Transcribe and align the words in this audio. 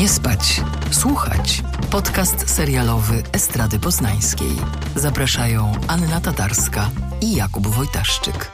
Nie 0.00 0.08
spać, 0.08 0.60
słuchać. 0.90 1.62
Podcast 1.90 2.50
serialowy 2.50 3.22
Estrady 3.32 3.78
Poznańskiej. 3.78 4.56
Zapraszają 4.96 5.72
Anna 5.88 6.20
Tatarska 6.20 6.90
i 7.20 7.36
Jakub 7.36 7.66
Wojtaszczyk. 7.66 8.50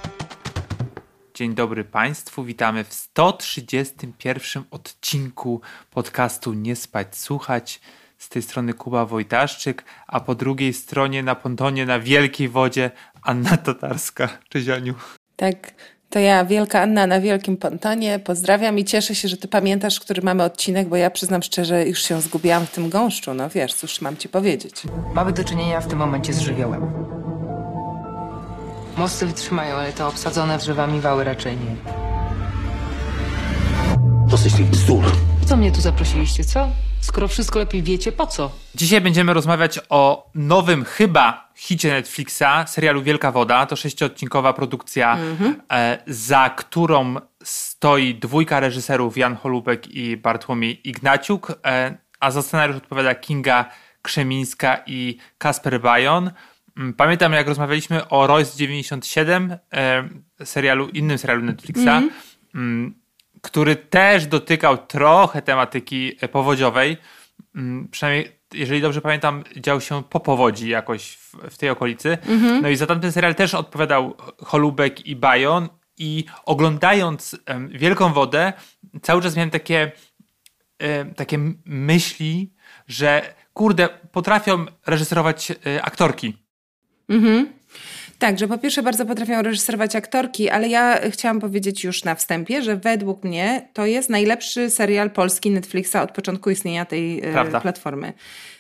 Dzień 1.35 1.55
dobry 1.55 1.85
Państwu, 1.85 2.45
witamy 2.45 2.85
w 2.85 2.95
131 2.95 4.65
odcinku 4.71 5.61
podcastu 5.91 6.53
Nie 6.53 6.77
spać, 6.77 7.17
słuchać. 7.17 7.81
Z 8.19 8.29
tej 8.29 8.43
strony 8.43 8.75
Kuba 8.75 9.07
Wojtaszczyk, 9.07 9.85
a 10.07 10.21
po 10.21 10.35
drugiej 10.35 10.73
stronie 10.73 11.23
na 11.23 11.35
pontonie 11.35 11.87
na 11.87 12.01
wielkiej 12.01 12.49
wodzie 12.49 12.91
Anna 13.23 13.57
Tatarska. 13.57 14.29
Cześć 14.49 14.69
Aniu. 14.69 14.95
Tak, 15.37 15.75
to 16.11 16.19
ja, 16.19 16.45
Wielka 16.45 16.81
Anna 16.83 17.07
na 17.07 17.21
Wielkim 17.21 17.57
Pontonie. 17.57 18.19
Pozdrawiam 18.19 18.79
i 18.79 18.85
cieszę 18.85 19.15
się, 19.15 19.29
że 19.29 19.37
ty 19.37 19.49
pamiętasz, 19.49 20.01
który 20.01 20.23
mamy 20.23 20.43
odcinek, 20.43 20.89
bo 20.89 20.97
ja 20.97 21.11
przyznam 21.11 21.43
szczerze, 21.43 21.87
już 21.87 22.03
się 22.03 22.21
zgubiłam 22.21 22.67
w 22.67 22.71
tym 22.71 22.89
gąszczu. 22.89 23.35
No 23.35 23.49
wiesz, 23.49 23.75
cóż 23.75 24.01
mam 24.01 24.17
ci 24.17 24.29
powiedzieć. 24.29 24.83
Mamy 25.15 25.33
do 25.33 25.45
czynienia 25.45 25.81
w 25.81 25.87
tym 25.87 25.99
momencie 25.99 26.33
z 26.33 26.39
żywiołem. 26.39 26.93
Mosty 28.97 29.27
wytrzymają, 29.27 29.77
ale 29.77 29.93
te 29.93 30.07
obsadzone 30.07 30.59
drzewami 30.59 31.01
wały 31.01 31.25
raczej 31.25 31.57
nie. 31.57 31.77
Dosyć 34.31 34.55
tych 34.55 34.67
bzdur. 34.67 35.05
Co 35.47 35.57
mnie 35.57 35.73
tu 35.73 35.81
zaprosiliście, 35.81 36.45
co? 36.45 36.69
Skoro 37.01 37.29
wszystko 37.29 37.59
lepiej 37.59 37.83
wiecie, 37.83 38.13
po 38.13 38.27
co? 38.27 38.53
Dzisiaj 38.75 39.01
będziemy 39.01 39.35
rozmawiać 39.35 39.81
o 39.89 40.31
nowym 40.35 40.85
chyba 40.85 41.51
hicie 41.57 41.89
Netflixa, 41.93 42.43
serialu 42.67 43.03
Wielka 43.03 43.33
Woda. 43.33 43.67
To 43.67 43.77
sześciodcinkowa 43.77 44.53
produkcja, 44.53 45.19
e, 45.73 45.99
za 46.07 46.51
którą 46.51 47.15
stoi 47.45 48.15
dwójka 48.15 48.61
reżyserów, 48.61 49.17
Jan 49.17 49.37
Holubek 49.37 49.89
i 49.95 50.17
Bartłomiej 50.17 50.89
Ignaciuk, 50.89 51.53
e, 51.65 51.97
a 52.21 52.31
za 52.31 52.43
scenariusz 52.43 52.77
odpowiada 52.77 53.15
Kinga 53.15 53.65
Krzemińska 54.03 54.79
i 54.87 55.17
Kasper 55.39 55.81
Bajon. 55.81 56.31
Mm, 56.77 56.95
Pamiętam, 56.95 57.33
jak 57.33 57.49
rozmawialiśmy 57.49 58.09
o 58.09 58.27
Royce 58.27 58.57
97, 58.57 59.57
e, 59.73 60.09
serialu, 60.45 60.89
innym 60.89 61.19
serialu 61.19 61.43
Netflixa, 61.43 62.03
mm, 62.55 62.95
który 63.41 63.77
też 63.77 64.27
dotykał 64.27 64.79
trochę 64.79 65.43
tematyki 65.43 66.13
e, 66.21 66.29
powodziowej. 66.29 66.97
Mm, 67.55 67.89
Przynajmniej, 67.89 68.33
jeżeli 68.55 68.81
dobrze 68.81 69.01
pamiętam, 69.01 69.45
dział 69.57 69.81
się 69.81 70.03
po 70.03 70.21
powodzi 70.21 70.69
jakoś 70.69 71.17
w, 71.17 71.35
w 71.51 71.59
tej 71.59 71.71
okolicy. 71.71 72.19
No 72.63 72.69
i 72.69 72.77
za 72.77 72.87
tamten 72.87 73.13
serial 73.13 73.35
też 73.35 73.55
odpowiadał 73.55 74.15
Holubek 74.39 75.07
i 75.07 75.17
Bajon. 75.17 75.69
I 75.99 76.25
oglądając 76.45 77.37
Wielką 77.69 78.13
Wodę, 78.13 78.53
cały 79.03 79.23
czas 79.23 79.37
miałem 79.37 79.51
takie, 79.51 79.93
em, 80.79 81.15
takie 81.15 81.39
myśli, 81.65 82.53
że 82.89 83.35
kurde, 83.53 83.89
potrafią 84.13 84.67
reżyserować 84.87 85.51
e, 85.51 85.83
aktorki. 85.83 86.37
Tak, 88.21 88.39
że 88.39 88.49
po 88.49 88.59
pierwsze 88.59 88.83
bardzo 88.83 89.07
potrafią 89.07 89.43
reżyserować 89.43 89.97
aktorki, 89.97 90.51
ale 90.51 90.69
ja 90.69 90.99
chciałam 91.11 91.41
powiedzieć 91.41 91.85
już 91.85 92.05
na 92.05 92.15
wstępie, 92.15 92.63
że 92.63 92.77
według 92.77 93.25
mnie 93.25 93.69
to 93.73 93.87
jest 93.87 94.11
najlepszy 94.11 94.71
serial 94.71 95.11
polski 95.11 95.51
Netflixa 95.51 95.97
od 95.97 96.13
początku 96.13 96.51
istnienia 96.51 96.85
tej 96.85 97.19
e, 97.19 97.33
Prawda. 97.33 97.61
platformy. 97.61 98.13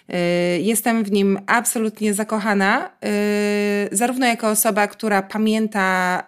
E, 0.08 0.18
Jestem 0.58 1.04
w 1.04 1.12
nim 1.12 1.38
absolutnie 1.46 2.14
zakochana, 2.14 2.90
e, 3.04 3.08
zarówno 3.92 4.26
jako 4.26 4.48
osoba, 4.48 4.86
która 4.86 5.22
pamięta 5.22 6.22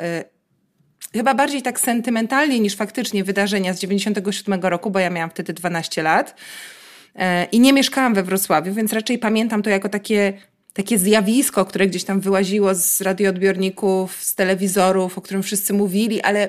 chyba 1.13 1.35
bardziej 1.35 1.63
tak 1.63 1.81
sentymentalnie 1.81 2.61
niż 2.61 2.77
faktycznie 2.77 3.25
wydarzenia 3.25 3.75
z 3.75 3.81
97 3.81 4.61
roku, 4.63 4.91
bo 4.91 4.99
ja 4.99 5.11
miałam 5.11 5.31
wtedy 5.31 5.53
12 5.53 6.03
lat 6.03 6.35
i 7.53 7.61
nie 7.61 7.73
mieszkałam 7.73 8.15
we 8.15 8.23
Wrocławiu, 8.23 8.75
więc 8.75 8.93
raczej 8.93 9.19
pamiętam 9.19 9.63
to 9.63 9.71
jako 9.71 9.89
takie, 9.89 10.33
takie 10.73 10.99
zjawisko, 10.99 11.65
które 11.65 11.87
gdzieś 11.87 12.05
tam 12.05 12.21
wyłaziło 12.21 12.75
z 12.75 13.01
radioodbiorników, 13.01 14.23
z 14.23 14.35
telewizorów, 14.35 15.19
o 15.19 15.21
którym 15.21 15.43
wszyscy 15.43 15.73
mówili, 15.73 16.21
ale 16.21 16.49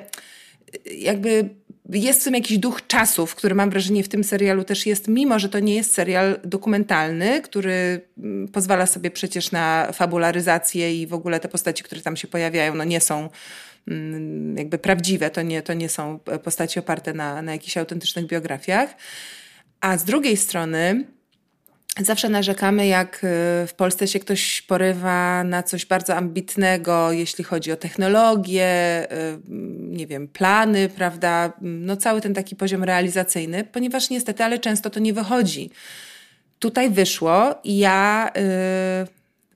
jakby 0.98 1.50
jest 1.90 2.22
w 2.22 2.24
tym 2.24 2.34
jakiś 2.34 2.58
duch 2.58 2.88
czasów, 2.88 3.36
który 3.36 3.56
mam 3.56 3.70
wrażenie 3.70 4.04
w 4.04 4.10
tym 4.10 4.24
serialu 4.24 4.64
też 4.64 4.86
jest, 4.86 5.08
mimo 5.08 5.40
że 5.40 5.50
to 5.50 5.60
nie 5.60 5.76
jest 5.76 5.94
serial 5.94 6.40
dokumentalny, 6.44 7.42
który 7.42 8.02
mm, 8.18 8.48
pozwala 8.48 8.86
sobie 8.86 9.12
przecież 9.12 9.52
na 9.52 9.92
fabularyzację 9.94 11.02
i 11.02 11.08
w 11.08 11.14
ogóle 11.14 11.40
te 11.40 11.50
postaci, 11.50 11.84
które 11.84 12.02
tam 12.02 12.18
się 12.18 12.28
pojawiają, 12.28 12.76
no 12.76 12.84
nie 12.84 13.02
są 13.02 13.30
mm, 13.88 14.58
jakby 14.58 14.78
prawdziwe, 14.78 15.30
to 15.30 15.42
nie, 15.42 15.62
to 15.62 15.74
nie 15.74 15.90
są 15.90 16.20
postaci 16.44 16.80
oparte 16.80 17.14
na, 17.14 17.42
na 17.42 17.52
jakichś 17.52 17.78
autentycznych 17.78 18.26
biografiach. 18.26 18.96
A 19.82 19.98
z 19.98 20.04
drugiej 20.04 20.38
strony 20.38 21.06
Zawsze 22.00 22.30
narzekamy, 22.30 22.88
jak 22.88 23.16
y, 23.16 23.20
w 23.68 23.74
Polsce 23.78 24.08
się 24.08 24.20
ktoś 24.20 24.62
porywa 24.62 25.44
na 25.44 25.64
coś 25.64 25.86
bardzo 25.86 26.16
ambitnego, 26.16 27.12
jeśli 27.12 27.44
chodzi 27.44 27.72
o 27.72 27.76
technologię, 27.76 29.08
y, 29.12 29.38
nie 29.80 30.08
wiem, 30.08 30.28
plany, 30.28 30.90
prawda? 30.90 31.54
No 31.62 31.98
cały 31.98 32.22
ten 32.22 32.34
taki 32.34 32.56
poziom 32.56 32.84
realizacyjny, 32.84 33.64
ponieważ 33.64 34.10
niestety, 34.10 34.44
ale 34.44 34.60
często 34.60 34.90
to 34.90 35.00
nie 35.00 35.14
wychodzi. 35.14 35.70
Tutaj 36.60 36.90
wyszło 36.90 37.56
i 37.64 37.78
ja 37.78 38.32
y, 39.04 39.08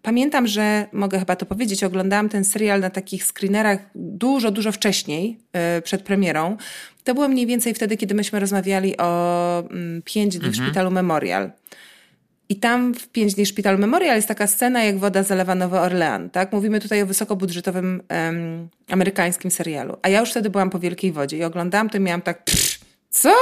pamiętam, 0.02 0.48
że 0.48 0.88
mogę 0.92 1.20
chyba 1.20 1.36
to 1.36 1.46
powiedzieć, 1.46 1.84
oglądałam 1.84 2.30
ten 2.30 2.46
serial 2.46 2.80
na 2.80 2.90
takich 2.90 3.24
screenerach 3.24 3.80
dużo, 3.96 4.52
dużo 4.52 4.72
wcześniej, 4.72 5.38
y, 5.78 5.82
przed 5.82 6.02
premierą. 6.02 6.58
To 7.04 7.14
było 7.14 7.30
mniej 7.30 7.46
więcej 7.46 7.74
wtedy, 7.74 7.98
kiedy 7.98 8.16
myśmy 8.16 8.40
rozmawiali 8.40 8.98
o 8.98 9.64
mm, 9.72 10.02
pięć 10.06 10.38
dni 10.38 10.50
w 10.50 10.56
szpitalu 10.56 10.92
Memorial. 10.92 11.52
I 12.50 12.56
tam 12.56 12.94
w 12.94 13.08
Pięć 13.08 13.36
dni 13.36 13.46
Szpital 13.46 13.80
Memorial 13.80 14.16
jest 14.16 14.28
taka 14.28 14.48
scena, 14.48 14.84
jak 14.84 15.00
woda 15.00 15.24
zalewa 15.24 15.56
Nowy 15.56 15.80
Orlean, 15.80 16.30
tak? 16.30 16.54
Mówimy 16.54 16.80
tutaj 16.80 17.02
o 17.02 17.06
wysokobudżetowym 17.06 18.02
amerykańskim 18.90 19.52
serialu. 19.52 19.98
A 20.02 20.10
ja 20.10 20.20
już 20.20 20.30
wtedy 20.30 20.50
byłam 20.50 20.70
po 20.70 20.80
Wielkiej 20.80 21.12
Wodzie 21.12 21.38
i 21.38 21.44
oglądałam 21.44 21.90
to 21.90 21.98
i 21.98 22.02
miałam 22.02 22.22
tak, 22.22 22.44
pff, 22.44 22.80
co? 23.10 23.34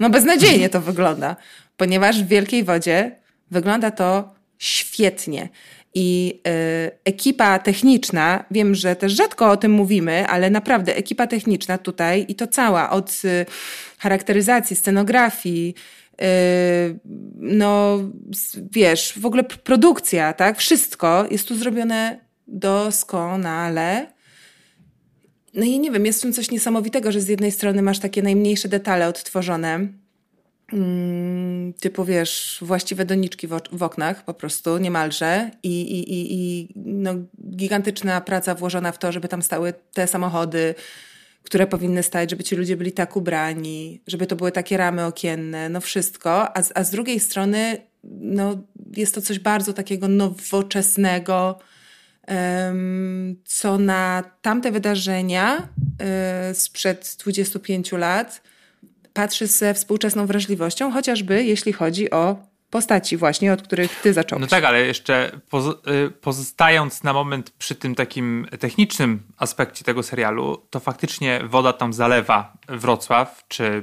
No 0.00 0.10
beznadziejnie 0.10 0.68
to 0.68 0.80
wygląda. 0.80 1.36
Ponieważ 1.76 2.22
w 2.22 2.28
Wielkiej 2.28 2.64
Wodzie 2.64 3.16
wygląda 3.50 3.90
to 3.90 4.34
świetnie. 4.58 5.48
I 5.94 6.40
y, 6.86 6.90
ekipa 7.04 7.58
techniczna, 7.58 8.44
wiem, 8.50 8.74
że 8.74 8.96
też 8.96 9.12
rzadko 9.12 9.50
o 9.50 9.56
tym 9.56 9.72
mówimy, 9.72 10.26
ale 10.26 10.50
naprawdę 10.50 10.96
ekipa 10.96 11.26
techniczna 11.26 11.78
tutaj 11.78 12.24
i 12.28 12.34
to 12.34 12.46
cała, 12.46 12.90
od 12.90 13.22
y, 13.24 13.46
charakteryzacji, 13.98 14.76
scenografii, 14.76 15.74
no 17.36 17.98
s- 18.32 18.58
wiesz, 18.72 19.18
w 19.18 19.26
ogóle 19.26 19.44
produkcja, 19.44 20.32
tak? 20.32 20.58
Wszystko 20.58 21.26
jest 21.30 21.48
tu 21.48 21.56
zrobione 21.56 22.20
doskonale. 22.48 24.12
No 25.54 25.64
i 25.64 25.78
nie 25.78 25.90
wiem, 25.90 26.06
jest 26.06 26.18
w 26.18 26.22
tym 26.22 26.32
coś 26.32 26.50
niesamowitego, 26.50 27.12
że 27.12 27.20
z 27.20 27.28
jednej 27.28 27.52
strony 27.52 27.82
masz 27.82 27.98
takie 27.98 28.22
najmniejsze 28.22 28.68
detale 28.68 29.08
odtworzone, 29.08 29.88
mm, 30.72 31.72
typu 31.80 32.04
wiesz, 32.04 32.58
właściwe 32.62 33.04
doniczki 33.04 33.48
w 33.72 33.82
oknach 33.82 34.24
po 34.24 34.34
prostu, 34.34 34.78
niemalże 34.78 35.50
i, 35.62 35.80
i, 35.80 36.12
i, 36.12 36.34
i 36.34 36.68
no, 36.76 37.14
gigantyczna 37.50 38.20
praca 38.20 38.54
włożona 38.54 38.92
w 38.92 38.98
to, 38.98 39.12
żeby 39.12 39.28
tam 39.28 39.42
stały 39.42 39.74
te 39.92 40.06
samochody, 40.06 40.74
które 41.42 41.66
powinny 41.66 42.02
stać, 42.02 42.30
żeby 42.30 42.44
ci 42.44 42.56
ludzie 42.56 42.76
byli 42.76 42.92
tak 42.92 43.16
ubrani, 43.16 44.02
żeby 44.06 44.26
to 44.26 44.36
były 44.36 44.52
takie 44.52 44.76
ramy 44.76 45.04
okienne, 45.04 45.68
no 45.68 45.80
wszystko. 45.80 46.56
A 46.56 46.62
z, 46.62 46.72
a 46.74 46.84
z 46.84 46.90
drugiej 46.90 47.20
strony, 47.20 47.76
no, 48.04 48.62
jest 48.96 49.14
to 49.14 49.22
coś 49.22 49.38
bardzo 49.38 49.72
takiego 49.72 50.08
nowoczesnego, 50.08 51.58
em, 52.26 53.36
co 53.44 53.78
na 53.78 54.24
tamte 54.42 54.72
wydarzenia 54.72 55.68
y, 56.50 56.54
sprzed 56.54 57.16
25 57.18 57.92
lat 57.92 58.42
patrzy 59.12 59.46
ze 59.46 59.74
współczesną 59.74 60.26
wrażliwością, 60.26 60.92
chociażby 60.92 61.44
jeśli 61.44 61.72
chodzi 61.72 62.10
o 62.10 62.49
postaci 62.70 63.16
właśnie, 63.16 63.52
od 63.52 63.62
których 63.62 64.00
ty 64.00 64.12
zacząłeś. 64.12 64.40
No 64.40 64.46
tak, 64.46 64.64
ale 64.64 64.80
jeszcze 64.86 65.32
y, 66.06 66.10
pozostając 66.10 67.02
na 67.02 67.12
moment 67.12 67.50
przy 67.50 67.74
tym 67.74 67.94
takim 67.94 68.46
technicznym 68.60 69.22
aspekcie 69.36 69.84
tego 69.84 70.02
serialu, 70.02 70.66
to 70.70 70.80
faktycznie 70.80 71.40
woda 71.44 71.72
tam 71.72 71.92
zalewa 71.92 72.52
Wrocław, 72.68 73.44
czy... 73.48 73.82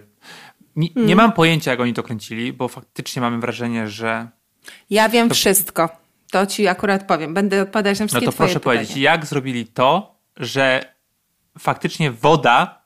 Nie, 0.76 0.90
nie 0.96 1.16
mam 1.16 1.32
pojęcia, 1.32 1.72
jak 1.72 1.80
oni 1.80 1.94
to 1.94 2.04
kręcili, 2.04 2.54
bo 2.54 2.68
faktycznie 2.68 3.22
mamy 3.22 3.40
wrażenie, 3.40 3.88
że... 3.88 4.28
Ja 4.90 5.10
wiem 5.10 5.30
wszystko. 5.30 5.90
To 6.32 6.46
ci 6.46 6.68
akurat 6.68 7.08
powiem. 7.08 7.34
Będę 7.34 7.62
odpowiadać 7.62 8.00
na 8.00 8.04
No 8.04 8.08
wszystkie 8.08 8.26
to 8.26 8.32
twoje 8.32 8.48
proszę 8.48 8.60
pytania. 8.60 8.78
powiedzieć, 8.80 8.98
jak 8.98 9.26
zrobili 9.26 9.66
to, 9.66 10.16
że 10.38 10.94
faktycznie 11.60 12.12
woda 12.12 12.82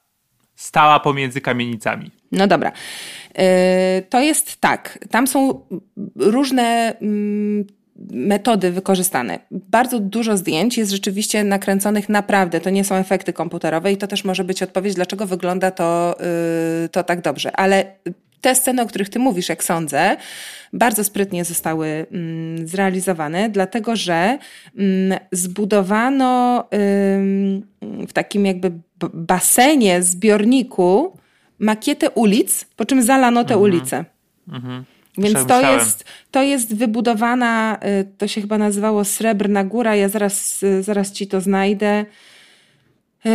stała 0.55 0.99
pomiędzy 0.99 1.41
kamienicami? 1.41 2.11
No 2.31 2.47
dobra. 2.47 2.71
Yy, 3.37 3.43
To 4.09 4.21
jest 4.21 4.61
tak. 4.61 4.99
Tam 5.11 5.27
są 5.27 5.65
różne 6.15 6.97
mm, 7.01 7.65
metody 8.11 8.71
wykorzystane. 8.71 9.39
Bardzo 9.51 9.99
dużo 9.99 10.37
zdjęć 10.37 10.77
jest 10.77 10.91
rzeczywiście 10.91 11.43
nakręconych 11.43 12.09
naprawdę. 12.09 12.61
To 12.61 12.69
nie 12.69 12.83
są 12.83 12.95
efekty 12.95 13.33
komputerowe 13.33 13.91
i 13.91 13.97
to 13.97 14.07
też 14.07 14.23
może 14.23 14.43
być 14.43 14.63
odpowiedź, 14.63 14.95
dlaczego 14.95 15.25
wygląda 15.25 15.71
to, 15.71 16.15
yy, 16.81 16.89
to 16.89 17.03
tak 17.03 17.21
dobrze. 17.21 17.51
Ale 17.51 17.95
te 18.41 18.55
sceny, 18.55 18.81
o 18.81 18.85
których 18.85 19.09
ty 19.09 19.19
mówisz, 19.19 19.49
jak 19.49 19.63
sądzę, 19.63 20.17
bardzo 20.73 21.03
sprytnie 21.03 21.45
zostały 21.45 21.87
mm, 22.11 22.67
zrealizowane, 22.67 23.49
dlatego 23.49 23.95
że 23.95 24.37
mm, 24.77 25.19
zbudowano 25.31 26.63
w 28.07 28.13
takim 28.13 28.45
jakby 28.45 28.71
basenie, 29.13 30.03
zbiorniku 30.03 31.17
makietę 31.61 32.09
ulic, 32.09 32.65
po 32.75 32.85
czym 32.85 33.01
zalano 33.01 33.43
te 33.43 33.53
mhm. 33.53 33.61
ulice. 33.61 34.05
Mhm. 34.51 34.83
Więc 35.17 35.45
to 35.45 35.61
jest, 35.61 36.05
to 36.31 36.41
jest 36.41 36.75
wybudowana, 36.75 37.77
y, 38.01 38.17
to 38.17 38.27
się 38.27 38.41
chyba 38.41 38.57
nazywało 38.57 39.05
Srebrna 39.05 39.63
Góra, 39.63 39.95
ja 39.95 40.09
zaraz, 40.09 40.63
y, 40.63 40.83
zaraz 40.83 41.11
ci 41.11 41.27
to 41.27 41.41
znajdę. 41.41 42.05
Yy 43.25 43.31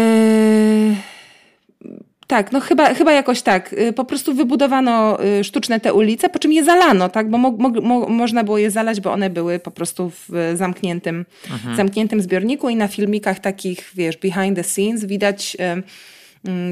tak, 2.27 2.53
no 2.53 2.61
chyba, 2.61 2.95
chyba 2.95 3.13
jakoś 3.13 3.43
tak. 3.43 3.73
Y, 3.73 3.93
po 3.93 4.05
prostu 4.05 4.35
wybudowano 4.35 5.25
y, 5.25 5.45
sztuczne 5.45 5.81
te 5.81 5.95
ulice, 5.95 6.29
po 6.29 6.39
czym 6.39 6.53
je 6.53 6.65
zalano, 6.65 7.09
tak? 7.09 7.31
Bo 7.31 7.39
mo, 7.39 7.51
mo, 7.83 8.09
można 8.09 8.45
było 8.45 8.59
je 8.59 8.71
zalać, 8.71 9.01
bo 9.01 9.13
one 9.13 9.31
były 9.31 9.59
po 9.59 9.71
prostu 9.71 10.11
w 10.11 10.55
zamkniętym, 10.55 11.25
mhm. 11.51 11.77
zamkniętym 11.77 12.21
zbiorniku 12.21 12.69
i 12.69 12.77
na 12.77 12.89
filmikach 12.89 13.39
takich, 13.39 13.91
wiesz, 13.95 14.17
behind 14.17 14.57
the 14.57 14.65
scenes 14.65 15.05
widać 15.05 15.57
y, 15.79 15.83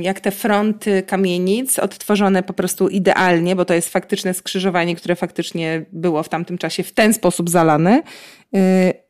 jak 0.00 0.20
te 0.20 0.30
fronty 0.30 1.02
kamienic 1.02 1.78
odtworzone 1.78 2.42
po 2.42 2.52
prostu 2.52 2.88
idealnie, 2.88 3.56
bo 3.56 3.64
to 3.64 3.74
jest 3.74 3.88
faktyczne 3.88 4.34
skrzyżowanie, 4.34 4.96
które 4.96 5.16
faktycznie 5.16 5.84
było 5.92 6.22
w 6.22 6.28
tamtym 6.28 6.58
czasie 6.58 6.82
w 6.82 6.92
ten 6.92 7.14
sposób 7.14 7.50
zalane, 7.50 8.02
y, 8.56 8.58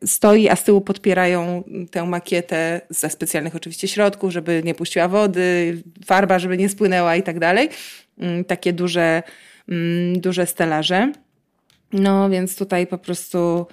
stoi, 0.07 0.49
a 0.49 0.57
z 0.57 0.65
tyłu 0.65 0.81
podpierają 0.81 1.65
tę 1.91 2.07
makietę 2.07 2.81
ze 2.91 3.11
specjalnych 3.11 3.57
oczywiście 3.57 3.89
środków, 3.89 4.33
żeby 4.33 4.63
nie 4.65 4.75
puściła 4.75 5.09
wody, 5.09 5.83
farba, 6.07 6.39
żeby 6.39 6.57
nie 6.57 6.69
spłynęła 6.69 7.17
i 7.17 7.23
tak 7.23 7.39
dalej. 7.39 7.69
Mm, 8.19 8.45
takie 8.45 8.73
duże, 8.73 9.23
mm, 9.69 10.21
duże 10.21 10.47
stelaże. 10.47 11.13
No 11.93 12.31
więc 12.31 12.57
tutaj 12.57 12.87
po 12.87 12.99
prostu 12.99 13.67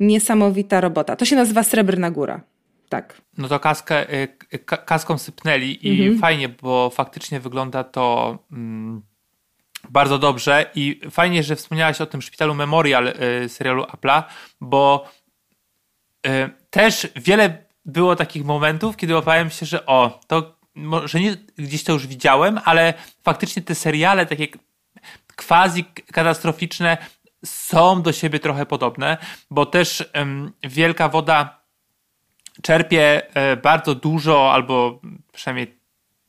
niesamowita 0.00 0.80
robota. 0.80 1.16
To 1.16 1.24
się 1.24 1.36
nazywa 1.36 1.62
Srebrna 1.62 2.10
Góra 2.10 2.53
tak. 2.94 3.20
No 3.38 3.48
to 3.48 3.60
kaskę, 3.60 4.14
y, 4.14 4.58
kaską 4.86 5.18
sypnęli 5.18 5.78
i 5.82 6.02
mhm. 6.02 6.18
fajnie, 6.18 6.48
bo 6.48 6.90
faktycznie 6.90 7.40
wygląda 7.40 7.84
to 7.84 8.38
mm, 8.52 9.02
bardzo 9.88 10.18
dobrze 10.18 10.70
i 10.74 11.00
fajnie, 11.10 11.42
że 11.42 11.56
wspomniałaś 11.56 12.00
o 12.00 12.06
tym 12.06 12.22
szpitalu 12.22 12.54
Memorial 12.54 13.08
y, 13.08 13.48
serialu 13.48 13.82
Apple'a, 13.82 14.22
bo 14.60 15.08
y, 16.26 16.50
też 16.70 17.08
wiele 17.16 17.64
było 17.84 18.16
takich 18.16 18.44
momentów, 18.44 18.96
kiedy 18.96 19.14
łapałem 19.14 19.50
się, 19.50 19.66
że 19.66 19.86
o, 19.86 20.20
to 20.26 20.56
może 20.74 21.20
nie 21.20 21.36
gdzieś 21.58 21.84
to 21.84 21.92
już 21.92 22.06
widziałem, 22.06 22.60
ale 22.64 22.94
faktycznie 23.22 23.62
te 23.62 23.74
seriale 23.74 24.26
takie 24.26 24.48
quasi 25.36 25.84
katastroficzne 26.12 26.96
są 27.44 28.02
do 28.02 28.12
siebie 28.12 28.38
trochę 28.38 28.66
podobne, 28.66 29.16
bo 29.50 29.66
też 29.66 30.10
Wielka 30.62 31.08
Woda 31.08 31.63
czerpie 32.62 33.34
e, 33.34 33.56
bardzo 33.56 33.94
dużo, 33.94 34.52
albo 34.52 35.00
przynajmniej 35.32 35.78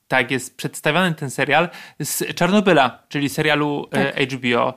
tak 0.07 0.31
jest 0.31 0.57
przedstawiony 0.57 1.16
ten 1.16 1.30
serial, 1.30 1.69
z 2.00 2.36
Czarnobyla, 2.36 3.04
czyli 3.10 3.30
serialu 3.30 3.88
e, 3.92 4.12
tak. 4.12 4.31
HBO. 4.31 4.74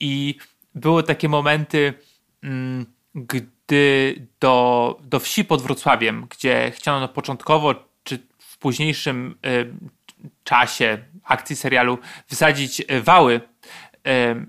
I 0.00 0.34
były 0.74 1.02
takie 1.02 1.28
momenty, 1.28 1.94
mm, 2.42 2.86
gdy 3.14 4.14
do, 4.40 4.98
do 5.02 5.20
wsi 5.20 5.44
pod 5.44 5.62
Wrocławiem, 5.62 6.26
gdzie 6.30 6.72
chciano 6.74 7.08
początkowo, 7.08 7.74
czy 8.04 8.18
w 8.38 8.58
późniejszym 8.58 9.38
e, 9.46 9.48
czasie 10.44 10.98
akcji 11.24 11.56
serialu 11.56 11.98
wysadzić 12.28 12.82
wały 13.02 13.40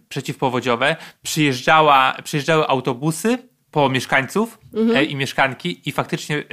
przeciwpowodziowe, 0.09 0.95
przyjeżdżała, 1.23 2.17
przyjeżdżały 2.23 2.67
autobusy 2.67 3.37
po 3.71 3.89
mieszkańców 3.89 4.59
mhm. 4.73 4.97
E, 4.97 5.03
i 5.03 5.15
mieszkanki 5.15 5.81
i 5.85 5.91
faktycznie 5.91 6.37
e, 6.37 6.43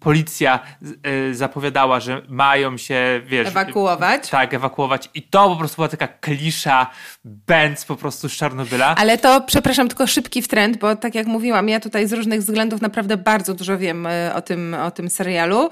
policja 0.00 0.60
e, 1.02 1.34
zapowiadała, 1.34 2.00
że 2.00 2.22
mają 2.28 2.76
się, 2.76 3.20
wiesz... 3.26 3.48
Ewakuować. 3.48 4.30
Tak, 4.30 4.54
ewakuować 4.54 5.10
i 5.14 5.22
to 5.22 5.48
po 5.48 5.56
prostu 5.56 5.76
była 5.76 5.88
taka 5.88 6.08
klisza 6.08 6.86
Benz 7.24 7.84
po 7.84 7.96
prostu 7.96 8.28
z 8.28 8.32
Czarnobyla. 8.32 8.94
Ale 8.98 9.18
to, 9.18 9.40
przepraszam, 9.40 9.88
tylko 9.88 10.06
szybki 10.06 10.42
wtręt, 10.42 10.76
bo 10.76 10.96
tak 10.96 11.14
jak 11.14 11.26
mówiłam, 11.26 11.68
ja 11.68 11.80
tutaj 11.80 12.08
z 12.08 12.12
różnych 12.12 12.40
względów 12.40 12.80
naprawdę 12.80 13.16
bardzo 13.16 13.54
dużo 13.54 13.78
wiem 13.78 14.08
o 14.34 14.42
tym, 14.42 14.74
o 14.74 14.90
tym 14.90 15.10
serialu 15.10 15.70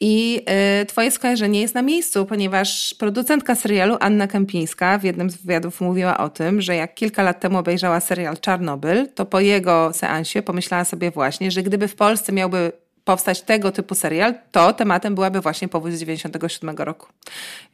i 0.00 0.42
y, 0.82 0.86
twoje 0.86 1.10
skojarzenie 1.10 1.60
jest 1.60 1.74
na 1.74 1.82
miejscu, 1.82 2.26
ponieważ 2.26 2.94
producentka 2.98 3.54
serialu 3.54 3.96
Anna 4.00 4.26
Kępińska 4.26 4.98
w 4.98 5.04
jednym 5.04 5.30
z 5.30 5.36
wywiadów 5.36 5.80
mówiła 5.80 6.18
o 6.18 6.28
tym, 6.28 6.60
że 6.60 6.76
jak 6.76 6.94
kilka 6.94 7.22
lat 7.22 7.40
temu 7.40 7.58
obejrzała 7.58 8.00
serial 8.00 8.36
Czarnobyl, 8.38 9.08
to 9.14 9.26
po 9.26 9.40
jego 9.40 9.92
seansie 9.92 10.42
pomyślała 10.42 10.84
sobie 10.84 11.07
właśnie, 11.10 11.50
że 11.50 11.62
gdyby 11.62 11.88
w 11.88 11.94
Polsce 11.94 12.32
miałby 12.32 12.72
powstać 13.04 13.42
tego 13.42 13.72
typu 13.72 13.94
serial, 13.94 14.34
to 14.52 14.72
tematem 14.72 15.14
byłaby 15.14 15.40
właśnie 15.40 15.68
powódź 15.68 15.94
z 15.94 16.00
97 16.00 16.76
roku. 16.76 17.06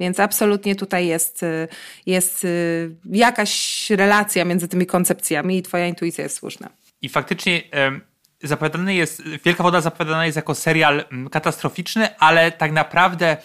Więc 0.00 0.20
absolutnie 0.20 0.76
tutaj 0.76 1.06
jest, 1.06 1.42
y, 1.42 1.68
jest 2.06 2.44
y, 2.44 2.90
jakaś 3.10 3.90
relacja 3.90 4.44
między 4.44 4.68
tymi 4.68 4.86
koncepcjami 4.86 5.58
i 5.58 5.62
twoja 5.62 5.86
intuicja 5.86 6.24
jest 6.24 6.36
słuszna. 6.36 6.70
I 7.02 7.08
faktycznie 7.08 7.62
zapowiadany 8.42 8.94
jest, 8.94 9.22
Wielka 9.44 9.62
Woda 9.62 9.80
zapowiadana 9.80 10.26
jest 10.26 10.36
jako 10.36 10.54
serial 10.54 11.04
mm, 11.12 11.28
katastroficzny, 11.28 12.18
ale 12.18 12.52
tak 12.52 12.72
naprawdę 12.72 13.36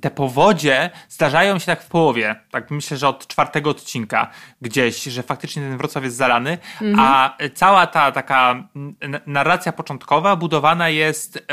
te 0.00 0.10
powodzie 0.10 0.90
zdarzają 1.08 1.58
się 1.58 1.66
tak 1.66 1.82
w 1.82 1.88
połowie. 1.88 2.36
Tak 2.50 2.70
myślę, 2.70 2.96
że 2.96 3.08
od 3.08 3.26
czwartego 3.26 3.70
odcinka 3.70 4.30
gdzieś, 4.60 5.02
że 5.02 5.22
faktycznie 5.22 5.62
ten 5.62 5.78
Wrocław 5.78 6.04
jest 6.04 6.16
zalany, 6.16 6.58
mhm. 6.80 7.00
a 7.00 7.36
cała 7.54 7.86
ta 7.86 8.12
taka 8.12 8.68
mm, 8.76 8.96
narracja 9.26 9.72
początkowa 9.72 10.36
budowana 10.36 10.88
jest 10.88 11.46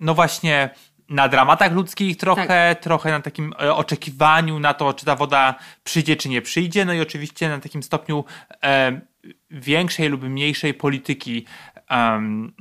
no 0.00 0.14
właśnie 0.14 0.70
na 1.08 1.28
dramatach 1.28 1.72
ludzkich 1.72 2.16
trochę, 2.16 2.46
tak. 2.46 2.80
trochę 2.80 3.10
na 3.10 3.20
takim 3.20 3.54
e, 3.62 3.74
oczekiwaniu 3.74 4.58
na 4.58 4.74
to, 4.74 4.94
czy 4.94 5.06
ta 5.06 5.16
woda 5.16 5.54
przyjdzie, 5.84 6.16
czy 6.16 6.28
nie 6.28 6.42
przyjdzie, 6.42 6.84
no 6.84 6.92
i 6.92 7.00
oczywiście 7.00 7.48
na 7.48 7.58
takim 7.58 7.82
stopniu 7.82 8.24
e, 8.62 9.00
większej 9.50 10.08
lub 10.08 10.22
mniejszej 10.22 10.74
polityki 10.74 11.46
um, 11.90 12.52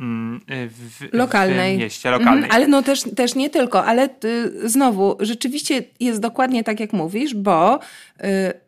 w, 0.49 1.07
lokalnej. 1.13 1.77
w 1.77 1.79
mieście, 1.79 2.11
lokalnej. 2.11 2.43
Mhm, 2.43 2.51
ale 2.51 2.67
no 2.67 2.83
też, 2.83 3.03
też 3.15 3.35
nie 3.35 3.49
tylko, 3.49 3.85
ale 3.85 4.09
y, 4.25 4.69
znowu, 4.69 5.17
rzeczywiście 5.19 5.83
jest 5.99 6.19
dokładnie 6.19 6.63
tak, 6.63 6.79
jak 6.79 6.93
mówisz, 6.93 7.35
bo 7.35 7.79
y, 8.23 8.65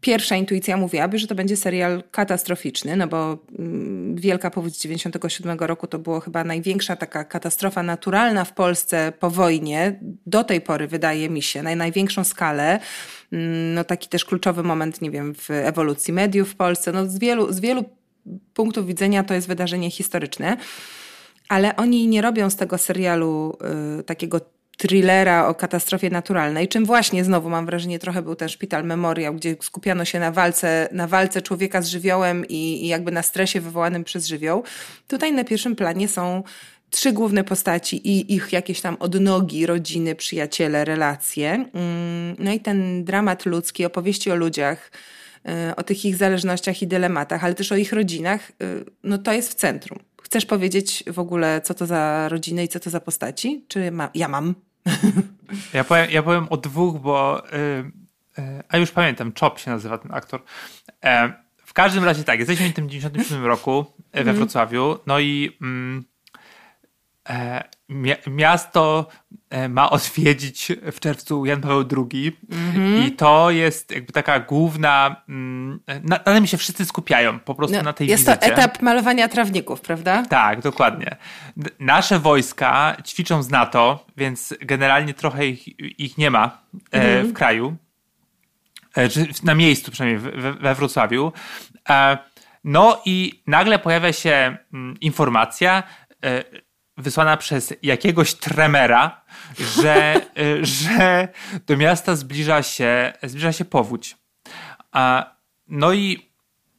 pierwsza 0.00 0.36
intuicja 0.36 0.76
mówiłaby, 0.76 1.18
że 1.18 1.26
to 1.26 1.34
będzie 1.34 1.56
serial 1.56 2.02
katastroficzny, 2.10 2.96
no 2.96 3.08
bo 3.08 3.38
mm, 3.58 4.16
Wielka 4.16 4.50
Powódź 4.50 4.78
97 4.78 5.58
roku 5.58 5.86
to 5.86 5.98
było 5.98 6.20
chyba 6.20 6.44
największa 6.44 6.96
taka 6.96 7.24
katastrofa 7.24 7.82
naturalna 7.82 8.44
w 8.44 8.52
Polsce 8.52 9.12
po 9.20 9.30
wojnie. 9.30 9.98
Do 10.26 10.44
tej 10.44 10.60
pory 10.60 10.86
wydaje 10.86 11.30
mi 11.30 11.42
się, 11.42 11.62
na 11.62 11.76
największą 11.76 12.24
skalę. 12.24 12.80
Mm, 13.32 13.74
no 13.74 13.84
taki 13.84 14.08
też 14.08 14.24
kluczowy 14.24 14.62
moment, 14.62 15.02
nie 15.02 15.10
wiem, 15.10 15.34
w 15.34 15.50
ewolucji 15.50 16.12
mediów 16.12 16.50
w 16.50 16.56
Polsce. 16.56 16.92
No 16.92 17.06
z 17.06 17.18
wielu, 17.18 17.52
z 17.52 17.60
wielu 17.60 17.84
punktów 18.54 18.86
widzenia 18.86 19.24
to 19.24 19.34
jest 19.34 19.48
wydarzenie 19.48 19.90
historyczne, 19.90 20.56
ale 21.48 21.76
oni 21.76 22.08
nie 22.08 22.22
robią 22.22 22.50
z 22.50 22.56
tego 22.56 22.78
serialu 22.78 23.58
y, 24.00 24.02
takiego 24.02 24.40
thrillera 24.80 25.48
o 25.48 25.54
katastrofie 25.54 26.10
naturalnej, 26.10 26.68
czym 26.68 26.84
właśnie 26.84 27.24
znowu 27.24 27.50
mam 27.50 27.66
wrażenie 27.66 27.98
trochę 27.98 28.22
był 28.22 28.34
ten 28.34 28.48
szpital 28.48 28.84
Memoriał, 28.84 29.34
gdzie 29.34 29.56
skupiano 29.60 30.04
się 30.04 30.20
na 30.20 30.32
walce, 30.32 30.88
na 30.92 31.06
walce 31.06 31.42
człowieka 31.42 31.82
z 31.82 31.88
żywiołem 31.88 32.48
i, 32.48 32.84
i 32.84 32.88
jakby 32.88 33.12
na 33.12 33.22
stresie 33.22 33.60
wywołanym 33.60 34.04
przez 34.04 34.26
żywioł. 34.26 34.62
Tutaj 35.08 35.32
na 35.32 35.44
pierwszym 35.44 35.76
planie 35.76 36.08
są 36.08 36.42
trzy 36.90 37.12
główne 37.12 37.44
postaci 37.44 38.08
i 38.08 38.34
ich 38.34 38.52
jakieś 38.52 38.80
tam 38.80 38.96
odnogi, 39.00 39.66
rodziny, 39.66 40.14
przyjaciele, 40.14 40.84
relacje. 40.84 41.50
Mm, 41.52 42.36
no 42.38 42.52
i 42.52 42.60
ten 42.60 43.04
dramat 43.04 43.46
ludzki, 43.46 43.84
opowieści 43.84 44.30
o 44.30 44.34
ludziach, 44.34 44.90
o 45.76 45.82
tych 45.82 46.04
ich 46.04 46.16
zależnościach 46.16 46.82
i 46.82 46.86
dylematach, 46.86 47.44
ale 47.44 47.54
też 47.54 47.72
o 47.72 47.76
ich 47.76 47.92
rodzinach, 47.92 48.50
y, 48.50 48.84
no 49.04 49.18
to 49.18 49.32
jest 49.32 49.50
w 49.50 49.54
centrum. 49.54 49.98
Chcesz 50.22 50.46
powiedzieć 50.46 51.04
w 51.06 51.18
ogóle, 51.18 51.60
co 51.60 51.74
to 51.74 51.86
za 51.86 52.28
rodziny 52.28 52.64
i 52.64 52.68
co 52.68 52.80
to 52.80 52.90
za 52.90 53.00
postaci? 53.00 53.64
Czy 53.68 53.90
ma, 53.90 54.10
ja 54.14 54.28
mam? 54.28 54.54
Ja 55.74 55.84
powiem, 55.84 56.10
ja 56.10 56.22
powiem 56.22 56.46
o 56.50 56.56
dwóch, 56.56 57.00
bo. 57.00 57.42
Yy, 57.52 57.90
yy, 58.44 58.62
a 58.68 58.76
już 58.76 58.90
pamiętam, 58.90 59.32
Chop 59.40 59.58
się 59.58 59.70
nazywa 59.70 59.98
ten 59.98 60.14
aktor. 60.14 60.42
E, 61.04 61.32
w 61.56 61.72
każdym 61.72 62.04
razie 62.04 62.24
tak, 62.24 62.38
jesteśmy 62.38 62.68
w 62.68 62.72
tym 62.72 62.90
97 62.90 63.44
roku 63.44 63.84
we 64.12 64.18
mhm. 64.18 64.36
Wrocławiu, 64.36 64.98
no 65.06 65.20
i. 65.20 65.56
Mm, 65.62 66.04
E, 67.30 67.64
miasto 68.26 69.06
e, 69.32 69.36
ma 69.68 69.90
odwiedzić 69.90 70.72
w 70.92 71.00
czerwcu 71.00 71.46
Jan 71.46 71.60
Paweł 71.60 71.84
II 72.12 72.32
mm-hmm. 72.50 73.06
i 73.06 73.12
to 73.12 73.50
jest 73.50 73.90
jakby 73.90 74.12
taka 74.12 74.40
główna, 74.40 75.16
mm, 75.28 75.80
na, 75.86 76.16
na 76.26 76.34
tym 76.34 76.46
się 76.46 76.56
wszyscy 76.56 76.86
skupiają 76.86 77.38
po 77.38 77.54
prostu 77.54 77.76
no, 77.76 77.82
na 77.82 77.92
tej 77.92 78.08
jest 78.08 78.22
wizycie. 78.22 78.46
Jest 78.46 78.56
to 78.56 78.62
etap 78.62 78.82
malowania 78.82 79.28
trawników, 79.28 79.80
prawda? 79.80 80.22
Tak, 80.28 80.60
dokładnie. 80.60 81.16
Nasze 81.80 82.18
wojska 82.18 82.96
ćwiczą 83.06 83.42
z 83.42 83.50
NATO, 83.50 84.06
więc 84.16 84.54
generalnie 84.60 85.14
trochę 85.14 85.46
ich, 85.46 85.78
ich 86.00 86.18
nie 86.18 86.30
ma 86.30 86.58
mm-hmm. 86.92 87.24
w 87.24 87.32
kraju. 87.32 87.76
e, 88.96 89.08
na 89.42 89.54
miejscu 89.54 89.90
przynajmniej 89.90 90.32
we, 90.32 90.52
we 90.52 90.74
Wrocławiu. 90.74 91.32
E, 91.88 92.18
no 92.64 93.02
i 93.04 93.42
nagle 93.46 93.78
pojawia 93.78 94.12
się 94.12 94.56
mm, 94.72 95.00
informacja 95.00 95.82
wysłana 97.00 97.36
przez 97.36 97.74
jakiegoś 97.82 98.34
tremera, 98.34 99.20
że, 99.58 100.20
że 100.82 101.28
do 101.66 101.76
miasta 101.76 102.16
zbliża 102.16 102.62
się, 102.62 103.12
zbliża 103.22 103.52
się 103.52 103.64
powódź. 103.64 104.16
No 105.68 105.92
i 105.92 106.30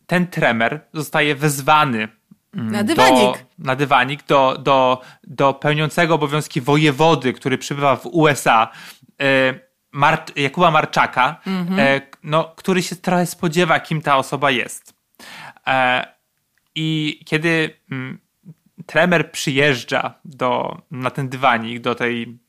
ten 0.07 0.27
tremer 0.27 0.81
zostaje 0.93 1.35
wezwany 1.35 2.07
mm, 2.55 2.71
na 2.71 2.83
dywanik. 2.83 3.37
Do, 3.37 3.65
na 3.65 3.75
dywanik 3.75 4.23
do, 4.25 4.57
do, 4.59 5.01
do 5.23 5.53
pełniącego 5.53 6.15
obowiązki 6.15 6.61
wojewody, 6.61 7.33
który 7.33 7.57
przybywa 7.57 7.95
w 7.95 8.05
USA, 8.05 8.71
e, 9.21 9.53
Mar 9.91 10.25
Jakuba 10.35 10.71
Marczaka, 10.71 11.41
mhm. 11.47 11.79
e, 11.79 12.01
no, 12.23 12.53
który 12.55 12.83
się 12.83 12.95
trochę 12.95 13.25
spodziewa, 13.25 13.79
kim 13.79 14.01
ta 14.01 14.17
osoba 14.17 14.51
jest. 14.51 14.93
E, 15.67 16.07
I 16.75 17.19
kiedy 17.25 17.79
mm, 17.91 18.19
tremer 18.85 19.31
przyjeżdża 19.31 20.13
do, 20.25 20.81
na 20.91 21.09
ten 21.09 21.29
dywanik, 21.29 21.79
do 21.79 21.95
tej 21.95 22.39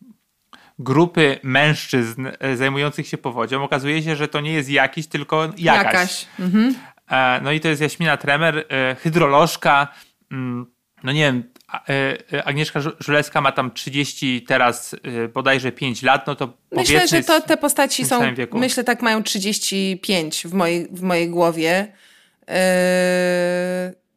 grupy 0.79 1.39
mężczyzn 1.43 2.29
zajmujących 2.55 3.09
się 3.09 3.19
powodzią, 3.19 3.65
okazuje 3.65 4.03
się, 4.03 4.17
że 4.17 4.29
to 4.29 4.41
nie 4.41 4.53
jest 4.53 4.71
jakiś, 4.71 5.07
tylko 5.07 5.43
jakaś. 5.59 5.85
jakaś. 5.85 6.27
Mhm. 6.41 6.75
E, 7.11 7.41
no 7.43 7.53
i 7.53 7.61
to 7.61 7.69
jest 7.69 7.83
Jaśmina 7.83 8.17
Tremer, 8.17 8.65
e, 8.69 8.95
hydrolożka. 8.95 9.89
Mm, 10.33 10.67
no 11.05 11.13
nie 11.13 11.21
wiem, 11.21 11.45
e, 11.89 12.45
Agnieszka 12.45 12.81
Żulewska 13.01 13.41
ma 13.41 13.53
tam 13.53 13.71
30, 13.71 14.43
teraz 14.43 14.97
bodajże 15.35 15.73
5 15.73 16.03
lat, 16.03 16.27
no 16.27 16.35
to 16.35 16.53
Myślę, 16.73 17.09
że 17.09 17.23
to 17.23 17.41
te 17.41 17.57
postaci 17.57 18.05
są, 18.05 18.21
myślę 18.53 18.85
tak 18.85 19.03
mają 19.03 19.23
35 19.23 20.47
w 20.47 20.55
mojej, 20.55 20.89
w 20.91 21.03
mojej 21.03 21.31
głowie. 21.31 21.93
Yy, 22.49 22.55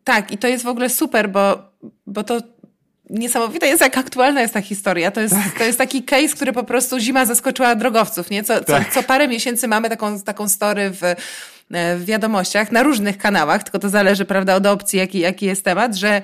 tak, 0.05 0.31
i 0.31 0.38
to 0.38 0.47
jest 0.47 0.63
w 0.63 0.67
ogóle 0.67 0.89
super, 0.89 1.29
bo, 1.29 1.71
bo 2.07 2.24
to 2.24 2.39
niesamowite 3.09 3.67
jest, 3.67 3.81
jak 3.81 3.97
aktualna 3.97 4.41
jest 4.41 4.53
ta 4.53 4.62
historia. 4.62 5.12
To 5.12 5.21
jest, 5.21 5.35
tak. 5.35 5.57
to 5.57 5.63
jest 5.63 5.77
taki 5.77 6.03
case, 6.03 6.35
który 6.35 6.53
po 6.53 6.63
prostu 6.63 7.00
zima 7.00 7.25
zaskoczyła 7.25 7.75
drogowców, 7.75 8.29
nie? 8.29 8.43
Co, 8.43 8.63
tak. 8.63 8.88
co, 8.88 8.93
co 8.93 9.03
parę 9.03 9.27
miesięcy 9.27 9.67
mamy 9.67 9.89
taką, 9.89 10.21
taką 10.21 10.50
story 10.50 10.89
w, 10.89 11.03
e, 11.03 11.15
w 11.97 12.05
wiadomościach 12.05 12.71
na 12.71 12.83
różnych 12.83 13.17
kanałach, 13.17 13.63
tylko 13.63 13.79
to 13.79 13.89
zależy, 13.89 14.25
prawda, 14.25 14.55
od 14.55 14.65
opcji, 14.65 15.00
jaki, 15.00 15.19
jaki 15.19 15.45
jest 15.45 15.63
temat, 15.63 15.95
że 15.95 16.21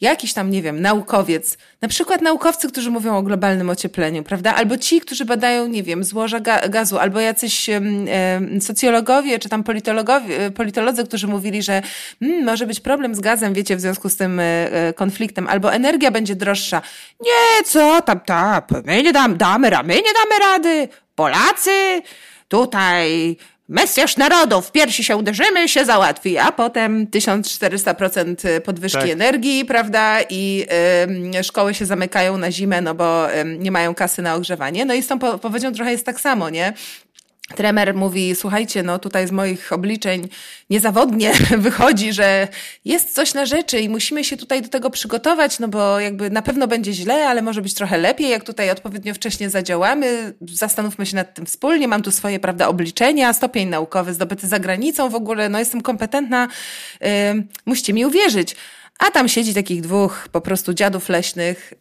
jakiś 0.00 0.32
tam, 0.32 0.50
nie 0.50 0.62
wiem, 0.62 0.80
naukowiec, 0.80 1.58
na 1.80 1.88
przykład 1.88 2.22
naukowcy, 2.22 2.68
którzy 2.68 2.90
mówią 2.90 3.16
o 3.16 3.22
globalnym 3.22 3.70
ociepleniu, 3.70 4.22
prawda? 4.22 4.54
Albo 4.54 4.76
ci, 4.76 5.00
którzy 5.00 5.24
badają, 5.24 5.68
nie 5.68 5.82
wiem, 5.82 6.04
złoża 6.04 6.40
gazu, 6.68 6.98
albo 6.98 7.20
jacyś 7.20 7.70
socjologowie, 8.60 9.38
czy 9.38 9.48
tam 9.48 9.64
politologowie, 9.64 10.50
politolodzy, 10.50 11.04
którzy 11.04 11.26
mówili, 11.26 11.62
że 11.62 11.82
hmm, 12.20 12.44
może 12.44 12.66
być 12.66 12.80
problem 12.80 13.14
z 13.14 13.20
gazem, 13.20 13.54
wiecie, 13.54 13.76
w 13.76 13.80
związku 13.80 14.08
z 14.08 14.16
tym 14.16 14.40
y, 14.40 14.70
y, 14.90 14.92
konfliktem, 14.92 15.48
albo 15.48 15.72
energia 15.72 16.10
będzie 16.10 16.36
droższa. 16.36 16.82
Nie, 17.20 17.64
co 17.64 18.02
tam, 18.02 18.20
tam, 18.20 18.62
my 18.84 19.02
nie 19.02 19.12
dam, 19.12 19.36
damy, 19.36 19.70
my 19.84 19.94
nie 19.94 20.12
damy 20.12 20.38
rady. 20.40 20.88
Polacy, 21.14 22.02
tutaj 22.48 23.36
Mesjasz 23.68 24.16
narodów, 24.16 24.66
w 24.66 24.72
piersi 24.72 25.04
się 25.04 25.16
uderzymy, 25.16 25.68
się 25.68 25.84
załatwi, 25.84 26.38
a 26.38 26.52
potem 26.52 27.06
1400% 27.06 28.60
podwyżki 28.60 29.00
tak. 29.00 29.10
energii, 29.10 29.64
prawda? 29.64 30.18
I 30.30 30.66
y, 31.38 31.44
szkoły 31.44 31.74
się 31.74 31.86
zamykają 31.86 32.38
na 32.38 32.52
zimę, 32.52 32.80
no 32.80 32.94
bo 32.94 33.34
y, 33.34 33.44
nie 33.58 33.70
mają 33.70 33.94
kasy 33.94 34.22
na 34.22 34.34
ogrzewanie. 34.34 34.84
No 34.84 34.94
i 34.94 35.02
z 35.02 35.06
tą 35.06 35.18
powodzią 35.18 35.72
trochę 35.72 35.90
jest 35.90 36.06
tak 36.06 36.20
samo, 36.20 36.50
nie? 36.50 36.72
Trener 37.56 37.94
mówi, 37.94 38.34
słuchajcie, 38.34 38.82
no 38.82 38.98
tutaj 38.98 39.28
z 39.28 39.32
moich 39.32 39.72
obliczeń 39.72 40.28
niezawodnie 40.70 41.32
wychodzi, 41.58 42.12
że 42.12 42.48
jest 42.84 43.14
coś 43.14 43.34
na 43.34 43.46
rzeczy 43.46 43.80
i 43.80 43.88
musimy 43.88 44.24
się 44.24 44.36
tutaj 44.36 44.62
do 44.62 44.68
tego 44.68 44.90
przygotować, 44.90 45.58
no 45.58 45.68
bo 45.68 46.00
jakby 46.00 46.30
na 46.30 46.42
pewno 46.42 46.66
będzie 46.66 46.92
źle, 46.92 47.28
ale 47.28 47.42
może 47.42 47.62
być 47.62 47.74
trochę 47.74 47.98
lepiej, 47.98 48.28
jak 48.28 48.44
tutaj 48.44 48.70
odpowiednio 48.70 49.14
wcześnie 49.14 49.50
zadziałamy. 49.50 50.34
Zastanówmy 50.40 51.06
się 51.06 51.16
nad 51.16 51.34
tym 51.34 51.46
wspólnie. 51.46 51.88
Mam 51.88 52.02
tu 52.02 52.10
swoje, 52.10 52.40
prawda, 52.40 52.68
obliczenia, 52.68 53.32
stopień 53.32 53.68
naukowy 53.68 54.14
zdobyty 54.14 54.48
za 54.48 54.58
granicą 54.58 55.08
w 55.08 55.14
ogóle, 55.14 55.48
no 55.48 55.58
jestem 55.58 55.80
kompetentna, 55.80 56.48
yy, 57.00 57.08
musicie 57.66 57.92
mi 57.92 58.06
uwierzyć. 58.06 58.56
A 58.98 59.10
tam 59.10 59.28
siedzi 59.28 59.54
takich 59.54 59.80
dwóch 59.80 60.28
po 60.32 60.40
prostu 60.40 60.74
dziadów 60.74 61.08
leśnych, 61.08 61.72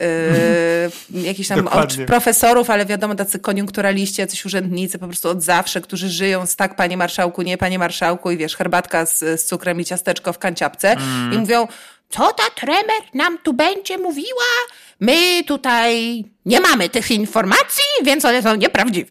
yy, 1.12 1.22
jakichś 1.30 1.50
tam 1.50 1.70
profesorów, 2.08 2.70
ale 2.70 2.86
wiadomo, 2.86 3.16
tacy 3.16 3.40
koniunkturaliści, 3.40 4.22
jacyś 4.22 4.46
urzędnicy 4.46 5.00
po 5.00 5.08
prostu 5.08 5.30
od 5.30 5.44
zawsze, 5.44 5.82
którzy 5.82 6.10
żyją 6.10 6.46
z 6.46 6.56
tak, 6.56 6.76
panie 6.76 6.98
marszałku, 6.98 7.42
nie, 7.42 7.58
panie 7.58 7.80
marszałku 7.80 8.32
i 8.32 8.38
wiesz, 8.38 8.56
herbatka 8.56 9.06
z, 9.06 9.20
z 9.20 9.46
cukrem 9.46 9.82
i 9.82 9.86
ciasteczko 9.86 10.34
w 10.34 10.40
kanciapce 10.40 10.92
mm. 10.92 11.34
i 11.34 11.38
mówią, 11.38 11.68
co 12.10 12.34
ta 12.34 12.50
tremer 12.56 13.02
nam 13.14 13.38
tu 13.38 13.54
będzie 13.54 13.98
mówiła? 13.98 14.46
My 15.00 15.44
tutaj 15.44 16.24
nie 16.46 16.62
mamy 16.62 16.90
tych 16.90 17.12
informacji, 17.12 17.84
więc 18.04 18.26
one 18.26 18.42
są 18.42 18.56
nieprawdziwe. 18.56 19.10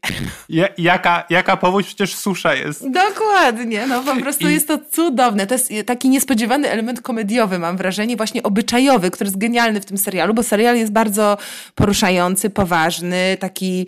Ja, 0.49 0.69
jaka, 0.79 1.25
jaka 1.31 1.57
powódź 1.57 1.87
przecież 1.87 2.15
susza 2.15 2.55
jest. 2.55 2.91
Dokładnie, 2.91 3.87
no 3.87 4.03
po 4.03 4.17
prostu 4.17 4.49
I... 4.49 4.53
jest 4.53 4.69
to 4.69 4.79
cudowne. 4.93 5.47
To 5.47 5.55
jest 5.55 5.73
taki 5.87 6.09
niespodziewany 6.09 6.71
element 6.71 7.01
komediowy, 7.03 7.59
mam 7.59 7.77
wrażenie, 7.77 8.17
właśnie 8.17 8.43
obyczajowy, 8.43 9.11
który 9.11 9.29
jest 9.29 9.39
genialny 9.39 9.81
w 9.81 9.85
tym 9.85 9.99
serialu, 9.99 10.35
bo 10.35 10.43
serial 10.43 10.77
jest 10.77 10.93
bardzo 10.93 11.39
poruszający, 11.75 12.51
poważny, 12.51 13.37
taki 13.41 13.87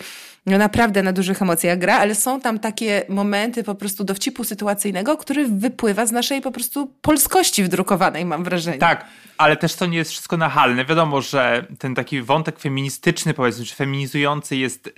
no 0.49 0.59
naprawdę 0.59 1.03
na 1.03 1.13
dużych 1.13 1.43
emocjach 1.43 1.79
gra, 1.79 1.99
ale 1.99 2.15
są 2.15 2.41
tam 2.41 2.59
takie 2.59 3.03
momenty 3.09 3.65
po 3.65 3.75
prostu 3.75 4.05
dowcipu 4.05 4.45
sytuacyjnego, 4.45 5.17
który 5.17 5.49
wypływa 5.49 6.07
z 6.07 6.13
naszej 6.13 6.41
po 6.41 6.51
prostu 6.51 6.93
polskości 7.03 7.65
wdrukowanej, 7.65 8.25
mam 8.25 8.45
wrażenie. 8.45 8.79
Tak, 8.79 9.05
ale 9.39 9.57
też 9.57 9.75
to 9.75 9.87
nie 9.87 9.99
jest 9.99 10.11
wszystko 10.11 10.37
nachalne. 10.37 10.85
Wiadomo, 10.85 11.21
że 11.21 11.67
ten 11.79 11.95
taki 11.95 12.23
wątek 12.23 12.59
feministyczny, 12.59 13.35
powiedzmy, 13.35 13.65
czy 13.65 13.75
feminizujący 13.75 14.57
jest 14.57 14.87
y, 14.87 14.93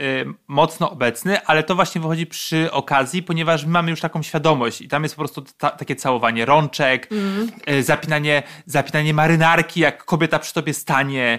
mocno 0.49 0.91
obecny, 0.91 1.45
ale 1.47 1.63
to 1.63 1.75
właśnie 1.75 2.01
wychodzi 2.01 2.27
przy 2.27 2.73
okazji, 2.73 3.23
ponieważ 3.23 3.65
my 3.65 3.71
mamy 3.71 3.91
już 3.91 4.01
taką 4.01 4.23
świadomość 4.23 4.81
i 4.81 4.89
tam 4.89 5.03
jest 5.03 5.15
po 5.15 5.19
prostu 5.19 5.45
ta, 5.59 5.71
takie 5.71 5.97
całowanie 5.97 6.45
rączek, 6.45 7.09
mm. 7.13 7.51
y, 7.71 7.83
zapinanie, 7.83 8.43
zapinanie 8.67 9.15
marynarki, 9.15 9.81
jak 9.81 10.05
kobieta 10.05 10.39
przy 10.39 10.55
tobie 10.55 10.75
stanie, 10.75 11.39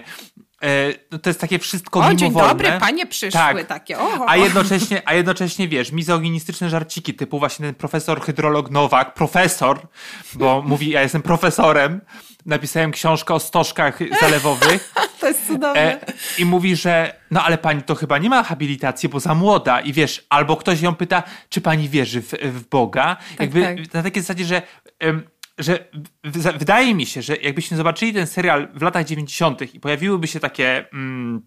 no 1.10 1.18
to 1.18 1.30
jest 1.30 1.40
takie 1.40 1.58
wszystko 1.58 2.00
o, 2.00 2.14
dzień 2.14 2.32
dobry, 2.32 2.68
panie 2.80 3.06
przyszły 3.06 3.40
tak. 3.40 3.66
takie. 3.66 3.98
Oho. 3.98 4.24
A 4.28 4.36
jednocześnie, 4.36 5.02
a 5.04 5.14
jednocześnie 5.14 5.68
wiesz, 5.68 5.92
mizoginistyczne 5.92 6.70
żarciki 6.70 7.14
typu 7.14 7.38
właśnie 7.38 7.66
ten 7.66 7.74
profesor 7.74 8.20
hydrolog 8.20 8.70
Nowak, 8.70 9.14
profesor, 9.14 9.86
bo 10.34 10.62
mówi, 10.66 10.90
ja 10.90 11.02
jestem 11.02 11.22
profesorem, 11.22 12.00
napisałem 12.46 12.90
książkę 12.90 13.34
o 13.34 13.40
stożkach 13.40 13.98
zalewowych. 14.20 14.94
to 15.20 15.28
jest 15.28 15.46
cudowne. 15.46 15.80
E, 15.80 16.12
I 16.38 16.44
mówi, 16.44 16.76
że 16.76 17.14
no 17.30 17.44
ale 17.44 17.58
pani 17.58 17.82
to 17.82 17.94
chyba 17.94 18.18
nie 18.18 18.30
ma 18.30 18.42
habilitacji, 18.42 19.08
bo 19.08 19.20
za 19.20 19.34
młoda. 19.34 19.80
I 19.80 19.92
wiesz, 19.92 20.26
albo 20.28 20.56
ktoś 20.56 20.80
ją 20.80 20.94
pyta, 20.94 21.22
czy 21.48 21.60
pani 21.60 21.88
wierzy 21.88 22.22
w, 22.22 22.32
w 22.32 22.68
Boga. 22.68 23.16
Tak, 23.16 23.40
Jakby 23.40 23.62
tak. 23.62 23.94
na 23.94 24.02
takiej 24.02 24.22
zasadzie, 24.22 24.44
że 24.44 24.62
że 25.58 25.84
wydaje 26.32 26.94
mi 26.94 27.06
się, 27.06 27.22
że 27.22 27.36
jakbyśmy 27.36 27.76
zobaczyli 27.76 28.12
ten 28.12 28.26
serial 28.26 28.68
w 28.74 28.82
latach 28.82 29.04
90. 29.06 29.74
i 29.74 29.80
pojawiłyby 29.80 30.26
się 30.26 30.40
takie, 30.40 30.90
mm, 30.92 31.42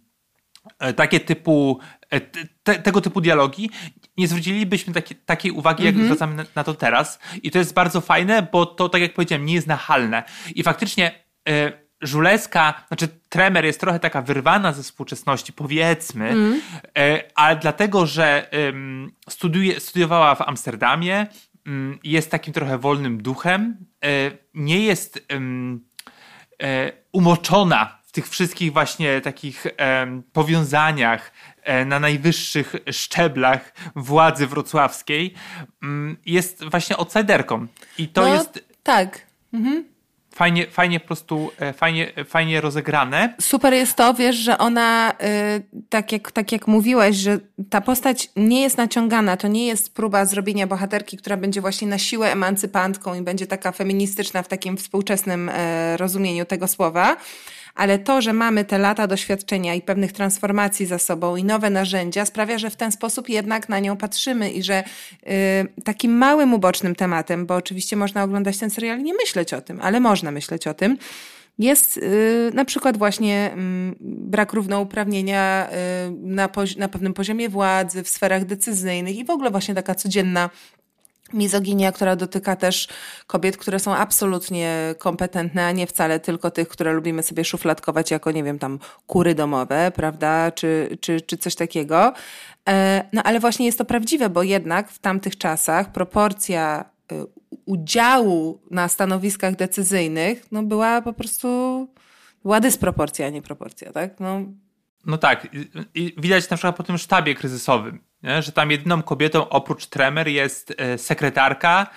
e, 0.80 0.94
takie 0.94 1.20
typu, 1.20 1.80
e, 2.10 2.22
te, 2.64 2.76
tego 2.76 3.02
typu 3.02 3.22
dialogi, 3.22 3.70
nie 4.18 4.28
zwrócilibyśmy 4.28 4.94
taki, 4.94 5.16
takiej 5.16 5.52
uwagi, 5.52 5.84
jak 5.84 5.96
mm 5.96 6.04
-hmm. 6.04 6.08
zwracamy 6.08 6.36
na, 6.36 6.46
na, 6.56 6.64
to 6.64 6.74
teraz. 6.74 7.20
I 7.44 7.52
to 7.52 7.60
jest 7.60 7.74
bardzo 7.74 8.02
fajne, 8.02 8.48
bo 8.52 8.66
to, 8.66 8.90
tak 8.90 9.02
jak 9.02 9.14
powiedziałem, 9.14 9.46
nie 9.46 9.54
jest 9.54 9.68
nachalne. 9.68 10.24
I 10.56 10.64
faktycznie 10.64 11.12
y, 11.50 11.72
Żuleska, 12.02 12.86
znaczy 12.88 13.08
Tremer 13.30 13.66
jest 13.66 13.80
trochę 13.80 14.00
taka 14.00 14.22
wyrwana 14.22 14.74
ze 14.74 14.84
współczesności, 14.84 15.54
powiedzmy, 15.54 16.30
mm. 16.30 16.62
y, 16.98 17.22
ale 17.36 17.56
dlatego, 17.56 18.06
że 18.06 18.54
y, 18.54 18.74
studiuje, 19.30 19.80
studiowała 19.80 20.36
w 20.36 20.42
Amsterdamie, 20.42 21.28
Mm, 21.68 22.00
jest 22.04 22.32
takim 22.32 22.54
trochę 22.54 22.78
wolnym 22.78 23.22
duchem, 23.24 23.78
nie 24.54 24.86
jest 24.86 25.26
e, 26.62 26.92
umoczona 27.12 27.98
w 28.06 28.12
tych 28.12 28.30
wszystkich 28.30 28.74
właśnie 28.74 29.22
takich 29.22 29.68
powiązaniach 30.34 31.32
e, 31.64 31.86
na 31.86 32.00
najwyższych 32.00 32.76
szczeblach 32.92 33.74
władzy 33.96 34.48
wrocławskiej, 34.48 35.34
mm, 35.84 36.18
jest 36.26 36.64
właśnie 36.64 36.98
outsiderką. 36.98 37.68
I 37.98 38.08
to 38.08 38.22
no, 38.22 38.34
jest. 38.34 38.64
Tak. 38.84 39.22
Mhm 39.54 39.95
fajnie, 40.36 40.68
fajnie 40.68 41.00
po 41.00 41.08
prostu, 41.08 41.52
e, 41.60 41.74
fajnie, 41.74 42.12
fajnie 42.28 42.62
rozegrane. 42.62 43.34
Super 43.42 43.74
jest 43.74 43.96
to, 43.96 44.14
wiesz, 44.14 44.36
że 44.36 44.58
ona, 44.58 45.12
y, 45.12 45.86
tak 45.90 46.12
jak, 46.12 46.32
tak 46.32 46.52
jak 46.52 46.68
mówiłeś, 46.68 47.16
że 47.16 47.40
ta 47.70 47.82
postać 47.82 48.30
nie 48.36 48.62
jest 48.62 48.78
naciągana, 48.78 49.38
to 49.38 49.48
nie 49.48 49.68
jest 49.68 49.96
próba 49.96 50.26
zrobienia 50.26 50.68
bohaterki, 50.68 51.18
która 51.18 51.38
będzie 51.38 51.62
właśnie 51.62 51.88
na 51.88 51.98
siłę 51.98 52.32
emancypantką 52.32 53.14
i 53.14 53.22
będzie 53.22 53.48
taka 53.48 53.72
feministyczna 53.72 54.44
w 54.44 54.48
takim 54.48 54.78
współczesnym 54.78 55.50
e, 55.50 55.98
rozumieniu 55.98 56.46
tego 56.46 56.68
słowa, 56.68 57.18
ale 57.76 58.00
to, 58.00 58.22
że 58.22 58.34
mamy 58.34 58.66
te 58.66 58.78
lata 58.78 59.08
doświadczenia 59.08 59.74
i 59.74 59.82
pewnych 59.82 60.12
transformacji 60.12 60.86
za 60.86 61.00
sobą 61.00 61.36
i 61.36 61.44
nowe 61.44 61.70
narzędzia 61.70 62.26
sprawia, 62.26 62.58
że 62.58 62.70
w 62.70 62.76
ten 62.76 62.92
sposób 62.92 63.30
jednak 63.30 63.70
na 63.70 63.80
nią 63.80 63.98
patrzymy 63.98 64.52
i 64.52 64.64
że 64.64 64.84
y, 65.24 65.84
takim 65.84 66.18
małym 66.18 66.54
ubocznym 66.54 66.96
tematem, 66.96 67.46
bo 67.46 67.56
oczywiście 67.56 67.96
można 67.96 68.24
oglądać 68.24 68.58
ten 68.58 68.70
serial 68.70 69.00
i 69.00 69.04
nie 69.04 69.14
myśleć 69.14 69.54
o 69.54 69.62
tym, 69.62 69.80
ale 69.82 70.00
można 70.00 70.32
myśleć 70.32 70.68
o 70.68 70.74
tym, 70.74 70.98
jest 71.60 71.98
y, 71.98 72.52
na 72.54 72.66
przykład 72.66 72.98
właśnie 72.98 73.52
y, 73.52 73.96
brak 74.02 74.54
równouprawnienia 74.54 75.70
y, 75.70 76.12
na, 76.12 76.50
na 76.78 76.88
pewnym 76.88 77.14
poziomie 77.14 77.50
władzy, 77.50 78.04
w 78.04 78.10
sferach 78.10 78.46
decyzyjnych 78.46 79.16
i 79.16 79.26
w 79.26 79.30
ogóle 79.30 79.52
właśnie 79.52 79.76
taka 79.76 79.96
codzienna 79.96 80.50
mizoginia, 81.34 81.92
która 81.92 82.16
dotyka 82.16 82.56
też 82.56 82.88
kobiet, 83.28 83.58
które 83.58 83.80
są 83.80 83.96
absolutnie 83.96 84.96
kompetentne, 84.98 85.66
a 85.66 85.72
nie 85.72 85.88
wcale 85.88 86.20
tylko 86.20 86.52
tych, 86.52 86.68
które 86.68 86.94
lubimy 86.94 87.24
sobie 87.24 87.46
szufladkować 87.46 88.12
jako, 88.12 88.32
nie 88.32 88.44
wiem, 88.44 88.60
tam 88.60 88.80
kury 89.08 89.36
domowe, 89.36 89.92
prawda, 89.96 90.52
czy, 90.52 90.98
czy, 91.02 91.22
czy 91.22 91.38
coś 91.38 91.56
takiego. 91.56 92.14
E, 92.70 93.04
no 93.14 93.24
ale 93.24 93.40
właśnie 93.40 93.66
jest 93.66 93.78
to 93.78 93.86
prawdziwe, 93.86 94.30
bo 94.30 94.44
jednak 94.44 94.92
w 94.92 95.00
tamtych 95.00 95.38
czasach 95.38 95.92
proporcja 95.92 96.86
y, 97.12 97.16
udziału 97.66 98.62
na 98.72 98.88
stanowiskach 98.88 99.56
decyzyjnych 99.56 100.52
no 100.52 100.64
była 100.64 101.02
po 101.02 101.14
prostu, 101.14 101.48
była 102.44 102.60
dysproporcja, 102.60 103.28
a 103.28 103.30
nie 103.30 103.42
proporcja, 103.42 103.92
tak? 103.92 104.20
No, 104.20 104.42
no 105.06 105.18
tak, 105.18 105.48
i 105.94 106.16
widać 106.18 106.50
na 106.50 106.58
przykład 106.58 106.76
po 106.76 106.84
tym 106.84 106.98
sztabie 106.98 107.36
kryzysowym, 107.36 108.00
nie? 108.24 108.42
że 108.42 108.52
tam 108.52 108.72
jedyną 108.72 109.04
kobietą 109.04 109.50
oprócz 109.50 109.86
Tremer 109.86 110.28
jest 110.28 110.74
e, 110.78 110.98
sekretarka 110.98 111.88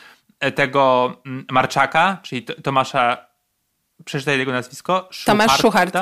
e, 0.40 0.52
tego 0.52 1.16
mm, 1.26 1.46
Marczaka, 1.50 2.18
czyli 2.22 2.42
Tomasza, 2.42 3.26
przeczytaj 4.04 4.38
jego 4.38 4.52
nazwisko. 4.52 5.08
Tomasz 5.26 5.60
Szuchart. 5.60 5.94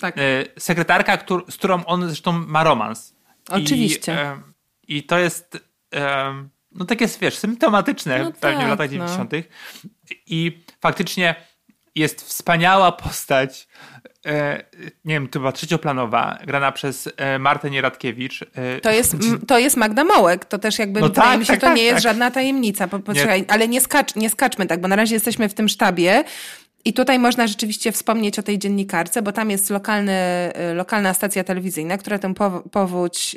Tak. 0.00 0.18
E, 0.18 0.20
sekretarka, 0.58 1.18
z 1.48 1.56
którą 1.56 1.84
on 1.84 2.06
zresztą 2.06 2.32
ma 2.32 2.64
romans. 2.64 3.14
Oczywiście. 3.48 4.36
I, 4.88 4.96
i 4.96 5.02
to 5.02 5.18
jest 5.18 5.70
no 6.72 6.84
tak 6.84 7.00
jest, 7.00 7.20
wiesz, 7.20 7.38
symptomatyczne 7.38 8.18
no 8.18 8.32
pewnie 8.40 8.58
tak, 8.58 8.66
w 8.66 8.70
latach 8.70 8.90
90. 8.90 9.32
No. 9.32 9.38
I 10.26 10.64
faktycznie 10.80 11.34
jest 11.94 12.22
wspaniała 12.22 12.92
postać 12.92 13.68
e, 14.26 14.64
nie 15.04 15.14
wiem, 15.14 15.28
była 15.32 15.52
trzecioplanowa, 15.52 16.38
grana 16.46 16.72
przez 16.72 17.08
e, 17.16 17.38
Martę 17.38 17.70
Nieradkiewicz. 17.70 18.42
E, 18.42 18.80
to, 18.80 18.90
jest, 18.90 19.16
to 19.46 19.58
jest 19.58 19.76
Magda 19.76 20.04
Mołek, 20.04 20.44
to 20.44 20.58
też 20.58 20.78
jakby, 20.78 21.00
no 21.00 21.08
wydaje 21.08 21.30
tak, 21.30 21.40
mi 21.40 21.46
się, 21.46 21.52
tak, 21.52 21.60
to 21.60 21.66
tak, 21.66 21.76
nie 21.76 21.82
jest 21.82 21.96
tak. 21.96 22.02
żadna 22.02 22.30
tajemnica. 22.30 22.88
Poczekaj, 22.88 23.40
nie. 23.40 23.50
ale 23.50 23.68
nie, 23.68 23.80
skacz, 23.80 24.16
nie 24.16 24.30
skaczmy 24.30 24.66
tak, 24.66 24.80
bo 24.80 24.88
na 24.88 24.96
razie 24.96 25.14
jesteśmy 25.14 25.48
w 25.48 25.54
tym 25.54 25.68
sztabie 25.68 26.24
i 26.84 26.92
tutaj 26.92 27.18
można 27.18 27.46
rzeczywiście 27.46 27.92
wspomnieć 27.92 28.38
o 28.38 28.42
tej 28.42 28.58
dziennikarce, 28.58 29.22
bo 29.22 29.32
tam 29.32 29.50
jest 29.50 29.70
lokalny, 29.70 30.12
lokalna 30.74 31.14
stacja 31.14 31.44
telewizyjna, 31.44 31.98
która 31.98 32.18
tę 32.18 32.34
powódź... 32.70 33.36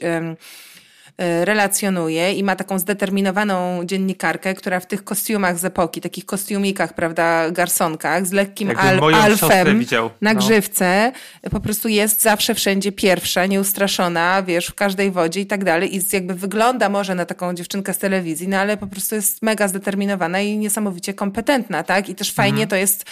relacjonuje 1.17 2.33
i 2.33 2.43
ma 2.43 2.55
taką 2.55 2.79
zdeterminowaną 2.79 3.85
dziennikarkę, 3.85 4.53
która 4.53 4.79
w 4.79 4.87
tych 4.87 5.03
kostiumach 5.03 5.59
z 5.59 5.65
epoki, 5.65 6.01
takich 6.01 6.25
kostiumikach, 6.25 6.93
prawda, 6.93 7.51
garsonkach, 7.51 8.25
z 8.25 8.31
lekkim 8.31 8.71
al 8.77 8.99
alfem 9.13 9.85
na 10.21 10.33
no. 10.33 10.39
grzywce, 10.39 11.11
po 11.51 11.59
prostu 11.59 11.87
jest 11.87 12.21
zawsze 12.21 12.55
wszędzie 12.55 12.91
pierwsza, 12.91 13.45
nieustraszona, 13.45 14.43
wiesz, 14.43 14.67
w 14.67 14.73
każdej 14.73 15.11
wodzie 15.11 15.41
i 15.41 15.45
tak 15.45 15.63
dalej. 15.63 15.95
I 15.95 16.01
jakby 16.13 16.33
wygląda 16.33 16.89
może 16.89 17.15
na 17.15 17.25
taką 17.25 17.53
dziewczynkę 17.53 17.93
z 17.93 17.97
telewizji, 17.97 18.47
no 18.47 18.57
ale 18.57 18.77
po 18.77 18.87
prostu 18.87 19.15
jest 19.15 19.41
mega 19.41 19.67
zdeterminowana 19.67 20.41
i 20.41 20.57
niesamowicie 20.57 21.13
kompetentna, 21.13 21.83
tak? 21.83 22.09
I 22.09 22.15
też 22.15 22.33
fajnie 22.33 22.63
mhm. 22.63 22.69
to 22.69 22.75
jest, 22.75 23.05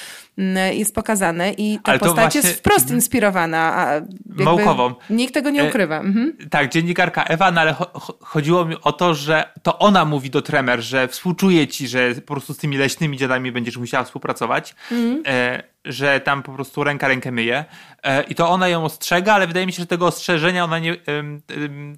jest 0.74 0.96
pokazane 0.96 1.54
i 1.54 1.80
ta 1.84 1.92
ale 1.92 2.00
postać 2.00 2.36
jest 2.36 2.58
wprost 2.58 2.80
mhm. 2.80 2.98
inspirowana. 2.98 3.74
A 3.76 4.02
Małkową. 4.26 4.94
Nikt 5.10 5.34
tego 5.34 5.50
nie 5.50 5.64
e, 5.64 5.70
ukrywa. 5.70 6.00
Mhm. 6.00 6.38
Tak, 6.50 6.72
dziennikarka 6.72 7.24
Ewa, 7.24 7.52
no 7.52 7.62
ale 7.62 7.76
chodziło 8.20 8.66
mi 8.66 8.76
o 8.82 8.92
to, 8.92 9.14
że 9.14 9.54
to 9.64 9.80
ona 9.80 10.06
mówi 10.06 10.30
do 10.30 10.42
Tremer, 10.42 10.82
że 10.82 11.08
współczuje 11.08 11.68
ci, 11.68 11.88
że 11.88 12.16
po 12.16 12.34
prostu 12.34 12.54
z 12.54 12.58
tymi 12.58 12.78
leśnymi 12.78 13.18
dziadami 13.18 13.52
będziesz 13.52 13.78
musiała 13.78 14.04
współpracować, 14.04 14.76
mm. 14.92 15.24
e, 15.28 15.64
że 15.86 16.20
tam 16.20 16.44
po 16.44 16.54
prostu 16.54 16.84
ręka 16.84 17.08
rękę 17.08 17.32
myje. 17.32 17.66
E, 18.04 18.24
I 18.24 18.36
to 18.36 18.50
ona 18.50 18.68
ją 18.68 18.84
ostrzega, 18.84 19.34
ale 19.34 19.48
wydaje 19.48 19.66
mi 19.66 19.74
się, 19.74 19.82
że 19.82 19.88
tego 19.88 20.08
ostrzeżenia 20.08 20.64
ona 20.64 20.80
nie, 20.80 20.96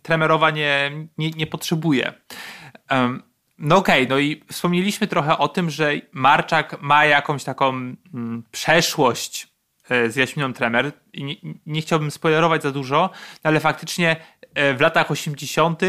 Tremerowa 0.01 0.51
nie, 0.51 0.91
nie, 1.17 1.29
nie 1.29 1.47
potrzebuje. 1.47 2.13
No 3.57 3.77
okej, 3.77 4.03
okay, 4.03 4.09
no 4.09 4.19
i 4.19 4.43
wspomnieliśmy 4.51 5.07
trochę 5.07 5.37
o 5.37 5.47
tym, 5.47 5.69
że 5.69 5.91
Marczak 6.11 6.81
ma 6.81 7.05
jakąś 7.05 7.43
taką 7.43 7.69
mm, 7.69 8.43
przeszłość 8.51 9.47
e, 9.89 10.09
z 10.09 10.15
Jaśminą 10.15 10.53
Tremer. 10.53 10.91
I 11.13 11.23
nie, 11.23 11.35
nie, 11.65 11.81
chciałbym 11.81 12.11
spoilerować 12.11 12.63
za 12.63 12.71
dużo, 12.71 13.09
ale 13.43 13.59
faktycznie 13.59 14.15
E, 14.55 14.73
w 14.73 14.81
latach 14.81 15.11
80. 15.11 15.81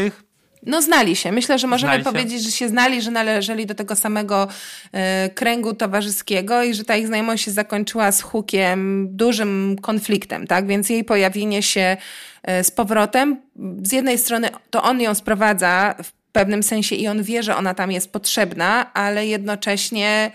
No 0.63 0.81
znali 0.81 1.15
się. 1.15 1.31
Myślę, 1.31 1.59
że 1.59 1.67
możemy 1.67 2.03
powiedzieć, 2.03 2.43
że 2.43 2.51
się 2.51 2.69
znali, 2.69 3.01
że 3.01 3.11
należeli 3.11 3.65
do 3.65 3.75
tego 3.75 3.95
samego 3.95 4.47
e, 4.91 5.29
kręgu 5.29 5.73
towarzyskiego 5.73 6.63
i 6.63 6.73
że 6.73 6.83
ta 6.83 6.95
ich 6.95 7.07
znajomość 7.07 7.43
się 7.43 7.51
zakończyła 7.51 8.11
z 8.11 8.21
hukiem, 8.21 9.07
dużym 9.11 9.75
konfliktem, 9.81 10.47
tak? 10.47 10.67
Więc 10.67 10.89
jej 10.89 11.03
pojawienie 11.03 11.63
się 11.63 11.97
e, 12.43 12.63
z 12.63 12.71
powrotem, 12.71 13.41
z 13.83 13.91
jednej 13.91 14.17
strony 14.17 14.49
to 14.69 14.83
on 14.83 15.01
ją 15.01 15.15
sprowadza 15.15 15.95
w 16.03 16.24
pewnym 16.35 16.63
sensie 16.63 16.95
i 16.95 17.07
on 17.07 17.23
wie, 17.23 17.43
że 17.43 17.55
ona 17.55 17.73
tam 17.73 17.91
jest 17.91 18.11
potrzebna, 18.11 18.93
ale 18.93 19.27
jednocześnie 19.27 20.31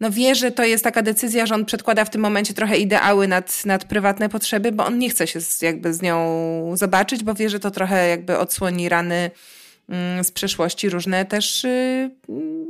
no 0.00 0.10
wie, 0.10 0.34
że 0.34 0.50
to 0.50 0.64
jest 0.64 0.84
taka 0.84 1.02
decyzja, 1.02 1.46
że 1.46 1.54
on 1.54 1.64
przedkłada 1.64 2.04
w 2.04 2.10
tym 2.10 2.20
momencie 2.20 2.54
trochę 2.54 2.76
ideały 2.76 3.28
nad, 3.28 3.64
nad 3.64 3.84
prywatne 3.84 4.28
potrzeby, 4.28 4.72
bo 4.72 4.86
on 4.86 4.98
nie 4.98 5.10
chce 5.10 5.26
się 5.26 5.40
z, 5.40 5.62
jakby 5.62 5.94
z 5.94 6.02
nią 6.02 6.16
zobaczyć, 6.74 7.24
bo 7.24 7.34
wie, 7.34 7.50
że 7.50 7.60
to 7.60 7.70
trochę 7.70 8.08
jakby 8.08 8.38
odsłoni 8.38 8.88
rany 8.88 9.30
mm, 9.88 10.24
z 10.24 10.30
przeszłości 10.32 10.88
różne 10.88 11.24
też 11.24 11.64
yy, 11.64 12.10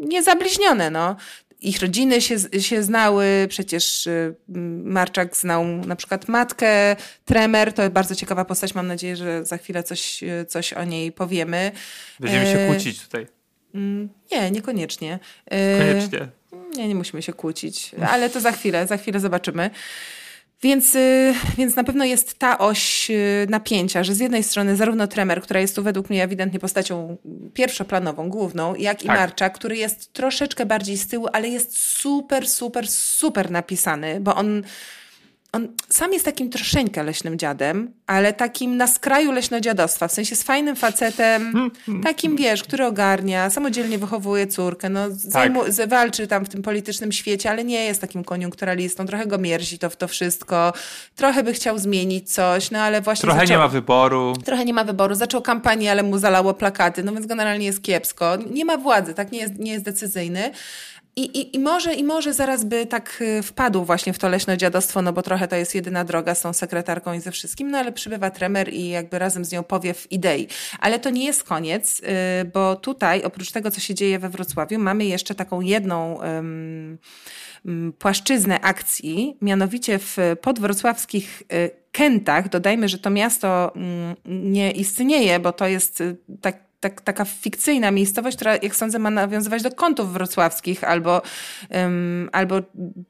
niezabliźnione, 0.01 0.91
no. 0.91 1.17
Ich 1.63 1.81
rodziny 1.81 2.21
się, 2.21 2.37
się 2.61 2.83
znały, 2.83 3.47
przecież 3.49 4.07
y, 4.07 4.35
Marczak 4.85 5.37
znał 5.37 5.65
na 5.65 5.97
przykład 5.97 6.29
matkę 6.29 6.97
Tremer, 7.25 7.73
to 7.73 7.91
bardzo 7.91 8.15
ciekawa 8.15 8.45
postać, 8.45 8.75
mam 8.75 8.87
nadzieję, 8.87 9.17
że 9.17 9.45
za 9.45 9.59
chwilę 9.59 9.83
coś, 9.83 10.21
coś 10.49 10.73
o 10.73 10.85
niej 10.85 11.13
powiemy. 11.13 11.73
Będziemy 12.21 12.47
się 12.47 12.59
e, 12.59 12.69
kłócić 12.69 13.03
tutaj. 13.03 13.27
Mm, 13.75 14.09
nie, 14.33 14.51
niekoniecznie. 14.51 15.19
E, 15.51 15.79
Koniecznie. 15.79 16.29
Nie, 16.77 16.89
nie 16.89 16.95
musimy 16.95 17.23
się 17.23 17.33
kłócić, 17.33 17.91
ale 18.09 18.31
to 18.31 18.41
za 18.41 18.53
chwilę, 18.53 18.87
za 18.87 18.97
chwilę 18.97 19.21
zobaczymy. 19.21 19.71
Więc, 20.63 20.95
y, 20.95 21.35
więc 21.59 21.77
na 21.77 21.85
pewno 21.85 22.05
jest 22.05 22.39
ta 22.39 22.59
oś 22.59 23.11
y, 23.11 23.47
napięcia, 23.51 24.05
że 24.05 24.15
z 24.15 24.19
jednej 24.19 24.43
strony 24.43 24.77
zarówno 24.77 25.07
Tremer, 25.07 25.43
która 25.43 25.61
jest 25.61 25.77
tu 25.77 25.83
według 25.83 26.11
mnie 26.11 26.25
ewidentnie 26.25 26.61
postacią 26.61 27.17
pierwszoplanową, 27.55 28.29
główną, 28.29 28.75
jak 28.75 29.03
i 29.03 29.07
tak. 29.07 29.19
Marczak, 29.19 29.55
który 29.55 29.77
jest 29.77 30.13
troszeczkę 30.13 30.67
bardziej 30.67 30.97
z 30.97 31.07
tyłu, 31.07 31.29
ale 31.33 31.49
jest 31.49 31.77
super, 31.77 32.49
super, 32.49 32.89
super 32.89 33.51
napisany, 33.51 34.21
bo 34.21 34.35
on 34.35 34.63
on 35.53 35.69
sam 35.89 36.13
jest 36.13 36.25
takim 36.25 36.51
troszeczkę 36.51 37.03
leśnym 37.03 37.39
dziadem, 37.39 37.93
ale 38.07 38.33
takim 38.33 38.77
na 38.77 38.87
skraju 38.87 39.33
leśnodziadostwa, 39.33 40.09
w 40.09 40.13
sensie 40.13 40.37
z 40.37 40.43
fajnym 40.43 40.77
facetem, 40.77 41.71
takim 42.03 42.37
wiesz, 42.37 42.63
który 42.63 42.87
ogarnia, 42.87 43.51
samodzielnie 43.51 43.99
wychowuje 43.99 44.47
córkę, 44.47 44.89
no 44.89 45.01
tak. 45.33 45.53
walczy 45.89 46.27
tam 46.27 46.45
w 46.45 46.49
tym 46.49 46.63
politycznym 46.63 47.13
świecie, 47.13 47.51
ale 47.51 47.65
nie 47.65 47.85
jest 47.85 48.01
takim 48.01 48.25
koniunkturalistą, 48.25 49.07
trochę 49.07 49.27
go 49.27 49.39
mierzi 49.39 49.79
to 49.79 49.91
w 49.91 49.97
to 49.97 50.09
wszystko, 50.09 50.73
trochę 51.17 51.43
by 51.43 51.53
chciał 51.53 51.79
zmienić 51.79 52.33
coś, 52.33 52.71
no 52.71 52.79
ale 52.79 53.01
właśnie 53.01 53.23
Trochę 53.23 53.41
zaczął, 53.41 53.55
nie 53.55 53.59
ma 53.59 53.69
wyboru. 53.69 54.33
Trochę 54.45 54.65
nie 54.65 54.75
ma 54.75 54.85
wyboru, 54.85 55.15
zaczął 55.15 55.43
kampanię, 55.43 55.91
ale 55.91 56.03
mu 56.03 56.19
zalało 56.19 56.55
plakaty, 56.55 57.03
no 57.03 57.13
więc 57.13 57.27
generalnie 57.27 57.67
jest 57.67 57.83
kiepsko, 57.83 58.37
nie 58.51 58.65
ma 58.65 58.77
władzy, 58.77 59.15
tak, 59.15 59.33
nie 59.33 59.39
jest, 59.39 59.59
nie 59.59 59.73
jest 59.73 59.85
decyzyjny, 59.85 60.53
i, 61.17 61.21
i, 61.21 61.57
I, 61.57 61.59
może, 61.59 61.95
I 61.95 62.05
może 62.05 62.35
zaraz 62.35 62.65
by 62.65 62.87
tak 62.87 63.19
y, 63.21 63.43
wpadł 63.43 63.85
właśnie 63.85 64.13
w 64.13 64.19
to 64.19 64.29
leśne 64.29 64.59
dziadostwo, 64.59 65.03
no 65.03 65.13
bo 65.13 65.23
trochę 65.23 65.49
to 65.49 65.57
jest 65.57 65.75
jedyna 65.75 66.05
droga 66.05 66.35
z 66.35 66.41
tą 66.43 66.53
sekretarką 66.53 67.13
i 67.13 67.21
ze 67.21 67.31
wszystkim, 67.31 67.71
no 67.71 67.79
ale 67.79 67.93
przybywa 67.93 68.31
tremer 68.31 68.73
i 68.75 68.89
jakby 68.89 69.19
razem 69.19 69.45
z 69.45 69.53
nią 69.53 69.63
powiew 69.63 70.13
idei. 70.13 70.49
Ale 70.81 70.99
to 70.99 71.11
nie 71.11 71.25
jest 71.25 71.45
koniec, 71.45 72.01
y, 72.01 72.05
bo 72.45 72.77
tutaj 72.77 73.23
oprócz 73.23 73.51
tego, 73.51 73.71
co 73.71 73.81
się 73.81 73.95
dzieje 73.95 74.19
we 74.19 74.29
Wrocławiu, 74.29 74.79
mamy 74.79 75.05
jeszcze 75.05 75.35
taką 75.35 75.61
jedną 75.61 76.15
um, 76.15 76.99
płaszczyznę 77.99 78.61
akcji, 78.61 79.37
mianowicie 79.43 79.99
w 79.99 80.17
podwrocławskich 80.43 81.43
y, 81.53 81.71
Kętach. 81.93 82.49
Dodajmy, 82.49 82.89
że 82.89 82.99
to 82.99 83.11
miasto 83.11 83.73
mm, 83.77 84.17
nie 84.25 84.71
istnieje, 84.71 85.41
bo 85.41 85.53
to 85.53 85.67
jest 85.67 86.03
tak 86.41 86.72
tak, 86.83 87.01
taka 87.01 87.25
fikcyjna 87.25 87.91
miejscowość, 87.91 88.37
która, 88.37 88.53
jak 88.63 88.77
sądzę, 88.77 88.99
ma 88.99 89.11
nawiązywać 89.11 89.63
do 89.63 89.71
kątów 89.71 90.13
wrocławskich 90.13 90.85
albo, 90.85 91.23
um, 91.71 92.29
albo 92.33 92.57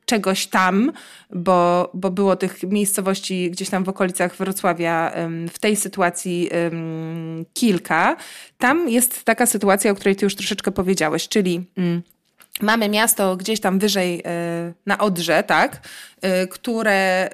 czegoś 0.04 0.46
tam, 0.46 0.92
bo, 1.30 1.90
bo 1.94 2.10
było 2.10 2.36
tych 2.36 2.62
miejscowości 2.62 3.50
gdzieś 3.50 3.70
tam 3.70 3.84
w 3.84 3.88
okolicach 3.88 4.36
Wrocławia 4.36 5.12
um, 5.16 5.48
w 5.48 5.58
tej 5.58 5.76
sytuacji 5.76 6.50
um, 6.70 7.44
kilka. 7.54 8.16
Tam 8.58 8.88
jest 8.88 9.24
taka 9.24 9.46
sytuacja, 9.46 9.90
o 9.90 9.94
której 9.94 10.16
ty 10.16 10.26
już 10.26 10.36
troszeczkę 10.36 10.72
powiedziałeś, 10.72 11.28
czyli 11.28 11.64
Mamy 12.62 12.88
miasto 12.88 13.36
gdzieś 13.36 13.60
tam 13.60 13.78
wyżej 13.78 14.18
y, 14.18 14.22
na 14.86 14.98
Odrze, 14.98 15.42
tak, 15.42 15.88
y, 16.42 16.48
które 16.48 17.30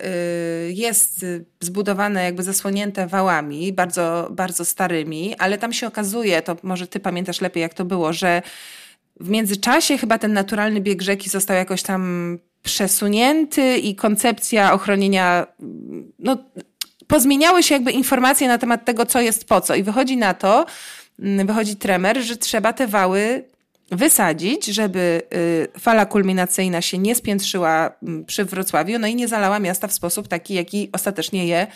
y, 0.68 0.72
jest 0.72 1.26
zbudowane 1.60 2.24
jakby 2.24 2.42
zasłonięte 2.42 3.06
wałami, 3.06 3.72
bardzo, 3.72 4.28
bardzo 4.30 4.64
starymi, 4.64 5.36
ale 5.38 5.58
tam 5.58 5.72
się 5.72 5.86
okazuje, 5.86 6.42
to 6.42 6.56
może 6.62 6.86
ty 6.86 7.00
pamiętasz 7.00 7.40
lepiej 7.40 7.60
jak 7.60 7.74
to 7.74 7.84
było, 7.84 8.12
że 8.12 8.42
w 9.20 9.28
międzyczasie 9.28 9.98
chyba 9.98 10.18
ten 10.18 10.32
naturalny 10.32 10.80
bieg 10.80 11.02
rzeki 11.02 11.30
został 11.30 11.56
jakoś 11.56 11.82
tam 11.82 12.38
przesunięty 12.62 13.76
i 13.76 13.94
koncepcja 13.94 14.72
ochronienia, 14.72 15.46
no 16.18 16.36
pozmieniały 17.06 17.62
się 17.62 17.74
jakby 17.74 17.92
informacje 17.92 18.48
na 18.48 18.58
temat 18.58 18.84
tego, 18.84 19.06
co 19.06 19.20
jest 19.20 19.48
po 19.48 19.60
co. 19.60 19.74
I 19.74 19.82
wychodzi 19.82 20.16
na 20.16 20.34
to, 20.34 20.66
mm, 21.18 21.46
wychodzi 21.46 21.76
tremer, 21.76 22.22
że 22.22 22.36
trzeba 22.36 22.72
te 22.72 22.86
wały 22.86 23.44
wysadzić, 23.90 24.66
żeby 24.66 25.22
y, 25.34 25.80
fala 25.80 26.06
kulminacyjna 26.06 26.80
się 26.80 26.98
nie 26.98 27.14
spiętrzyła 27.14 27.90
przy 28.26 28.44
Wrocławiu, 28.44 28.98
no 28.98 29.06
i 29.06 29.14
nie 29.14 29.28
zalała 29.28 29.58
miasta 29.58 29.88
w 29.88 29.92
sposób 29.92 30.28
taki, 30.28 30.54
jaki 30.54 30.88
ostatecznie 30.92 31.46
je, 31.46 31.66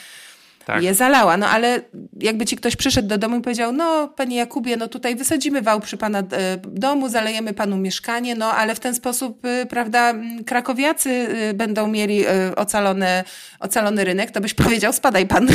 tak. 0.66 0.83
je 0.83 0.94
zalała. 0.94 1.37
No 1.37 1.48
ale 1.48 1.81
jakby 2.20 2.46
ci 2.46 2.57
ktoś 2.57 2.77
przyszedł 2.77 3.09
do 3.09 3.18
domu 3.18 3.37
i 3.37 3.40
powiedział, 3.40 3.72
no 3.72 4.09
panie 4.09 4.37
Jakubie, 4.37 4.77
no 4.77 4.88
tutaj 4.88 5.16
wysadzimy 5.16 5.62
wał 5.62 5.81
przy 5.81 5.96
pana 5.96 6.20
y, 6.20 6.25
domu, 6.66 7.09
zalejemy 7.09 7.55
panu 7.55 7.77
mieszkanie, 7.77 8.35
no 8.35 8.53
ale 8.53 8.75
w 8.75 8.81
ten 8.81 8.94
sposób, 8.94 9.44
y, 9.44 9.66
prawda, 9.66 10.14
krakowiacy 10.46 11.29
będą 11.55 11.87
mieli 11.87 12.25
ocalone, 12.57 13.25
ocalony 13.61 14.05
rynek, 14.05 14.31
to 14.31 14.40
byś 14.40 14.55
powiedział, 14.64 14.92
spadaj 14.92 15.27
pan. 15.27 15.48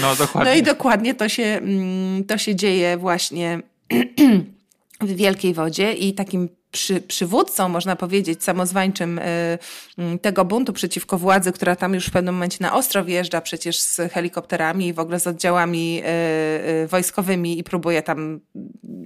No 0.00 0.16
dokładnie. 0.16 0.52
No 0.52 0.58
i 0.58 0.62
dokładnie 0.62 1.14
to 1.14 1.28
się, 1.28 1.44
mm, 1.44 2.24
to 2.24 2.38
się 2.38 2.54
dzieje 2.54 2.96
właśnie 2.96 3.60
w 5.00 5.16
Wielkiej 5.16 5.54
Wodzie 5.54 5.92
i 5.92 6.14
takim 6.14 6.48
przy, 6.70 7.00
przywódcą, 7.00 7.68
można 7.68 7.96
powiedzieć, 7.96 8.44
samozwańczym 8.44 9.18
y, 9.18 9.22
y, 10.14 10.18
tego 10.18 10.44
buntu 10.44 10.72
przeciwko 10.72 11.18
władzy, 11.18 11.52
która 11.52 11.76
tam 11.76 11.94
już 11.94 12.06
w 12.06 12.10
pewnym 12.10 12.34
momencie 12.34 12.58
na 12.60 12.74
ostro 12.74 13.04
wjeżdża 13.04 13.40
przecież 13.40 13.78
z 13.78 14.00
helikopterami 14.12 14.86
i 14.86 14.92
w 14.92 14.98
ogóle 14.98 15.20
z 15.20 15.26
oddziałami 15.26 16.02
y, 16.84 16.86
wojskowymi 16.86 17.58
i 17.58 17.64
próbuje 17.64 18.02
tam 18.02 18.40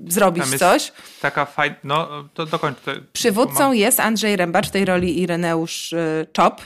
zrobić 0.09 0.51
tam 0.51 0.59
coś. 0.59 0.92
Taka 1.20 1.44
fajna, 1.44 1.77
no 1.85 2.29
to 2.35 2.46
dokończ. 2.46 2.79
Przywódcą 3.12 3.61
mam... 3.61 3.75
jest 3.75 4.01
Andrzej 4.01 4.37
Rębacz, 4.37 4.68
w 4.68 4.70
tej 4.70 4.85
roli 4.85 5.20
Ireneusz 5.20 5.94
Czop. 6.33 6.62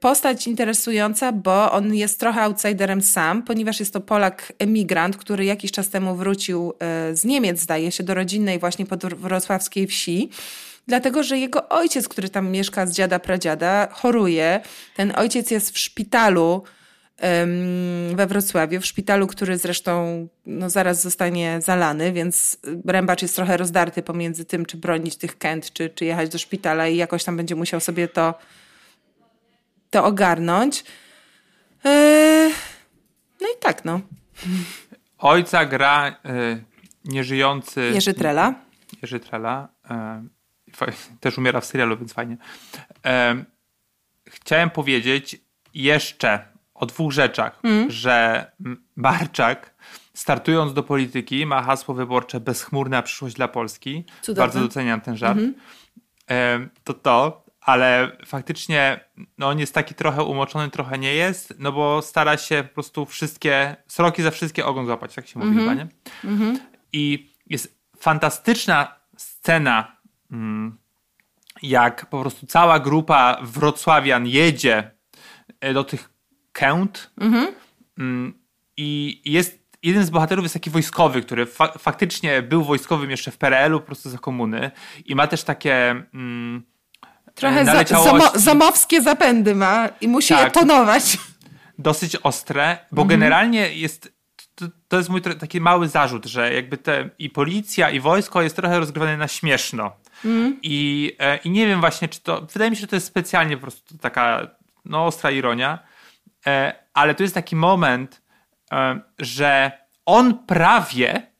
Postać 0.00 0.46
interesująca, 0.46 1.32
bo 1.32 1.72
on 1.72 1.94
jest 1.94 2.20
trochę 2.20 2.42
outsiderem 2.42 3.02
sam, 3.02 3.42
ponieważ 3.42 3.80
jest 3.80 3.92
to 3.92 4.00
Polak 4.00 4.52
emigrant, 4.58 5.16
który 5.16 5.44
jakiś 5.44 5.72
czas 5.72 5.88
temu 5.88 6.16
wrócił 6.16 6.72
z 7.12 7.24
Niemiec, 7.24 7.60
zdaje 7.60 7.92
się, 7.92 8.04
do 8.04 8.14
rodzinnej 8.14 8.58
właśnie 8.58 8.86
pod 8.86 9.04
Wrocławiem 9.14 9.46
wrocławskiej 9.56 9.86
wsi, 9.86 10.30
dlatego 10.86 11.22
że 11.22 11.38
jego 11.38 11.68
ojciec, 11.68 12.08
który 12.08 12.28
tam 12.28 12.50
mieszka 12.50 12.86
z 12.86 12.92
dziada 12.92 13.18
pradziada, 13.18 13.88
choruje. 13.92 14.60
Ten 14.96 15.12
ojciec 15.16 15.50
jest 15.50 15.70
w 15.70 15.78
szpitalu 15.78 16.62
we 18.14 18.26
Wrocławiu, 18.26 18.80
w 18.80 18.86
szpitalu, 18.86 19.26
który 19.26 19.58
zresztą 19.58 20.28
no, 20.46 20.70
zaraz 20.70 21.02
zostanie 21.02 21.60
zalany, 21.62 22.12
więc 22.12 22.58
Rębacz 22.86 23.22
jest 23.22 23.36
trochę 23.36 23.56
rozdarty 23.56 24.02
pomiędzy 24.02 24.44
tym, 24.44 24.66
czy 24.66 24.76
bronić 24.76 25.16
tych 25.16 25.38
kęt, 25.38 25.72
czy, 25.72 25.90
czy 25.90 26.04
jechać 26.04 26.28
do 26.28 26.38
szpitala 26.38 26.88
i 26.88 26.96
jakoś 26.96 27.24
tam 27.24 27.36
będzie 27.36 27.54
musiał 27.54 27.80
sobie 27.80 28.08
to, 28.08 28.34
to 29.90 30.04
ogarnąć. 30.04 30.84
Eee, 31.84 32.52
no 33.40 33.46
i 33.48 33.60
tak, 33.60 33.84
no. 33.84 34.00
Ojca 35.18 35.64
gra 35.64 36.08
y, 36.08 36.64
nieżyjący... 37.04 37.90
Jerzy 37.94 38.14
Trela. 38.14 38.65
Jerzy 39.02 39.20
Trela. 39.20 39.68
E, 39.90 40.24
też 41.20 41.38
umiera 41.38 41.60
w 41.60 41.64
serialu, 41.64 41.96
więc 41.96 42.12
fajnie. 42.12 42.36
E, 43.06 43.44
chciałem 44.26 44.70
powiedzieć 44.70 45.40
jeszcze 45.74 46.48
o 46.74 46.86
dwóch 46.86 47.12
rzeczach, 47.12 47.60
mm. 47.62 47.90
że 47.90 48.50
Barczak 48.96 49.74
startując 50.14 50.74
do 50.74 50.82
polityki 50.82 51.46
ma 51.46 51.62
hasło 51.62 51.94
wyborcze 51.94 52.40
bezchmurna 52.40 53.02
przyszłość 53.02 53.34
dla 53.34 53.48
Polski. 53.48 54.04
Cudowne. 54.22 54.42
Bardzo 54.42 54.60
doceniam 54.60 55.00
ten 55.00 55.16
żart. 55.16 55.38
Mm 55.38 55.54
-hmm. 55.54 56.68
to 56.84 56.94
to, 56.94 57.46
ale 57.60 58.16
faktycznie 58.26 59.00
no 59.38 59.48
on 59.48 59.58
jest 59.58 59.74
taki 59.74 59.94
trochę 59.94 60.22
umoczony, 60.22 60.70
trochę 60.70 60.98
nie 60.98 61.14
jest, 61.14 61.54
no 61.58 61.72
bo 61.72 62.02
stara 62.02 62.36
się 62.36 62.64
po 62.68 62.74
prostu 62.74 63.06
wszystkie, 63.06 63.76
sroki 63.88 64.22
za 64.22 64.30
wszystkie 64.30 64.66
ogon 64.66 64.86
złapać, 64.86 65.14
tak 65.14 65.26
się 65.26 65.38
mówi 65.38 65.50
mm 65.50 65.64
-hmm. 65.64 65.68
chyba, 65.68 65.74
nie? 65.74 65.88
Mm 66.24 66.38
-hmm. 66.38 66.58
I 66.92 67.32
jest 67.46 67.75
fantastyczna 67.98 68.94
scena, 69.16 69.96
mm, 70.30 70.78
jak 71.62 72.06
po 72.06 72.20
prostu 72.20 72.46
cała 72.46 72.80
grupa 72.80 73.38
wrocławian 73.42 74.26
jedzie 74.26 74.90
e, 75.60 75.72
do 75.72 75.84
tych 75.84 76.10
kęt 76.52 77.10
mhm. 77.20 77.48
mm. 77.98 78.34
i 78.76 79.20
jest 79.24 79.66
jeden 79.82 80.04
z 80.04 80.10
bohaterów 80.10 80.44
jest 80.44 80.52
taki 80.52 80.70
wojskowy, 80.70 81.22
który 81.22 81.46
fa 81.46 81.68
faktycznie 81.78 82.42
był 82.42 82.64
wojskowym 82.64 83.10
jeszcze 83.10 83.30
w 83.30 83.38
PRL-u, 83.38 83.80
po 83.80 83.86
prostu 83.86 84.10
za 84.10 84.18
komuny 84.18 84.70
i 85.04 85.14
ma 85.14 85.26
też 85.26 85.44
takie... 85.44 85.90
Mm, 86.14 86.62
Trochę 87.34 87.64
za, 87.64 87.84
zomo, 87.84 88.30
zamowskie 88.34 89.02
zapędy 89.02 89.54
ma 89.54 89.88
i 90.00 90.08
musi 90.08 90.28
tak, 90.28 90.44
je 90.44 90.50
tonować. 90.50 91.18
Dosyć 91.78 92.16
ostre, 92.16 92.78
bo 92.92 93.02
mhm. 93.02 93.20
generalnie 93.20 93.74
jest 93.74 94.15
to, 94.56 94.66
to 94.88 94.96
jest 94.96 95.08
mój 95.08 95.22
taki 95.22 95.60
mały 95.60 95.88
zarzut, 95.88 96.26
że 96.26 96.54
jakby 96.54 96.78
te 96.78 97.10
i 97.18 97.30
policja, 97.30 97.90
i 97.90 98.00
wojsko 98.00 98.42
jest 98.42 98.56
trochę 98.56 98.78
rozgrywane 98.78 99.16
na 99.16 99.28
śmieszno. 99.28 99.96
Mm. 100.24 100.58
I, 100.62 101.12
e, 101.18 101.36
I 101.36 101.50
nie 101.50 101.66
wiem 101.66 101.80
właśnie, 101.80 102.08
czy 102.08 102.20
to. 102.20 102.40
Wydaje 102.40 102.70
mi 102.70 102.76
się, 102.76 102.80
że 102.80 102.86
to 102.86 102.96
jest 102.96 103.06
specjalnie 103.06 103.56
po 103.56 103.62
prostu 103.62 103.98
taka 103.98 104.46
no, 104.84 105.06
ostra 105.06 105.30
ironia, 105.30 105.78
e, 106.46 106.74
ale 106.94 107.14
to 107.14 107.22
jest 107.22 107.34
taki 107.34 107.56
moment, 107.56 108.22
e, 108.72 109.00
że 109.18 109.72
on 110.06 110.46
prawie 110.46 111.35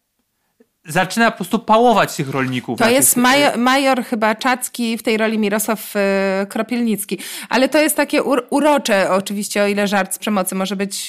zaczyna 0.88 1.30
po 1.30 1.36
prostu 1.36 1.58
pałować 1.58 2.16
tych 2.16 2.30
rolników. 2.30 2.78
To 2.78 2.90
jest 2.90 3.16
major, 3.16 3.58
major, 3.58 4.04
chyba 4.04 4.34
Czacki, 4.34 4.98
w 4.98 5.02
tej 5.02 5.16
roli 5.16 5.38
Mirosław 5.38 5.96
y, 5.96 6.46
Kropielnicki. 6.46 7.18
Ale 7.48 7.68
to 7.68 7.78
jest 7.78 7.96
takie 7.96 8.22
ur, 8.22 8.46
urocze, 8.50 9.10
oczywiście, 9.10 9.62
o 9.62 9.66
ile 9.66 9.88
żart 9.88 10.14
z 10.14 10.18
przemocy 10.18 10.54
może 10.54 10.76
być, 10.76 11.08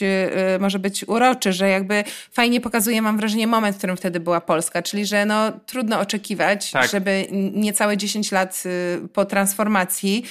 y, 0.56 0.60
może 0.60 0.80
być 0.80 1.08
uroczy, 1.08 1.54
że 1.54 1.70
jakby 1.70 2.04
fajnie 2.32 2.62
pokazuje, 2.62 3.02
mam 3.02 3.18
wrażenie, 3.18 3.48
moment, 3.48 3.76
w 3.76 3.78
którym 3.78 3.98
wtedy 3.98 4.20
była 4.20 4.42
Polska, 4.42 4.82
czyli 4.82 5.06
że 5.06 5.26
no, 5.26 5.52
trudno 5.66 6.00
oczekiwać, 6.00 6.72
tak. 6.72 6.92
żeby 6.92 7.28
niecałe 7.54 7.98
10 7.98 8.32
lat 8.32 8.64
po 9.14 9.26
transformacji 9.26 10.24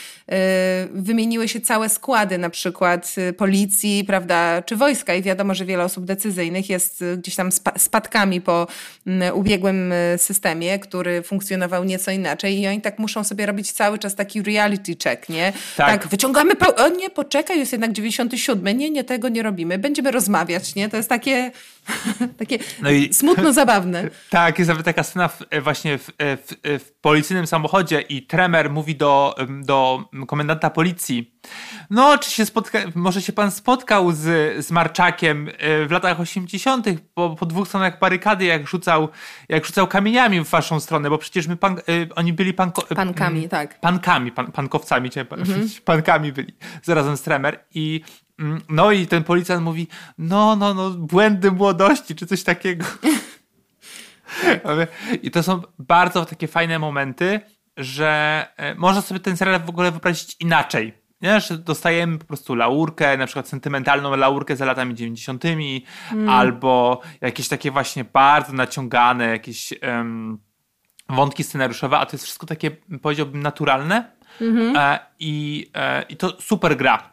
wymieniły 0.91 1.49
się 1.49 1.61
całe 1.61 1.89
składy, 1.89 2.39
na 2.39 2.51
przykład 2.51 3.15
policji, 3.37 4.05
prawda, 4.07 4.63
czy 4.63 4.77
wojska 4.77 5.15
i 5.15 5.23
wiadomo, 5.23 5.55
że 5.55 5.65
wiele 5.65 5.85
osób 5.85 6.05
decyzyjnych 6.05 6.71
jest 6.71 7.05
gdzieś 7.17 7.35
tam 7.35 7.51
spadkami 7.77 8.41
po 8.41 8.67
ubiegłym 9.37 9.93
e, 9.93 10.19
systemie, 10.19 10.79
który 10.79 11.23
funkcjonował 11.23 11.85
nieco 11.85 12.11
inaczej 12.11 12.61
i 12.61 12.67
oni 12.67 12.81
tak 12.81 12.99
muszą 12.99 13.25
sobie 13.25 13.47
robić 13.47 13.73
cały 13.73 13.99
czas 13.99 14.15
taki 14.15 14.43
reality 14.43 14.97
check, 15.05 15.29
nie? 15.29 15.53
Tak, 15.77 15.87
tak 16.01 16.09
wyciągamy, 16.09 16.53
o 16.77 16.89
nie, 16.89 17.11
poczekaj, 17.11 17.59
jest 17.59 17.73
jednak 17.73 17.93
97, 17.93 18.79
nie, 18.79 18.91
nie, 18.91 19.05
tego 19.05 19.29
nie 19.29 19.43
robimy, 19.43 19.79
będziemy 19.79 20.11
rozmawiać, 20.11 20.75
nie? 20.75 20.89
To 20.89 20.97
jest 20.97 21.09
takie, 21.09 21.51
takie 22.39 22.59
no 22.83 22.91
i, 22.91 23.15
smutno 23.15 23.53
zabawne. 23.53 24.11
Tak, 24.31 24.59
jest 24.59 24.69
nawet 24.69 24.85
taka 24.85 25.03
scena 25.03 25.29
w, 25.29 25.43
e, 25.51 25.61
właśnie 25.61 25.99
w, 25.99 26.09
e, 26.19 26.37
w, 26.37 26.55
w 26.63 26.93
policyjnym 27.01 27.47
samochodzie 27.47 28.01
i 28.01 28.23
tremer 28.23 28.71
mówi 28.71 28.97
do, 28.97 29.35
do 29.65 30.05
komendanta 30.27 30.71
policji, 30.71 31.35
no, 31.91 32.19
czy 32.19 32.31
się 32.31 32.47
spotka, 32.47 32.79
może 32.95 33.23
się 33.23 33.33
pan 33.33 33.51
spotkał 33.51 34.13
z, 34.13 34.25
z 34.67 34.71
Marczakiem 34.71 35.51
w 35.87 35.91
latach 35.91 36.21
80., 36.21 36.87
po, 37.15 37.37
po 37.37 37.47
dwóch 37.47 37.69
stronach 37.69 37.99
barykady, 37.99 38.45
jak 38.45 38.69
rzucał 38.69 39.09
jak 39.49 39.65
rzucał 39.65 39.87
kamieniami 39.87 40.41
w 40.41 40.49
waszą 40.49 40.81
stronę, 40.81 41.11
bo 41.11 41.19
przecież 41.19 41.47
my 41.47 41.57
pan, 41.57 41.81
oni 42.17 42.33
byli 42.33 42.55
panko, 42.55 42.83
pankami, 42.83 43.49
tak. 43.49 43.81
Pankami, 43.81 44.33
pan, 44.33 44.53
pankowcami, 44.53 45.11
mhm. 45.31 45.69
pankami 45.85 46.33
byli 46.33 46.53
zarazem 46.83 47.17
z 47.17 47.23
Tremer 47.23 47.65
i 47.75 48.01
no 48.69 48.93
i 48.93 49.07
ten 49.07 49.25
policjant 49.25 49.63
mówi, 49.63 49.89
no, 50.19 50.57
no, 50.57 50.75
no, 50.75 50.91
błędy 50.91 51.51
młodości, 51.51 52.15
czy 52.15 52.27
coś 52.27 52.43
takiego. 52.43 52.87
I 55.23 55.31
to 55.31 55.43
są 55.43 55.63
bardzo 55.79 56.25
takie 56.25 56.49
fajne 56.49 56.79
momenty, 56.79 57.41
że 57.77 58.47
e, 58.57 58.75
można 58.75 59.03
sobie 59.03 59.21
ten 59.21 59.37
serial 59.37 59.61
w 59.61 59.69
ogóle 59.69 59.91
wyobrazić 59.91 60.37
inaczej 60.41 61.07
nie? 61.23 61.41
Że 61.41 61.59
dostajemy 61.59 62.19
po 62.19 62.25
prostu 62.25 62.55
laurkę, 62.55 63.17
na 63.17 63.27
przykład 63.27 63.49
sentymentalną 63.49 64.17
laurkę 64.17 64.57
za 64.57 64.65
latami 64.65 64.95
90., 64.95 65.45
mm. 65.45 66.29
albo 66.29 67.01
jakieś 67.21 67.49
takie 67.49 67.71
właśnie 67.71 68.05
bardzo 68.05 68.53
naciągane, 68.53 69.29
jakieś 69.29 69.75
um, 69.83 70.39
wątki 71.09 71.45
scenariuszowe, 71.45 71.99
a 71.99 72.07
to 72.07 72.13
jest 72.13 72.25
wszystko 72.25 72.47
takie, 72.47 72.71
powiedziałbym, 73.03 73.43
naturalne. 73.43 74.17
Mm 74.41 74.57
-hmm. 74.57 74.79
e, 74.79 74.99
i, 75.19 75.67
e, 75.75 76.03
I 76.03 76.17
to 76.17 76.41
super 76.41 76.77
gra. 76.77 77.11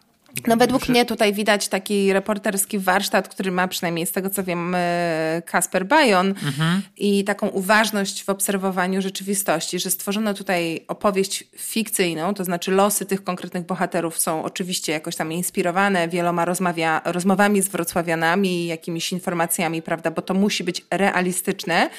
No 0.48 0.58
według 0.58 0.90
mnie 0.90 1.06
tutaj 1.06 1.34
widać 1.34 1.68
taki 1.68 2.14
reporterski 2.14 2.80
warsztat, 2.80 3.28
który 3.28 3.52
ma 3.52 3.68
przynajmniej 3.68 4.06
z 4.06 4.12
tego 4.12 4.30
co 4.30 4.44
wiem 4.44 4.76
e, 4.76 5.42
Kasper 5.46 5.86
Bajon 5.86 6.28
mhm. 6.28 6.82
i 6.98 7.24
taką 7.24 7.48
uważność 7.48 8.24
w 8.24 8.30
obserwowaniu 8.30 9.02
rzeczywistości, 9.02 9.80
że 9.80 9.92
stworzono 9.92 10.34
tutaj 10.34 10.86
opowieść 10.88 11.44
fikcyjną, 11.58 12.34
to 12.34 12.44
znaczy 12.44 12.72
losy 12.72 13.06
tych 13.06 13.24
konkretnych 13.24 13.66
bohaterów 13.66 14.20
są 14.20 14.44
oczywiście 14.44 14.92
jakoś 14.92 15.16
tam 15.16 15.32
inspirowane 15.32 16.08
wieloma 16.08 16.46
rozmawia, 16.46 17.02
rozmowami 17.06 17.62
z 17.62 17.68
wrocławianami, 17.68 18.68
jakimiś 18.68 19.12
informacjami, 19.12 19.82
prawda, 19.82 20.12
bo 20.12 20.22
to 20.22 20.34
musi 20.34 20.64
być 20.64 20.86
realistyczne, 20.92 21.90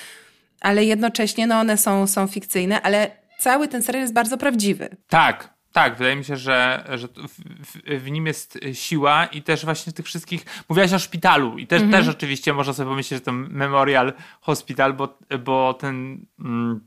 ale 0.60 0.84
jednocześnie 0.84 1.46
no 1.46 1.60
one 1.60 1.76
są, 1.76 2.06
są 2.06 2.26
fikcyjne, 2.26 2.82
ale 2.82 3.10
cały 3.38 3.68
ten 3.68 3.82
serial 3.82 4.02
jest 4.02 4.14
bardzo 4.14 4.38
prawdziwy. 4.38 4.88
Tak, 5.08 5.53
tak, 5.74 5.96
wydaje 5.96 6.16
mi 6.16 6.24
się, 6.24 6.36
że, 6.36 6.84
że 6.94 7.08
w, 7.08 8.02
w, 8.02 8.10
nim 8.10 8.26
jest 8.26 8.58
siła 8.72 9.26
i 9.26 9.42
też 9.42 9.64
właśnie 9.64 9.92
tych 9.92 10.06
wszystkich. 10.06 10.44
Mówiłaś 10.68 10.92
o 10.92 10.98
szpitalu 10.98 11.58
i 11.58 11.66
też, 11.66 11.82
mhm. 11.82 12.04
też 12.04 12.14
oczywiście 12.14 12.52
można 12.52 12.72
sobie 12.72 12.88
pomyśleć, 12.88 13.20
że 13.20 13.24
to 13.24 13.32
Memorial 13.32 14.12
Hospital, 14.40 14.92
bo, 14.92 15.18
bo 15.44 15.74
ten 15.74 16.26
mm, 16.40 16.80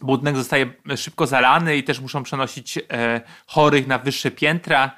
budynek 0.00 0.36
zostaje 0.36 0.72
szybko 0.96 1.26
zalany 1.26 1.76
i 1.76 1.84
też 1.84 2.00
muszą 2.00 2.22
przenosić 2.22 2.78
e, 2.78 3.20
chorych 3.46 3.86
na 3.86 3.98
wyższe 3.98 4.30
piętra. 4.30 4.90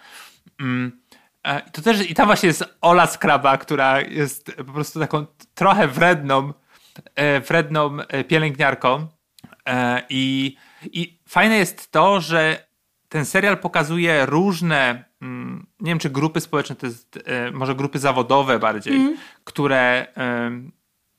Mm, 0.60 1.00
e, 1.42 1.70
to 1.70 1.82
też, 1.82 2.10
I 2.10 2.14
tam 2.14 2.26
właśnie 2.26 2.46
jest 2.46 2.64
Ola 2.80 3.06
Skraba, 3.06 3.58
która 3.58 4.00
jest 4.00 4.52
po 4.56 4.72
prostu 4.72 5.00
taką 5.00 5.26
trochę 5.54 5.88
wredną, 5.88 6.52
e, 7.14 7.40
wredną 7.40 7.98
e, 8.00 8.24
pielęgniarką. 8.24 9.06
E, 9.66 10.02
I, 10.08 10.56
I 10.82 11.18
fajne 11.28 11.56
jest 11.56 11.92
to, 11.92 12.20
że 12.20 12.65
ten 13.16 13.24
serial 13.24 13.58
pokazuje 13.58 14.26
różne, 14.26 15.04
mm, 15.22 15.66
nie 15.80 15.90
wiem 15.90 15.98
czy 15.98 16.10
grupy 16.10 16.40
społeczne, 16.40 16.76
to 16.76 16.86
jest 16.86 17.18
e, 17.24 17.50
może 17.50 17.74
grupy 17.74 17.98
zawodowe 17.98 18.58
bardziej, 18.58 18.96
mm. 18.96 19.16
które 19.44 20.06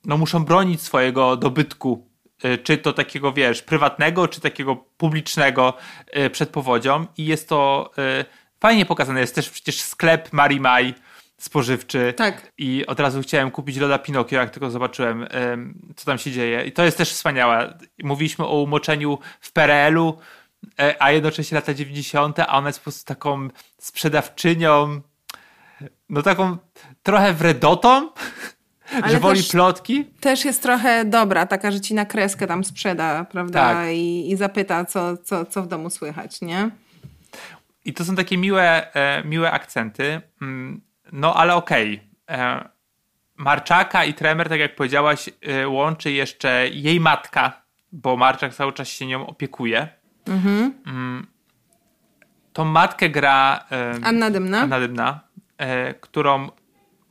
no, 0.06 0.18
muszą 0.18 0.46
bronić 0.46 0.82
swojego 0.82 1.38
dobytku, 1.38 2.08
e, 2.44 2.58
czy 2.58 2.78
to 2.78 2.94
takiego, 2.94 3.34
wiesz, 3.34 3.62
prywatnego, 3.62 4.28
czy 4.28 4.42
takiego 4.42 4.76
publicznego 4.76 5.74
e, 6.08 6.30
przed 6.30 6.50
powodzią 6.50 7.06
i 7.18 7.26
jest 7.26 7.50
to 7.50 7.92
fajnie 8.60 8.86
pokazane. 8.86 9.20
Jest 9.20 9.36
też 9.36 9.50
przecież 9.50 9.82
sklep 9.82 10.34
Marimaj 10.34 10.94
spożywczy 11.38 12.14
tak. 12.18 12.52
i 12.58 12.86
od 12.88 13.00
razu 13.00 13.22
chciałem 13.22 13.52
kupić 13.52 13.78
loda 13.78 14.00
Pinokio, 14.00 14.40
jak 14.40 14.50
tylko 14.50 14.72
zobaczyłem, 14.72 15.28
co 15.96 16.06
tam 16.06 16.18
się 16.18 16.32
dzieje. 16.32 16.66
I 16.66 16.72
to 16.72 16.84
jest 16.84 16.98
też 16.98 17.12
wspaniałe. 17.12 17.78
Mówiliśmy 18.04 18.46
o 18.46 18.62
umoczeniu 18.62 19.20
w 19.42 19.52
PRL-u, 19.52 20.10
E, 20.10 20.18
a 21.00 21.12
jednocześnie 21.12 21.56
lata 21.56 21.74
90., 21.74 22.39
a 22.39 22.48
ona 22.48 22.70
jest 22.70 22.80
po 22.80 22.84
prostu 22.84 23.06
taką 23.06 23.48
sprzedawczynią, 23.78 25.02
no 26.10 26.22
taką 26.22 26.58
trochę 27.04 27.34
wredotą, 27.34 28.10
ale 29.02 29.12
że 29.12 29.20
woli 29.20 29.43
plotki. 29.43 30.06
Też 30.06 30.46
jest 30.46 30.62
trochę 30.62 31.06
dobra, 31.06 31.46
taka, 31.46 31.72
że 31.72 31.82
ci 31.82 31.93
na 31.93 32.06
kreskę 32.06 32.48
tam 32.48 32.63
sprzeda, 32.63 33.26
prawda? 33.26 33.74
Tak. 33.74 33.88
I, 33.93 34.32
I 34.32 34.36
zapyta, 34.36 34.86
co, 34.86 35.17
co, 35.17 35.46
co 35.46 35.63
w 35.63 35.67
domu 35.67 35.89
słychać, 35.89 36.41
nie? 36.41 36.70
I 37.86 37.93
to 37.93 38.06
są 38.06 38.15
takie 38.15 38.38
miłe, 38.38 38.93
e, 38.93 39.24
miłe 39.24 39.52
akcenty. 39.52 40.22
Mm, 40.41 40.82
no 41.12 41.36
ale 41.36 41.56
okej. 41.56 42.02
Okay. 42.28 42.38
E, 42.38 42.70
Marczaka 43.36 44.06
i 44.06 44.13
Tremer, 44.13 44.50
tak 44.50 44.60
jak 44.60 44.76
powiedziałaś, 44.76 45.30
e, 45.41 45.67
łączy 45.67 46.12
jeszcze 46.12 46.70
jej 46.70 47.00
matka, 47.00 47.62
bo 47.91 48.17
Marczak 48.17 48.54
cały 48.54 48.74
czas 48.74 48.88
się 48.88 49.06
nią 49.06 49.28
opiekuje. 49.28 49.88
Mhm. 50.28 50.74
Mm. 50.86 51.28
Tą 52.54 52.66
matkę 52.66 53.10
gra 53.10 53.66
e, 53.72 54.00
Anna 54.04 54.30
Dymna, 54.30 54.62
Anna 54.62 54.80
Dymna 54.80 55.20
e, 55.58 55.94
którą 55.94 56.50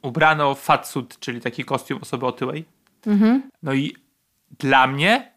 ubrano 0.03 0.55
w 0.55 0.61
fatsuit, 0.61 1.19
czyli 1.21 1.41
taki 1.41 1.65
kostium 1.65 1.99
osoby 2.03 2.27
otyłej. 2.27 2.65
Mhm. 3.07 3.51
No 3.63 3.75
i 3.75 3.97
dla 4.59 4.87
mnie 4.87 5.33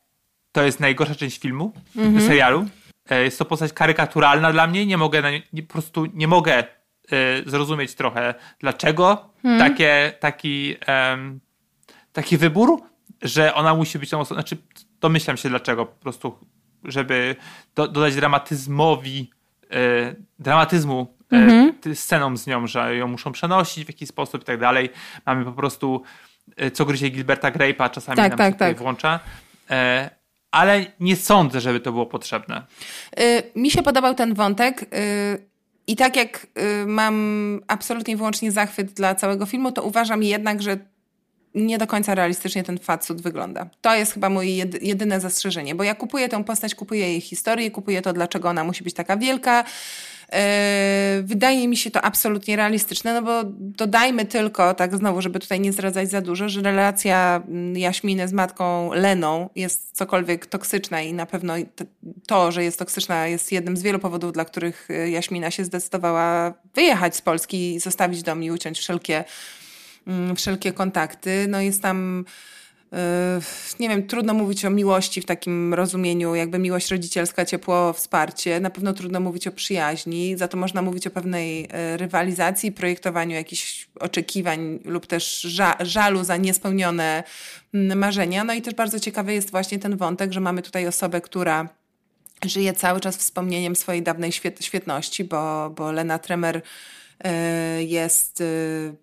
to 0.52 0.63
jest 0.63 0.80
najgorsza 0.80 1.15
część 1.15 1.39
filmu, 1.39 1.74
mhm. 1.98 2.28
serialu. 2.28 2.65
E, 3.10 3.24
jest 3.24 3.39
to 3.39 3.46
postać 3.46 3.74
karykaturalna 3.74 4.52
dla 4.52 4.68
mnie. 4.68 4.86
Nie 4.86 4.98
mogę, 4.98 5.24
nie, 5.54 5.63
po 5.63 5.74
prostu 5.74 6.06
nie 6.06 6.28
mogę 6.28 6.54
e, 6.58 6.65
zrozumieć 7.46 7.96
trochę, 7.96 8.34
dlaczego 8.60 9.30
mhm. 9.44 9.72
takie, 9.72 10.13
taki, 10.20 10.76
taki 12.13 12.38
wybór, 12.38 12.82
że 13.22 13.54
ona 13.54 13.76
musi 13.76 14.00
być 14.00 14.10
tą 14.10 14.20
osobą. 14.20 14.42
Znaczy, 14.42 14.58
domyślam 15.02 15.38
się 15.38 15.50
dlaczego. 15.50 15.86
Po 15.86 16.02
prostu 16.02 16.38
żeby 16.84 17.36
do, 17.76 17.88
dodać 17.88 18.15
dramatyzmowi, 18.15 19.32
e, 19.72 20.15
dramatyzmu 20.39 21.08
e, 21.32 21.36
mhm. 21.36 21.96
scenom 21.96 22.38
z 22.38 22.48
nią, 22.48 22.68
że 22.68 22.96
ją 22.96 23.08
muszą 23.08 23.32
przenosić 23.32 23.86
w 23.86 23.88
jakiś 23.88 24.10
sposób 24.10 24.42
i 24.42 24.46
tak 24.46 24.60
dalej. 24.60 24.89
Mamy 25.26 25.46
po 25.46 25.52
prostu 25.52 26.04
e, 26.58 26.72
co 26.72 26.86
gryzie 26.86 27.10
Gilberta 27.10 27.52
Grape'a, 27.52 27.92
czasami 27.92 28.15
tak, 28.15 28.30
nam 28.30 28.38
tak, 28.38 28.54
się 28.54 28.60
tak. 28.60 28.78
włącza. 28.78 29.20
E, 29.70 30.10
ale 30.52 30.86
nie 31.00 31.15
sądzę, 31.15 31.62
żeby 31.62 31.80
to 31.80 31.92
było 31.92 32.06
potrzebne. 32.06 32.63
Y, 33.20 33.44
mi 33.56 33.72
się 33.72 33.84
podobał 33.84 34.15
ten 34.15 34.34
wątek. 34.34 34.86
I 35.88 35.96
tak 35.96 36.15
jak 36.15 36.48
mam 36.88 37.60
absolutnie 37.68 38.18
wyłącznie 38.18 38.52
zachwyt 38.52 38.92
dla 38.92 39.15
całego 39.15 39.46
filmu, 39.46 39.72
to 39.72 39.84
uważam 39.84 40.24
jednak, 40.24 40.62
że 40.62 40.78
nie 41.56 41.78
do 41.78 41.88
końca 41.88 42.16
realistycznie 42.16 42.64
ten 42.64 42.78
facet 42.78 43.22
wygląda. 43.22 43.70
To 43.82 43.96
jest 43.96 44.14
chyba 44.14 44.30
moje 44.30 44.56
jedyne 44.82 45.20
zastrzeżenie, 45.20 45.76
bo 45.76 45.84
ja 45.84 45.96
kupuję 45.96 46.30
tę 46.30 46.44
postać, 46.44 46.76
kupuję 46.76 47.02
jej 47.10 47.22
historię, 47.22 47.72
kupuję 47.72 48.02
to, 48.02 48.14
dlaczego 48.14 48.50
ona 48.50 48.64
musi 48.64 48.84
być 48.84 48.94
taka 48.94 49.18
wielka. 49.18 49.64
E, 50.32 51.22
wydaje 51.24 51.68
mi 51.68 51.78
się 51.78 51.92
to 51.92 52.02
absolutnie 52.02 52.56
realistyczne, 52.56 53.14
no 53.14 53.22
bo 53.22 53.42
dodajmy 53.60 54.26
tylko, 54.26 54.74
tak 54.74 54.96
znowu, 54.96 55.22
żeby 55.22 55.40
tutaj 55.40 55.60
nie 55.60 55.74
zdradzać 55.74 56.10
za 56.10 56.22
dużo, 56.22 56.50
że 56.50 56.62
relacja 56.62 57.44
mm, 57.48 57.78
Jaśminy 57.78 58.28
z 58.28 58.34
matką 58.34 58.94
Leną 58.94 59.50
jest 59.56 59.98
cokolwiek 59.98 60.46
toksyczna 60.46 61.02
i 61.02 61.14
na 61.14 61.26
pewno 61.26 61.54
to, 62.28 62.52
że 62.52 62.64
jest 62.64 62.80
toksyczna 62.80 63.28
jest 63.28 63.52
jednym 63.52 63.78
z 63.78 63.82
wielu 63.82 64.00
powodów, 64.00 64.34
dla 64.34 64.46
których 64.46 64.88
e, 64.92 65.10
Jaśmina 65.10 65.52
się 65.52 65.66
zdecydowała 65.66 66.54
wyjechać 66.76 67.16
z 67.16 67.22
Polski 67.22 67.80
zostawić 67.80 68.24
dom 68.24 68.44
i 68.44 68.52
uciąć 68.52 68.80
wszelkie 68.80 69.24
wszelkie 70.36 70.74
kontakty. 70.74 71.45
No 71.50 71.62
jest 71.62 71.82
tam 71.82 72.26
e, 72.93 73.39
nie 73.80 73.89
wiem, 73.89 74.08
trudno 74.08 74.34
mówić 74.34 74.65
o 74.65 74.69
miłości 74.69 75.22
w 75.22 75.26
takim 75.26 75.74
rozumieniu, 75.74 76.36
jakby 76.36 76.60
miłość 76.60 76.91
rodzicielska, 76.91 77.45
ciepło, 77.45 77.93
wsparcie. 77.93 78.60
Na 78.60 78.69
pewno 78.69 78.93
trudno 78.93 79.19
mówić 79.19 79.48
o 79.48 79.52
przyjaźni, 79.52 80.38
za 80.38 80.48
to 80.48 80.58
można 80.58 80.82
mówić 80.82 81.08
o 81.08 81.10
pewnej 81.10 81.67
e, 81.72 81.98
rywalizacji, 81.98 82.72
projektowaniu 82.72 83.36
jakichś 83.36 83.88
oczekiwań 84.00 84.80
lub 84.86 85.08
też 85.08 85.48
żalu 85.80 86.24
za 86.24 86.38
niespełnione 86.38 87.24
mm, 87.74 87.98
marzenia. 87.98 88.43
No 88.43 88.54
i 88.54 88.62
też 88.62 88.74
bardzo 88.74 89.00
ciekawy 89.00 89.34
jest 89.34 89.52
właśnie 89.52 89.80
ten 89.80 89.98
wątek, 89.98 90.32
że 90.32 90.39
mamy 90.39 90.62
tutaj 90.62 90.88
osobę, 90.88 91.22
która 91.22 91.69
żyje 92.45 92.74
cały 92.74 93.00
czas 93.00 93.17
wspomnieniem 93.17 93.76
swojej 93.76 94.04
dawnej 94.04 94.32
świetności, 94.60 95.24
bo, 95.24 95.69
bo 95.69 95.91
Lena 95.91 96.19
Tremer 96.19 96.62
jest, 97.79 98.41
e, 98.41 98.45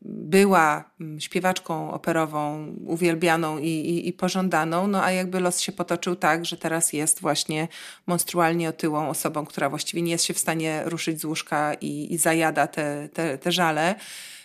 była 0.02 0.90
mm, 1.00 1.20
śpiewaczką 1.20 1.92
operową, 1.92 2.74
uwielbianą 2.87 3.59
i, 3.59 3.68
i, 3.68 4.09
i, 4.09 4.12
pożądaną, 4.12 4.87
no 4.87 5.05
a 5.05 5.12
jakby 5.12 5.40
los 5.40 5.61
się 5.61 5.72
potoczył 5.72 6.16
tak, 6.16 6.44
że 6.44 6.57
teraz 6.57 6.92
jest 6.92 7.20
właśnie 7.20 7.68
monstrualnie 8.07 8.68
otyłą 8.68 9.09
osobą, 9.09 9.44
która 9.46 9.70
właściwie 9.70 10.02
nie 10.02 10.12
jest 10.12 10.24
się 10.24 10.35
w 10.35 10.38
stanie 10.38 10.83
ruszyć 10.85 11.20
z 11.20 11.24
łóżka 11.24 11.74
i, 11.74 12.14
i 12.14 12.18
zajada 12.18 12.66
te, 12.66 13.09
te, 13.12 13.38
te 13.38 13.52
żale. 13.52 13.94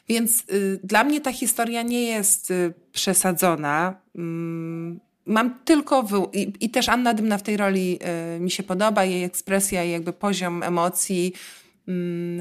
Więc 0.09 0.43
y, 0.53 0.79
dla 0.83 1.03
mnie 1.03 1.21
ta 1.21 1.31
historia 1.31 1.81
nie 1.81 2.03
jest 2.03 2.51
y, 2.51 2.73
przesadzona. 2.91 3.95
Mm, 4.15 4.99
mam 5.25 5.59
tylko. 5.65 6.07
I, 6.33 6.53
I, 6.59 6.69
też 6.69 6.89
Anna 6.89 7.13
Dymna 7.13 7.37
w 7.37 7.43
tej 7.43 7.57
roli 7.57 7.99
y, 8.35 8.39
mi 8.39 8.51
się 8.51 8.63
podoba, 8.63 9.05
jej 9.05 9.23
ekspresja 9.23 9.83
i 9.83 9.91
jakby 9.91 10.13
poziom 10.13 10.63
emocji 10.63 11.33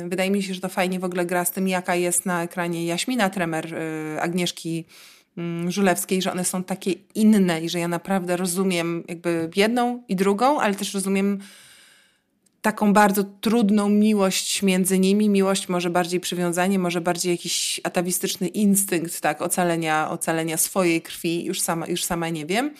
wydaje 0.08 0.30
mi 0.30 0.42
się, 0.42 0.54
że 0.54 0.60
to 0.60 0.68
fajnie 0.68 1.00
w 1.00 1.04
ogóle 1.04 1.26
gra 1.26 1.44
z 1.44 1.50
tym, 1.50 1.68
jaka 1.68 1.94
jest 1.94 2.26
na 2.26 2.42
ekranie 2.42 2.86
Jaśmina 2.86 3.30
Tremer 3.30 3.74
y, 3.74 4.20
Agnieszki 4.20 4.84
mm, 5.36 5.70
Żulewskiej, 5.70 6.22
że 6.22 6.32
one 6.32 6.44
są 6.44 6.64
takie 6.64 6.92
inne 7.14 7.60
i 7.60 7.68
że 7.68 7.78
ja 7.78 7.88
naprawdę 7.88 8.36
rozumiem 8.36 9.04
jakby 9.08 9.50
jedną 9.56 10.02
i 10.08 10.16
drugą, 10.16 10.60
ale 10.60 10.74
też 10.74 10.94
rozumiem 10.94 11.38
taką 12.62 12.92
bardzo 12.92 13.24
trudną 13.24 13.88
miłość 13.88 14.62
między 14.62 14.98
nimi. 14.98 15.28
Miłość 15.28 15.68
może 15.68 15.90
bardziej 15.90 16.20
przywiązanie, 16.20 16.78
może 16.78 17.00
bardziej 17.00 17.32
jakiś 17.32 17.80
atawistyczny 17.84 18.48
instynkt 18.48 19.20
tak, 19.20 19.42
ocalenia, 19.42 20.10
ocalenia 20.10 20.56
swojej 20.56 21.02
krwi, 21.02 21.44
już 21.44 21.60
sama, 21.60 21.86
już 21.86 22.04
sama 22.04 22.28
nie 22.28 22.46
wiem. 22.46 22.74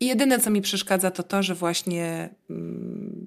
I 0.00 0.06
jedyne, 0.06 0.38
co 0.38 0.50
mi 0.50 0.62
przeszkadza, 0.62 1.10
to 1.10 1.22
to, 1.22 1.42
że 1.42 1.54
właśnie 1.54 2.28
mm, 2.50 3.26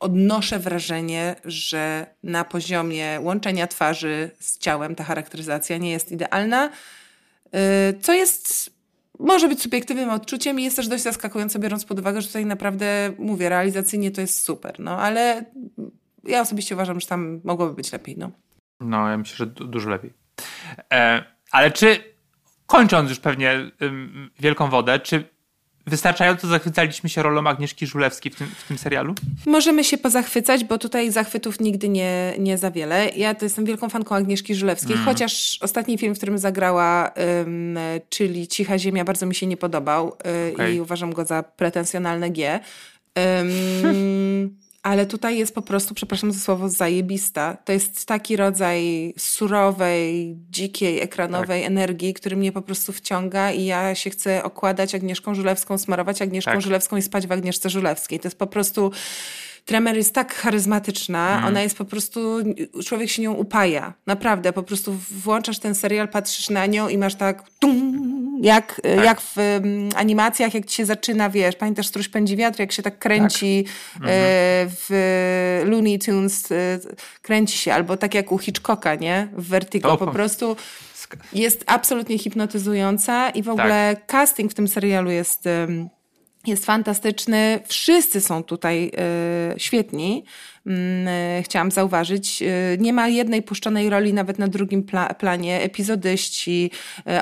odnoszę 0.00 0.58
wrażenie, 0.58 1.36
że 1.44 2.06
na 2.22 2.44
poziomie 2.44 3.18
łączenia 3.22 3.66
twarzy 3.66 4.30
z 4.38 4.58
ciałem 4.58 4.94
ta 4.94 5.04
charakteryzacja 5.04 5.76
nie 5.76 5.90
jest 5.90 6.12
idealna, 6.12 6.70
y, 7.46 8.00
co 8.00 8.12
jest 8.12 8.70
może 9.20 9.48
być 9.48 9.62
subiektywnym 9.62 10.10
odczuciem 10.10 10.60
i 10.60 10.64
jest 10.64 10.76
też 10.76 10.88
dość 10.88 11.02
zaskakujące, 11.02 11.58
biorąc 11.58 11.84
pod 11.84 11.98
uwagę, 11.98 12.20
że 12.20 12.26
tutaj 12.26 12.46
naprawdę, 12.46 13.12
mówię, 13.18 13.48
realizacyjnie 13.48 14.10
to 14.10 14.20
jest 14.20 14.44
super, 14.44 14.80
no 14.80 14.98
ale 14.98 15.44
ja 16.24 16.40
osobiście 16.40 16.74
uważam, 16.74 17.00
że 17.00 17.06
tam 17.06 17.40
mogłoby 17.44 17.74
być 17.74 17.92
lepiej, 17.92 18.16
no. 18.18 18.30
No, 18.80 19.08
ja 19.08 19.18
myślę, 19.18 19.36
że 19.36 19.46
du 19.46 19.64
dużo 19.64 19.90
lepiej. 19.90 20.12
E, 20.92 21.24
ale 21.50 21.70
czy, 21.70 22.04
kończąc 22.66 23.10
już 23.10 23.20
pewnie 23.20 23.70
ym, 23.82 24.30
Wielką 24.38 24.70
Wodę, 24.70 25.00
czy 25.00 25.28
wystarczająco 25.90 26.46
zachwycaliśmy 26.48 27.08
się 27.10 27.22
rolą 27.22 27.46
Agnieszki 27.50 27.86
Żulewskiej 27.86 28.32
w 28.32 28.36
tym, 28.36 28.46
w 28.58 28.68
tym 28.68 28.78
serialu? 28.78 29.14
Możemy 29.46 29.84
się 29.84 29.98
pozachwycać, 29.98 30.64
bo 30.64 30.78
tutaj 30.78 31.10
zachwytów 31.12 31.60
nigdy 31.60 31.88
nie, 31.88 32.34
nie 32.38 32.58
za 32.58 32.70
wiele. 32.70 33.08
Ja 33.16 33.34
to 33.34 33.44
jestem 33.44 33.64
wielką 33.64 33.88
fanką 33.88 34.14
Agnieszki 34.14 34.54
Żulewskiej, 34.54 34.92
Mm. 34.92 35.04
chociaż 35.04 35.58
ostatni 35.60 35.98
film, 35.98 36.14
w 36.14 36.16
którym 36.16 36.38
zagrała, 36.38 37.10
ym, 37.46 37.78
czyli 38.08 38.48
Cicha 38.48 38.78
Ziemia, 38.78 39.04
bardzo 39.04 39.26
mi 39.26 39.34
się 39.34 39.46
nie 39.46 39.56
podobał 39.56 40.08
y, 40.48 40.54
Okej. 40.54 40.74
i 40.74 40.80
uważam 40.80 41.12
go 41.12 41.24
za 41.24 41.42
pretensjonalne 41.42 42.30
G. 42.30 42.60
Ym, 43.40 44.56
ale 44.82 45.06
tutaj 45.06 45.38
jest 45.38 45.54
po 45.54 45.62
prostu, 45.62 45.94
przepraszam 45.94 46.32
za 46.32 46.40
słowo, 46.40 46.68
zajebista. 46.68 47.56
To 47.64 47.72
jest 47.72 48.06
taki 48.06 48.36
rodzaj 48.36 49.14
surowej, 49.18 50.36
dzikiej, 50.50 51.00
ekranowej 51.00 51.64
energii, 51.64 52.14
który 52.14 52.36
mnie 52.36 52.52
po 52.52 52.62
prostu 52.62 52.92
wciąga 52.92 53.52
i 53.52 53.64
ja 53.64 53.94
się 53.94 54.10
chcę 54.10 54.42
okładać 54.42 54.94
Agnieszką 54.94 55.34
Żulewską, 55.34 55.78
smarować 55.78 56.22
Agnieszką 56.22 56.52
Tak. 56.52 56.62
Żulewską 56.62 56.96
i 56.96 57.02
spać 57.02 57.26
w 57.26 57.32
Agnieszce 57.32 57.70
Żulewskiej. 57.70 58.20
To 58.20 58.28
jest 58.28 58.38
po 58.38 58.46
prostu... 58.46 58.92
Tremer 59.64 59.96
jest 59.96 60.14
tak 60.14 60.34
charyzmatyczna, 60.34 61.42
ona 61.46 61.62
jest 61.62 61.78
po 61.78 61.84
prostu, 61.84 62.38
człowiek 62.84 63.10
się 63.10 63.22
nią 63.22 63.32
upaja. 63.32 63.94
Naprawdę, 64.06 64.52
po 64.52 64.62
prostu 64.62 64.96
włączasz 65.10 65.58
ten 65.58 65.74
serial, 65.74 66.08
patrzysz 66.08 66.50
na 66.50 66.66
nią 66.66 66.88
i 66.88 66.98
masz 66.98 67.14
tak 67.14 67.44
tum, 67.58 68.40
jak, 68.42 68.80
jak 69.04 69.20
w 69.20 69.36
um, 69.36 69.88
animacjach, 69.96 70.54
jak 70.54 70.66
ci 70.66 70.76
się 70.76 70.84
zaczyna, 70.84 71.30
wiesz, 71.30 71.56
pamiętasz 71.56 71.86
Struś 71.86 72.08
pędzi 72.08 72.36
wiatr, 72.36 72.60
jak 72.60 72.72
się 72.72 72.82
tak 72.82 72.98
kręci 72.98 73.64
e, 73.94 74.66
w 74.68 75.62
Looney 75.64 75.98
Tunes, 75.98 76.52
e, 76.52 76.78
kręci 77.22 77.58
się, 77.58 77.74
albo 77.74 77.96
tak 77.96 78.14
jak 78.14 78.32
u 78.32 78.38
Hitchcocka, 78.38 78.94
nie? 78.94 79.28
W 79.36 79.48
Vertigo, 79.48 79.96
po 79.96 80.06
prostu 80.06 80.56
jest 81.32 81.64
absolutnie 81.66 82.18
hipnotyzująca 82.18 83.30
i 83.30 83.42
w 83.42 83.48
ogóle 83.48 83.96
casting 84.06 84.50
w 84.50 84.54
tym 84.54 84.68
serialu 84.68 85.10
jest, 85.10 85.46
em, 85.46 85.88
jest 86.46 86.66
fantastyczny. 86.66 87.60
Wszyscy 87.66 88.20
są 88.20 88.42
tutaj 88.42 88.92
e, 88.96 89.54
świetni. 89.58 90.24
Mm, 90.66 91.08
e, 91.08 91.42
Chciałam 91.42 91.70
zauważyć, 91.70 92.42
e, 92.42 92.46
nie 92.78 92.92
ma 92.92 93.08
jednej 93.08 93.42
puszczonej 93.42 93.90
roli 93.90 94.12
nawet 94.14 94.38
na 94.38 94.48
drugim 94.48 94.82
pla- 94.82 95.14
planie. 95.14 95.62
Epizodyści, 95.62 96.70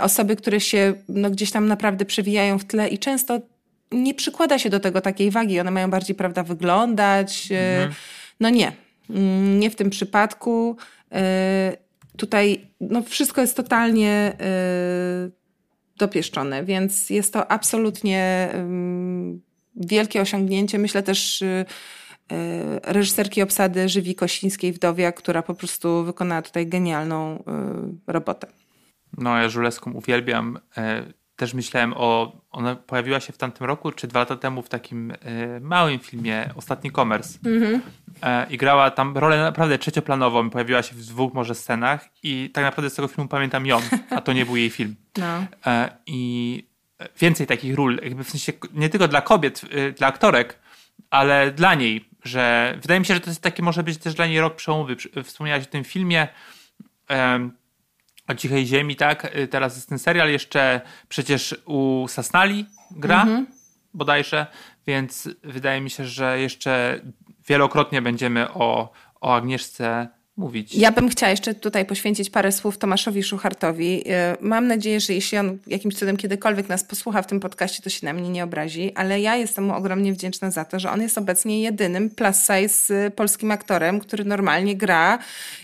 osoby, 0.03 0.37
które 0.37 0.61
się 0.61 0.95
no, 1.09 1.31
gdzieś 1.31 1.51
tam 1.51 1.69
naprawdę 1.69 2.05
przewijają 2.05 2.59
w 2.59 2.65
tle 2.65 2.89
i 2.89 2.99
często 2.99 3.41
nie 3.93 4.15
przykłada 4.15 4.59
się 4.59 4.71
do 4.71 4.81
tego 4.81 5.01
takiej 5.01 5.31
wagi. 5.31 5.61
One 5.61 5.71
mają 5.71 5.91
bardziej, 5.91 6.17
prawda, 6.17 6.43
wyglądać. 6.43 7.49
e, 7.53 7.89
No 8.41 8.51
nie, 8.51 8.73
Mm, 9.11 9.61
nie 9.61 9.71
w 9.71 9.77
tym 9.77 9.91
przypadku. 9.91 10.77
Tutaj 12.17 12.61
no, 12.81 13.03
wszystko 13.03 13.41
jest 13.41 13.57
totalnie 13.57 14.33
dopieszczone, 15.99 16.65
więc 16.65 17.11
jest 17.11 17.33
to 17.33 17.51
absolutnie 17.51 18.49
wielkie 19.79 20.21
osiągnięcie. 20.21 20.79
Myślę 20.79 21.03
też 21.03 21.43
y, 21.43 21.65
y, 22.33 22.37
reżyserki 22.83 23.43
obsady 23.43 23.89
Żywi 23.89 24.15
Kosińskiej 24.15 24.73
Wdowia, 24.73 25.13
która 25.13 25.43
po 25.43 25.55
prostu 25.55 26.05
wykonała 26.05 26.43
tutaj 26.43 26.67
genialną 26.67 27.39
y, 27.39 28.13
robotę. 28.13 28.47
No, 29.19 29.39
ja 29.39 29.49
Żulewską 29.49 29.93
uwielbiam. 29.93 30.59
Też 31.39 31.55
myślałem 31.55 31.95
o. 31.97 32.33
Ona 32.51 32.77
pojawiła 32.77 33.21
się 33.21 33.33
w 33.33 33.39
tamtym 33.39 33.67
roku, 33.67 33.93
czy 33.93 34.07
dwa 34.07 34.21
lata 34.21 34.37
temu 34.37 34.63
w 34.63 34.69
takim 34.69 35.11
e, 35.11 35.17
małym 35.61 35.99
filmie 35.99 36.51
Ostatni 36.57 36.91
Commerce. 36.91 37.39
E, 38.23 38.47
I 38.51 38.57
grała 38.57 38.91
tam 38.91 39.19
rolę 39.19 39.39
naprawdę 39.43 39.79
trzecioplanową. 39.79 40.51
Pojawiła 40.51 40.83
się 40.83 40.95
w 40.95 41.01
dwóch 41.01 41.35
może 41.35 41.55
scenach 41.55 42.09
i 42.23 42.51
tak 42.55 42.65
naprawdę 42.65 42.91
z 42.91 42.95
tego 42.95 43.09
filmu 43.09 43.29
pamiętam 43.29 43.67
ją, 43.67 43.81
a 44.11 44.21
to 44.21 44.33
nie 44.33 44.47
był 44.47 44.57
jej 44.57 44.71
film. 44.71 44.95
No. 45.19 45.45
E, 45.67 45.97
I 46.07 46.65
więcej 47.21 47.47
takich 47.47 47.75
ról, 47.75 47.99
jakby 48.03 48.25
w 48.25 48.31
sensie 48.31 48.53
nie 48.75 48.89
tylko 48.89 49.09
dla 49.09 49.21
kobiet, 49.21 49.63
dla 49.99 50.07
aktorek, 50.07 50.59
ale 51.11 51.53
dla 51.53 51.75
niej, 51.75 52.09
że 52.25 52.75
wydaje 52.83 53.01
mi 53.01 53.07
się, 53.07 53.15
że 53.15 53.21
to 53.21 53.31
jest 53.31 53.43
taki 53.43 53.63
może 53.63 53.83
być 53.83 53.99
też 53.99 54.15
dla 54.15 54.27
niej 54.27 54.41
rok 54.41 54.57
przełomowy. 54.57 54.97
Wspomniałaś 55.25 55.65
o 55.65 55.67
tym 55.67 55.85
filmie 55.85 56.29
o 58.29 58.35
Cichej 58.35 58.67
Ziemi, 58.67 58.97
tak? 58.97 59.37
Y, 59.37 59.49
Teraz 59.49 59.77
jest 59.77 59.89
ten 59.89 59.99
serial, 59.99 60.31
jeszcze 60.31 60.81
przecież 61.09 61.57
u 61.65 62.07
Sasnali 62.09 62.67
gra 62.91 63.27
bodajże, 63.95 64.47
więc 64.87 65.29
wydaje 65.45 65.81
mi 65.81 65.91
się, 65.91 66.05
że 66.05 66.41
jeszcze 66.41 67.01
wielokrotnie 67.49 68.03
będziemy 68.03 68.53
o, 68.53 68.93
o 69.21 69.35
Agnieszce 69.35 70.09
mówić. 70.39 70.75
Ja 70.75 70.93
bym 70.93 71.09
chciała 71.09 71.31
jeszcze 71.31 71.55
tutaj 71.55 71.85
poświęcić 71.85 72.31
parę 72.31 72.53
słów 72.53 72.79
Tomaszowi 72.79 73.23
Szuchartowi. 73.23 74.01
Y, 74.01 74.13
Mam 74.41 74.67
nadzieję, 74.67 75.01
że 75.01 75.15
jeśli 75.15 75.39
on 75.39 75.59
jakimś 75.67 75.95
cudem 75.95 76.17
kiedykolwiek 76.17 76.69
nas 76.69 76.85
posłucha 76.85 77.23
w 77.23 77.27
tym 77.27 77.41
podcaście, 77.41 77.83
to 77.83 77.91
się 77.91 78.07
na 78.07 78.13
mnie 78.13 78.29
nie 78.29 78.45
obrazi, 78.45 78.93
ale 78.95 79.21
ja 79.21 79.37
jestem 79.37 79.65
mu 79.65 79.75
ogromnie 79.75 80.13
wdzięczna 80.13 80.51
za 80.51 80.65
to, 80.65 80.81
że 80.81 80.91
on 80.91 81.03
jest 81.03 81.19
obecnie 81.19 81.63
jedynym 81.63 82.11
plus 82.11 82.37
size 82.37 83.11
polskim 83.11 83.51
aktorem, 83.51 84.01
który 84.01 84.25
normalnie 84.25 84.77
gra 84.77 85.19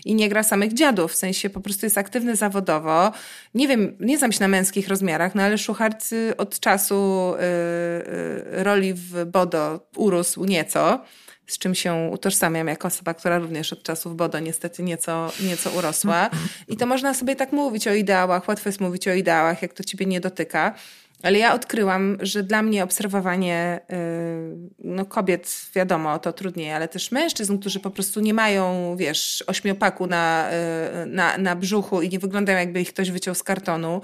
i 0.05 0.15
nie 0.15 0.29
gra 0.29 0.43
samych 0.43 0.73
dziadów, 0.73 1.11
w 1.11 1.15
sensie 1.15 1.49
po 1.49 1.61
prostu 1.61 1.85
jest 1.85 1.97
aktywny 1.97 2.35
zawodowo. 2.35 3.11
Nie 3.53 3.67
wiem, 3.67 3.97
nie 3.99 4.17
znam 4.17 4.31
się 4.31 4.39
na 4.39 4.47
męskich 4.47 4.87
rozmiarach, 4.87 5.35
no 5.35 5.43
ale 5.43 5.57
Szuchart 5.57 6.11
y, 6.11 6.37
od 6.37 6.59
czasu 6.59 7.33
y, 7.35 7.39
y, 8.59 8.63
roli 8.63 8.93
w 8.93 9.25
Bodo 9.25 9.87
urósł 9.95 10.45
nieco 10.45 10.99
z 11.47 11.57
czym 11.57 11.75
się 11.75 12.09
utożsamiam 12.11 12.67
jako 12.67 12.87
osoba, 12.87 13.13
która 13.13 13.37
również 13.39 13.73
od 13.73 13.83
czasów 13.83 14.15
Bodo 14.15 14.39
niestety 14.39 14.83
nieco, 14.83 15.31
nieco 15.43 15.71
urosła. 15.71 16.29
I 16.67 16.77
to 16.77 16.85
można 16.85 17.13
sobie 17.13 17.35
tak 17.35 17.51
mówić 17.51 17.87
o 17.87 17.93
ideałach, 17.93 18.47
łatwo 18.47 18.69
jest 18.69 18.81
mówić 18.81 19.07
o 19.07 19.13
ideałach, 19.13 19.61
jak 19.61 19.73
to 19.73 19.83
ciebie 19.83 20.05
nie 20.05 20.21
dotyka. 20.21 20.75
Ale 21.23 21.39
ja 21.39 21.53
odkryłam, 21.53 22.17
że 22.21 22.43
dla 22.43 22.61
mnie 22.61 22.83
obserwowanie 22.83 23.79
yy, 23.89 23.97
no 24.79 25.05
kobiet, 25.05 25.67
wiadomo, 25.75 26.19
to 26.19 26.33
trudniej, 26.33 26.71
ale 26.71 26.87
też 26.87 27.11
mężczyzn, 27.11 27.57
którzy 27.57 27.79
po 27.79 27.91
prostu 27.91 28.19
nie 28.19 28.33
mają, 28.33 28.95
wiesz, 28.97 29.43
ośmiopaku 29.47 30.07
na, 30.07 30.49
yy, 30.99 31.05
na, 31.05 31.37
na 31.37 31.55
brzuchu 31.55 32.01
i 32.01 32.09
nie 32.09 32.19
wyglądają 32.19 32.59
jakby 32.59 32.81
ich 32.81 32.93
ktoś 32.93 33.11
wyciął 33.11 33.35
z 33.35 33.43
kartonu, 33.43 34.01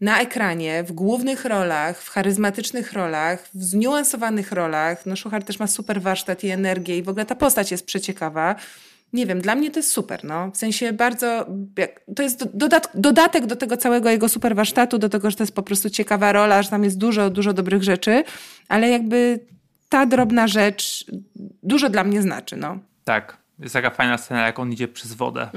na 0.00 0.20
ekranie, 0.20 0.84
w 0.84 0.92
głównych 0.92 1.44
rolach, 1.44 2.02
w 2.02 2.08
charyzmatycznych 2.10 2.92
rolach, 2.92 3.48
w 3.54 3.62
zniuansowanych 3.64 4.52
rolach. 4.52 5.06
No 5.06 5.16
Szuchar 5.16 5.44
też 5.44 5.58
ma 5.58 5.66
super 5.66 6.02
warsztat 6.02 6.44
i 6.44 6.48
energię 6.48 6.98
i 6.98 7.02
w 7.02 7.08
ogóle 7.08 7.26
ta 7.26 7.34
postać 7.34 7.70
jest 7.70 7.86
przeciekawa. 7.86 8.54
Nie 9.12 9.26
wiem, 9.26 9.40
dla 9.40 9.54
mnie 9.54 9.70
to 9.70 9.78
jest 9.78 9.90
super, 9.90 10.24
no. 10.24 10.50
W 10.50 10.56
sensie 10.56 10.92
bardzo, 10.92 11.46
to 12.16 12.22
jest 12.22 12.44
do- 12.44 12.50
dodat, 12.54 12.90
dodatek 12.94 13.46
do 13.46 13.56
tego 13.56 13.76
całego 13.76 14.10
jego 14.10 14.28
super 14.28 14.54
warsztatu, 14.56 14.98
do 14.98 15.08
tego, 15.08 15.30
że 15.30 15.36
to 15.36 15.42
jest 15.42 15.54
po 15.54 15.62
prostu 15.62 15.90
ciekawa 15.90 16.32
rola, 16.32 16.62
że 16.62 16.70
tam 16.70 16.84
jest 16.84 16.98
dużo, 16.98 17.30
dużo 17.30 17.52
dobrych 17.52 17.82
rzeczy, 17.82 18.24
ale 18.68 18.88
jakby 18.90 19.40
ta 19.88 20.06
drobna 20.06 20.48
rzecz 20.48 21.06
dużo 21.62 21.90
dla 21.90 22.04
mnie 22.04 22.22
znaczy, 22.22 22.56
no. 22.56 22.78
Tak, 23.04 23.36
jest 23.58 23.72
taka 23.72 23.90
fajna 23.90 24.18
scena, 24.18 24.46
jak 24.46 24.58
on 24.58 24.72
idzie 24.72 24.88
przez 24.88 25.12
wodę. 25.14 25.48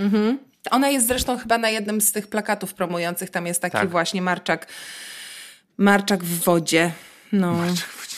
Ona 0.72 0.89
jest 0.89 1.08
zresztą 1.08 1.38
chyba 1.38 1.58
na 1.58 1.69
jednym 1.69 2.02
z 2.02 2.12
tych 2.12 2.28
plakatów 2.28 2.74
promujących. 2.74 3.30
Tam 3.30 3.48
jest 3.48 3.62
taki 3.62 3.78
Tak. 3.78 3.89
właśnie 3.89 4.22
marczak. 4.22 4.67
Marczak 5.78 6.24
w 6.24 6.43
wodzie. 6.43 6.91
No. 7.32 7.56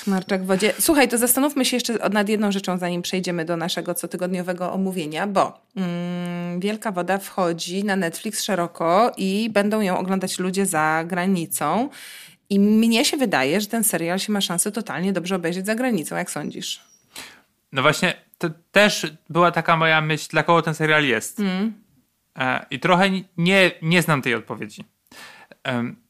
Marczak 0.07 0.43
w 0.43 0.45
wodzie. 0.45 0.73
Słuchaj, 0.79 1.07
to 1.07 1.17
zastanówmy 1.17 1.65
się 1.65 1.75
jeszcze 1.75 1.93
nad 2.09 2.29
jedną 2.29 2.51
rzeczą, 2.51 2.77
zanim 2.77 3.01
przejdziemy 3.01 3.45
do 3.45 3.57
naszego 3.57 3.95
cotygodniowego 3.95 4.73
omówienia, 4.73 5.27
bo 5.27 5.61
mm, 5.75 6.59
Wielka 6.59 6.91
Woda 6.91 7.17
wchodzi 7.17 7.83
na 7.83 7.95
Netflix 7.95 8.43
szeroko 8.43 9.11
i 9.17 9.49
będą 9.49 9.81
ją 9.81 9.97
oglądać 9.97 10.39
ludzie 10.39 10.65
za 10.65 11.03
granicą. 11.07 11.89
I 12.49 12.59
mnie 12.59 13.05
się 13.05 13.17
wydaje, 13.17 13.61
że 13.61 13.67
ten 13.67 13.83
serial 13.83 14.19
się 14.19 14.31
ma 14.31 14.41
szansę 14.41 14.71
totalnie 14.71 15.13
dobrze 15.13 15.35
obejrzeć 15.35 15.65
za 15.65 15.75
granicą. 15.75 16.15
Jak 16.15 16.31
sądzisz? 16.31 16.81
No 17.71 17.81
właśnie, 17.81 18.13
to 18.37 18.49
też 18.71 19.07
była 19.29 19.51
taka 19.51 19.77
moja 19.77 20.01
myśl, 20.01 20.27
dla 20.29 20.43
kogo 20.43 20.61
ten 20.61 20.73
serial 20.73 21.05
jest. 21.05 21.39
E, 21.39 21.43
I 22.71 22.79
trochę 22.79 23.09
nie, 23.37 23.71
nie 23.81 24.01
znam 24.01 24.21
tej 24.21 24.35
odpowiedzi. 24.35 24.83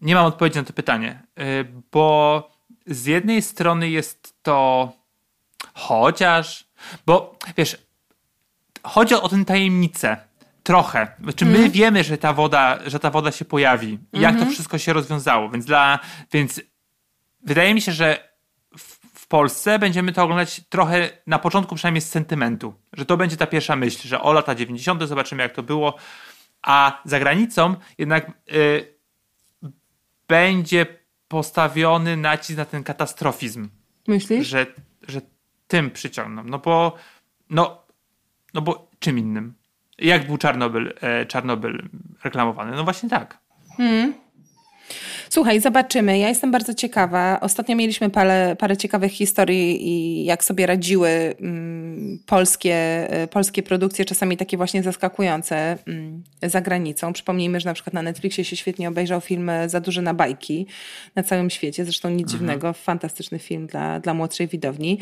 Nie 0.02 0.16
mam 0.16 0.26
odpowiedzi 0.26 0.58
na 0.58 0.64
to 0.64 0.74
pytanie, 0.74 1.24
e, 1.38 1.44
bo 1.92 2.52
z 2.88 3.06
jednej 3.06 3.42
strony 3.42 3.90
jest 3.90 4.44
to 4.44 4.92
chociaż, 5.74 6.66
bo 7.06 7.38
wiesz, 7.58 7.78
chodzi 8.84 9.14
o 9.14 9.30
tę 9.30 9.46
tajemnicę. 9.46 10.18
Trochę. 10.64 11.08
Znaczy 11.24 11.46
my 11.46 11.70
wiemy, 11.70 12.04
że 12.04 12.18
ta 12.18 12.34
woda, 12.34 12.80
że 12.86 13.00
ta 13.00 13.10
woda 13.10 13.32
się 13.32 13.46
pojawi 13.46 14.00
i 14.14 14.20
jak 14.20 14.40
to 14.40 14.46
wszystko 14.46 14.78
się 14.78 14.94
rozwiązało. 14.94 15.50
Więc 15.50 15.66
dla, 15.66 16.00
więc 16.32 16.62
wydaje 17.44 17.74
mi 17.74 17.82
się, 17.82 17.92
że 17.92 18.31
Polsce 19.32 19.80
będziemy 19.80 20.14
to 20.14 20.24
oglądać 20.24 20.62
trochę 20.70 21.10
na 21.28 21.40
początku 21.40 21.76
przynajmniej 21.76 22.02
z 22.02 22.10
sentymentu. 22.10 22.74
Że 22.94 23.06
to 23.06 23.18
będzie 23.18 23.38
ta 23.38 23.48
pierwsza 23.48 23.76
myśl, 23.76 24.08
że 24.08 24.22
o 24.22 24.34
lata 24.34 24.56
90. 24.56 25.04
zobaczymy 25.04 25.44
jak 25.44 25.54
to 25.54 25.64
było. 25.64 25.96
A 26.62 27.02
za 27.06 27.20
granicą 27.20 27.76
jednak 27.98 28.32
y, 28.54 28.98
będzie 30.28 30.86
postawiony 31.28 32.18
nacisk 32.18 32.58
na 32.58 32.66
ten 32.66 32.84
katastrofizm 32.84 33.70
Myślisz? 34.08 34.48
że, 34.48 34.66
że 35.08 35.22
tym 35.68 35.92
przyciągną. 35.92 36.44
No 36.44 36.60
bo, 36.60 36.96
no, 37.50 37.82
no 38.54 38.62
bo 38.62 38.88
czym 39.00 39.20
innym? 39.20 39.54
Jak 39.98 40.28
był 40.28 40.38
Czarnobyl, 40.38 40.94
e, 41.02 41.26
Czarnobyl 41.26 41.90
reklamowany? 42.24 42.72
No 42.72 42.84
właśnie 42.84 43.10
tak. 43.10 43.38
Hmm. 43.78 44.14
Słuchaj, 45.34 45.62
zobaczymy. 45.62 46.20
Ja 46.20 46.30
jestem 46.30 46.52
bardzo 46.52 46.74
ciekawa. 46.74 47.40
Ostatnio 47.42 47.76
mieliśmy 47.76 48.10
parę, 48.10 48.56
parę 48.60 48.78
ciekawych 48.78 49.12
historii 49.12 49.88
i 49.88 50.26
jak 50.26 50.44
sobie 50.44 50.66
radziły 50.66 51.10
mm, 51.10 52.20
polskie, 52.26 53.08
y, 53.24 53.28
polskie 53.28 53.64
produkcje, 53.64 54.06
czasami 54.06 54.38
takie 54.38 54.58
właśnie 54.58 54.84
zaskakujące 54.84 55.78
mm, 55.88 56.24
za 56.44 56.62
granicą. 56.62 57.14
Przypomnijmy, 57.14 57.60
że 57.60 57.70
na 57.70 57.74
przykład 57.74 57.94
na 57.94 58.02
Netflixie 58.02 58.46
się 58.46 58.56
świetnie 58.56 58.90
obejrzał 58.90 59.22
film 59.22 59.52
Za 59.68 59.80
duże 59.80 60.02
na 60.02 60.14
bajki 60.14 60.66
na 61.16 61.24
całym 61.24 61.50
świecie. 61.50 61.84
Zresztą 61.86 62.10
nic 62.10 62.22
mhm. 62.22 62.40
dziwnego, 62.40 62.74
fantastyczny 62.74 63.40
film 63.40 63.68
dla, 63.68 64.00
dla 64.00 64.14
młodszej 64.14 64.48
widowni. 64.48 65.00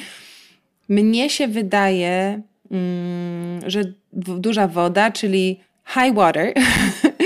Mnie 0.89 1.29
się 1.29 1.47
wydaje, 1.47 2.41
mm, 2.71 3.69
że 3.69 3.81
duża 4.15 4.67
woda, 4.67 5.11
czyli 5.11 5.59
high 5.87 6.15
water, 6.15 6.53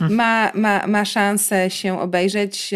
ma, 0.00 0.50
ma, 0.54 0.86
ma 0.86 1.04
szansę 1.04 1.70
się 1.70 2.00
obejrzeć. 2.00 2.70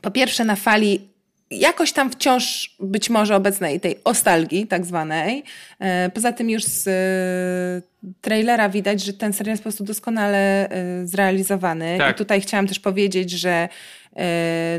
Po 0.00 0.10
pierwsze, 0.10 0.44
na 0.44 0.56
fali 0.56 1.10
jakoś 1.50 1.92
tam 1.92 2.10
wciąż 2.10 2.76
być 2.80 3.10
może 3.10 3.36
obecnej 3.36 3.80
tej 3.80 3.96
ostalgii 4.04 4.66
tak 4.66 4.86
zwanej. 4.86 5.44
E, 5.78 6.10
poza 6.10 6.32
tym 6.32 6.50
już 6.50 6.64
z 6.64 6.88
e, 6.88 8.10
trailera 8.20 8.68
widać, 8.68 9.04
że 9.04 9.12
ten 9.12 9.32
serial 9.32 9.52
jest 9.52 9.62
po 9.62 9.68
prostu 9.68 9.84
doskonale 9.84 10.68
e, 10.68 11.06
zrealizowany. 11.06 11.98
Tak. 11.98 12.14
I 12.14 12.18
tutaj 12.18 12.40
chciałam 12.40 12.66
też 12.66 12.80
powiedzieć, 12.80 13.30
że 13.30 13.68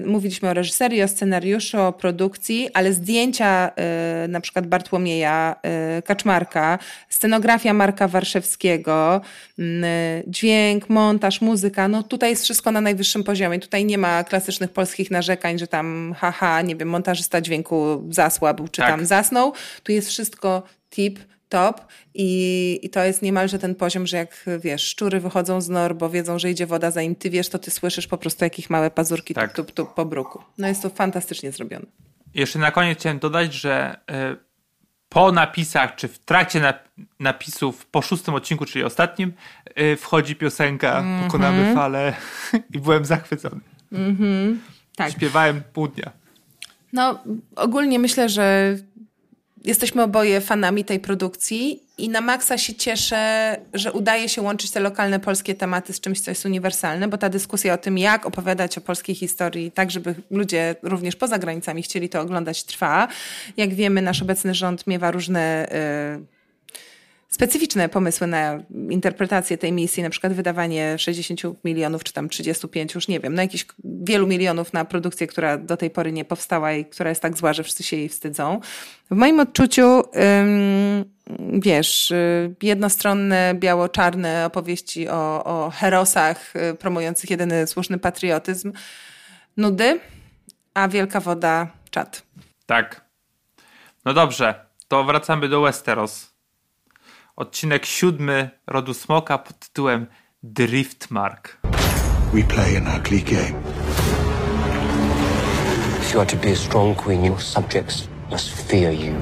mówiliśmy 0.06 0.50
o 0.50 0.54
reżyserii, 0.54 1.04
o 1.04 1.08
scenariuszu, 1.08 1.82
o 1.82 1.94
produkcji, 1.94 2.70
ale 2.74 2.94
zdjęcia 2.94 3.72
e, 3.76 4.28
na 4.28 4.42
przykład 4.42 4.68
Bartłomieja 4.68 5.56
e, 5.64 6.02
Kaczmarka, 6.02 6.80
scenografia 7.10 7.74
Marka 7.74 8.08
Warszewskiego, 8.08 9.22
dźwięk, 10.28 10.90
montaż, 10.90 11.42
muzyka, 11.42 11.88
no 11.88 12.04
tutaj 12.04 12.30
jest 12.30 12.44
wszystko 12.44 12.72
na 12.72 12.82
najwyższym 12.82 13.24
poziomie. 13.24 13.60
Tutaj 13.60 13.86
nie 13.86 13.98
ma 13.98 14.24
klasycznych 14.24 14.72
polskich 14.72 15.12
narzekań, 15.12 15.60
że 15.60 15.68
tam 15.68 16.16
haha, 16.18 16.62
nie 16.62 16.76
wiem, 16.76 16.90
montażysta 16.90 17.42
dźwięku 17.42 18.04
zasłabł, 18.10 18.68
czy 18.68 18.82
tak. 18.82 18.90
tam 18.90 19.06
zasnął. 19.06 19.54
Tu 19.84 19.92
jest 19.92 20.10
wszystko 20.10 20.64
tip, 20.90 21.20
top 21.52 21.82
i, 22.14 22.80
i 22.84 22.90
to 22.90 23.04
jest 23.04 23.22
niemalże 23.22 23.60
ten 23.60 23.76
poziom, 23.76 24.08
że 24.08 24.18
jak 24.18 24.46
wiesz, 24.60 24.84
szczury 24.84 25.20
wychodzą 25.20 25.62
z 25.62 25.70
nor, 25.70 25.96
bo 25.96 26.10
wiedzą, 26.10 26.40
że 26.40 26.52
idzie 26.52 26.68
woda, 26.68 26.92
zanim 26.92 27.16
ty 27.16 27.30
wiesz, 27.30 27.50
to 27.50 27.60
ty 27.60 27.72
słyszysz 27.72 28.08
po 28.08 28.18
prostu 28.18 28.44
jakich 28.44 28.70
małe 28.70 28.92
pazurki 28.92 29.34
tak. 29.34 29.54
tup, 29.54 29.66
tup, 29.66 29.76
tup 29.76 29.94
po 29.94 30.06
bruku. 30.06 30.44
No 30.58 30.68
jest 30.68 30.82
to 30.82 30.90
fantastycznie 30.90 31.52
zrobione. 31.52 31.86
Jeszcze 32.34 32.60
na 32.60 32.72
koniec 32.72 33.00
chciałem 33.00 33.20
dodać, 33.20 33.54
że 33.54 33.98
y, 34.12 34.38
po 35.10 35.32
napisach, 35.32 35.96
czy 35.96 36.08
w 36.08 36.20
trakcie 36.20 36.74
napisów 37.20 37.86
po 37.86 38.02
szóstym 38.02 38.34
odcinku, 38.34 38.66
czyli 38.66 38.84
ostatnim, 38.84 39.34
y, 39.80 39.96
wchodzi 39.96 40.36
piosenka 40.36 41.00
mm 41.00 41.20
-hmm. 41.20 41.24
Pokonamy 41.24 41.76
falę 41.76 42.14
i 42.76 42.80
byłem 42.80 43.06
zachwycony. 43.06 43.62
Mm 43.92 44.16
-hmm. 44.16 44.56
tak. 44.96 45.12
Śpiewałem 45.12 45.62
pół 45.74 45.88
dnia. 45.88 46.22
No, 46.94 47.24
ogólnie 47.56 48.00
myślę, 48.00 48.30
że 48.30 48.76
jesteśmy 49.66 50.04
oboje 50.04 50.42
fanami 50.42 50.86
tej 50.86 51.00
produkcji 51.00 51.84
i 51.98 52.10
na 52.10 52.22
maksa 52.22 52.58
się 52.58 52.76
cieszę, 52.76 53.58
że 53.74 53.92
udaje 53.92 54.30
się 54.30 54.42
łączyć 54.42 54.72
te 54.72 54.80
lokalne 54.80 55.20
polskie 55.20 55.56
tematy 55.56 55.94
z 55.94 56.00
czymś, 56.00 56.22
co 56.22 56.32
jest 56.32 56.46
uniwersalne, 56.46 57.08
bo 57.08 57.18
ta 57.18 57.30
dyskusja 57.30 57.74
o 57.74 57.78
tym, 57.78 57.98
jak 57.98 58.26
opowiadać 58.26 58.78
o 58.78 58.82
polskiej 58.82 59.16
historii, 59.16 59.72
tak 59.72 59.92
żeby 59.92 60.16
ludzie 60.32 60.76
również 60.84 61.16
poza 61.16 61.40
granicami 61.40 61.84
chcieli 61.84 62.10
to 62.10 62.22
oglądać, 62.22 62.64
trwa. 62.64 63.08
Jak 63.58 63.74
wiemy, 63.74 64.02
nasz 64.02 64.22
obecny 64.22 64.56
rząd 64.56 64.88
miewa 64.88 65.12
różne... 65.12 65.68
Yy, 66.20 66.41
specyficzne 67.32 67.90
pomysły 67.90 68.28
na 68.28 68.60
interpretację 68.90 69.58
tej 69.58 69.72
misji, 69.72 70.04
na 70.04 70.10
przykład 70.10 70.34
wydawanie 70.34 70.98
60 70.98 71.42
milionów, 71.64 72.04
czy 72.04 72.14
tam 72.14 72.30
35, 72.30 72.96
już 72.96 73.08
nie 73.08 73.20
wiem, 73.20 73.36
no 73.36 73.42
jakichś 73.42 73.66
wielu 73.84 74.28
milionów 74.28 74.74
na 74.74 74.86
produkcję, 74.86 75.28
która 75.28 75.58
do 75.58 75.78
tej 75.78 75.90
pory 75.90 76.12
nie 76.12 76.26
powstała 76.26 76.74
i 76.74 76.86
która 76.86 77.10
jest 77.10 77.22
tak 77.22 77.38
zła, 77.38 77.54
że 77.54 77.64
wszyscy 77.64 77.84
się 77.84 77.98
jej 77.98 78.10
wstydzą. 78.10 78.60
W 79.12 79.16
moim 79.16 79.40
odczuciu, 79.40 80.04
wiesz, 81.54 82.12
y, 82.12 82.56
jednostronne, 82.62 83.54
biało-czarne 83.56 84.46
opowieści 84.46 85.10
o, 85.10 85.44
o 85.44 85.70
herosach 85.70 86.56
y, 86.56 86.76
promujących 86.76 87.30
jedyny 87.30 87.68
słuszny 87.68 87.98
patriotyzm, 87.98 88.72
nudy, 89.58 90.00
a 90.74 90.88
wielka 90.88 91.20
woda 91.20 91.68
czat. 91.90 92.24
Tak. 92.66 93.06
No 94.06 94.14
dobrze, 94.14 94.66
to 94.88 95.04
wracamy 95.04 95.50
do 95.50 95.62
Westeros 95.62 96.31
odcinek 97.36 97.86
siódmy 97.86 98.50
rodu 98.68 98.94
smoka 98.94 99.38
pod 99.38 99.60
tytułem 99.60 100.08
Driftmark. 100.44 101.58
We 102.34 102.44
play 102.44 102.78
an 102.78 102.88
ugly 103.00 103.22
game. 103.22 103.62
If 106.02 106.14
you 106.14 106.22
are 106.22 106.30
to 106.30 106.38
be 106.38 106.52
a 106.52 106.56
strong 106.56 106.96
queen, 106.96 107.26
your 107.26 107.42
subjects 107.42 108.08
must 108.30 108.50
fear 108.70 108.92
you. 108.92 109.16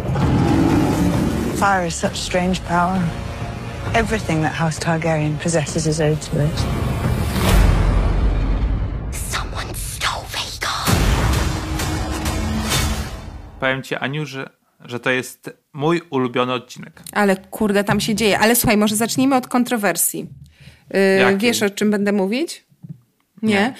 Fire 1.55 1.88
is 1.88 1.95
such 1.95 2.18
strange 2.18 2.62
power. 2.68 3.01
Everything 3.93 4.41
that 4.41 4.53
House 4.53 4.80
Targaryen 4.80 5.38
possesses 5.39 5.88
is 5.88 5.99
owed 5.99 6.22
to 6.22 6.45
it. 6.45 6.60
Someone 9.12 9.76
stole 9.76 10.26
Vhagar. 10.26 10.95
Powiem 13.60 13.84
ci, 13.84 13.95
Aniu, 13.95 14.26
że 14.26 14.59
że 14.86 14.99
to 14.99 15.09
jest 15.09 15.49
mój 15.73 16.01
ulubiony 16.09 16.53
odcinek. 16.53 17.01
Ale 17.11 17.38
kurde, 17.38 17.84
tam 17.84 17.99
się 17.99 18.15
dzieje. 18.15 18.39
Ale 18.39 18.55
słuchaj, 18.55 18.77
może 18.77 18.95
zacznijmy 18.95 19.36
od 19.36 19.47
kontrowersji. 19.47 20.27
Yy, 20.93 21.38
wiesz, 21.38 21.63
o 21.63 21.69
czym 21.69 21.91
będę 21.91 22.11
mówić? 22.11 22.65
Nie? 23.41 23.53
nie? 23.53 23.73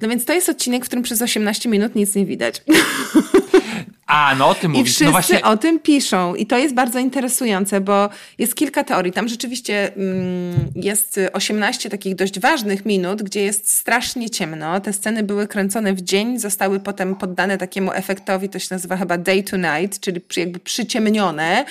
No 0.00 0.08
więc 0.08 0.24
to 0.24 0.32
jest 0.32 0.48
odcinek, 0.48 0.84
w 0.84 0.86
którym 0.86 1.02
przez 1.02 1.22
18 1.22 1.68
minut 1.68 1.94
nic 1.94 2.14
nie 2.14 2.26
widać. 2.26 2.62
A, 4.06 4.34
no 4.38 4.48
o 4.48 4.54
tym 4.54 4.70
mówisz. 4.70 4.82
I 4.82 4.86
wszyscy 4.86 5.04
no 5.04 5.10
właśnie... 5.10 5.42
o 5.42 5.56
tym 5.56 5.80
piszą. 5.80 6.34
I 6.34 6.46
to 6.46 6.58
jest 6.58 6.74
bardzo 6.74 6.98
interesujące, 6.98 7.80
bo 7.80 8.08
jest 8.38 8.54
kilka 8.54 8.84
teorii. 8.84 9.12
Tam 9.12 9.28
rzeczywiście 9.28 9.94
mm, 9.94 10.54
jest 10.76 11.20
18 11.32 11.90
takich 11.90 12.14
dość 12.14 12.40
ważnych 12.40 12.86
minut, 12.86 13.22
gdzie 13.22 13.42
jest 13.42 13.70
strasznie 13.70 14.30
ciemno. 14.30 14.80
Te 14.80 14.92
sceny 14.92 15.22
były 15.22 15.48
kręcone 15.48 15.94
w 15.94 16.00
dzień, 16.00 16.38
zostały 16.38 16.80
potem 16.80 17.16
poddane 17.16 17.58
takiemu 17.58 17.92
efektowi, 17.92 18.48
to 18.48 18.58
się 18.58 18.68
nazywa 18.70 18.96
chyba 18.96 19.18
day 19.18 19.42
to 19.42 19.56
night, 19.56 20.00
czyli 20.00 20.20
jakby 20.36 20.58
przyciemnione. 20.58 21.64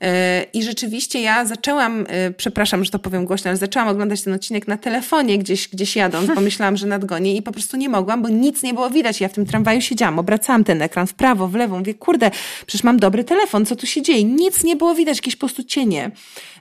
Yy, 0.00 0.08
I 0.52 0.62
rzeczywiście 0.62 1.20
ja 1.20 1.44
zaczęłam, 1.44 1.98
yy, 1.98 2.34
przepraszam, 2.36 2.84
że 2.84 2.90
to 2.90 2.98
powiem 2.98 3.24
głośno, 3.24 3.48
ale 3.48 3.56
zaczęłam 3.56 3.88
oglądać 3.88 4.22
ten 4.22 4.32
odcinek 4.32 4.68
na 4.68 4.76
telefonie 4.76 5.38
gdzieś, 5.38 5.68
gdzieś 5.68 5.96
jadąc. 5.96 6.30
Pomyślałam, 6.34 6.76
że 6.76 6.86
nadgonię 6.86 7.36
i 7.36 7.42
po 7.42 7.52
prostu 7.52 7.76
nie 7.76 7.88
mogłam, 7.88 8.22
bo 8.22 8.28
nic 8.28 8.62
nie 8.62 8.74
było 8.74 8.90
widać. 8.90 9.20
Ja 9.20 9.28
w 9.28 9.32
tym 9.32 9.46
tramwaju 9.46 9.80
siedziałam, 9.80 10.18
obracałam 10.18 10.64
ten 10.64 10.82
ekran 10.82 11.06
w 11.06 11.14
prawo, 11.14 11.48
w 11.48 11.54
lewo, 11.54 11.73
Mówię, 11.78 11.94
kurde, 11.94 12.30
przecież 12.66 12.84
mam 12.84 12.98
dobry 12.98 13.24
telefon, 13.24 13.66
co 13.66 13.76
tu 13.76 13.86
się 13.86 14.02
dzieje? 14.02 14.24
Nic 14.24 14.64
nie 14.64 14.76
było 14.76 14.94
widać, 14.94 15.16
jakieś 15.16 15.36
po 15.36 15.40
prostu 15.40 15.64
cienie. 15.64 16.10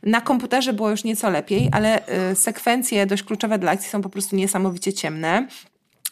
Na 0.03 0.22
komputerze 0.22 0.74
było 0.74 0.89
już 0.89 1.03
nieco 1.03 1.30
lepiej, 1.30 1.70
ale 1.72 2.07
y, 2.32 2.36
sekwencje 2.36 3.05
dość 3.05 3.24
kluczowe 3.24 3.59
dla 3.59 3.72
akcji 3.72 3.89
są 3.89 4.01
po 4.01 4.09
prostu 4.09 4.36
niesamowicie 4.36 4.93
ciemne. 4.93 5.47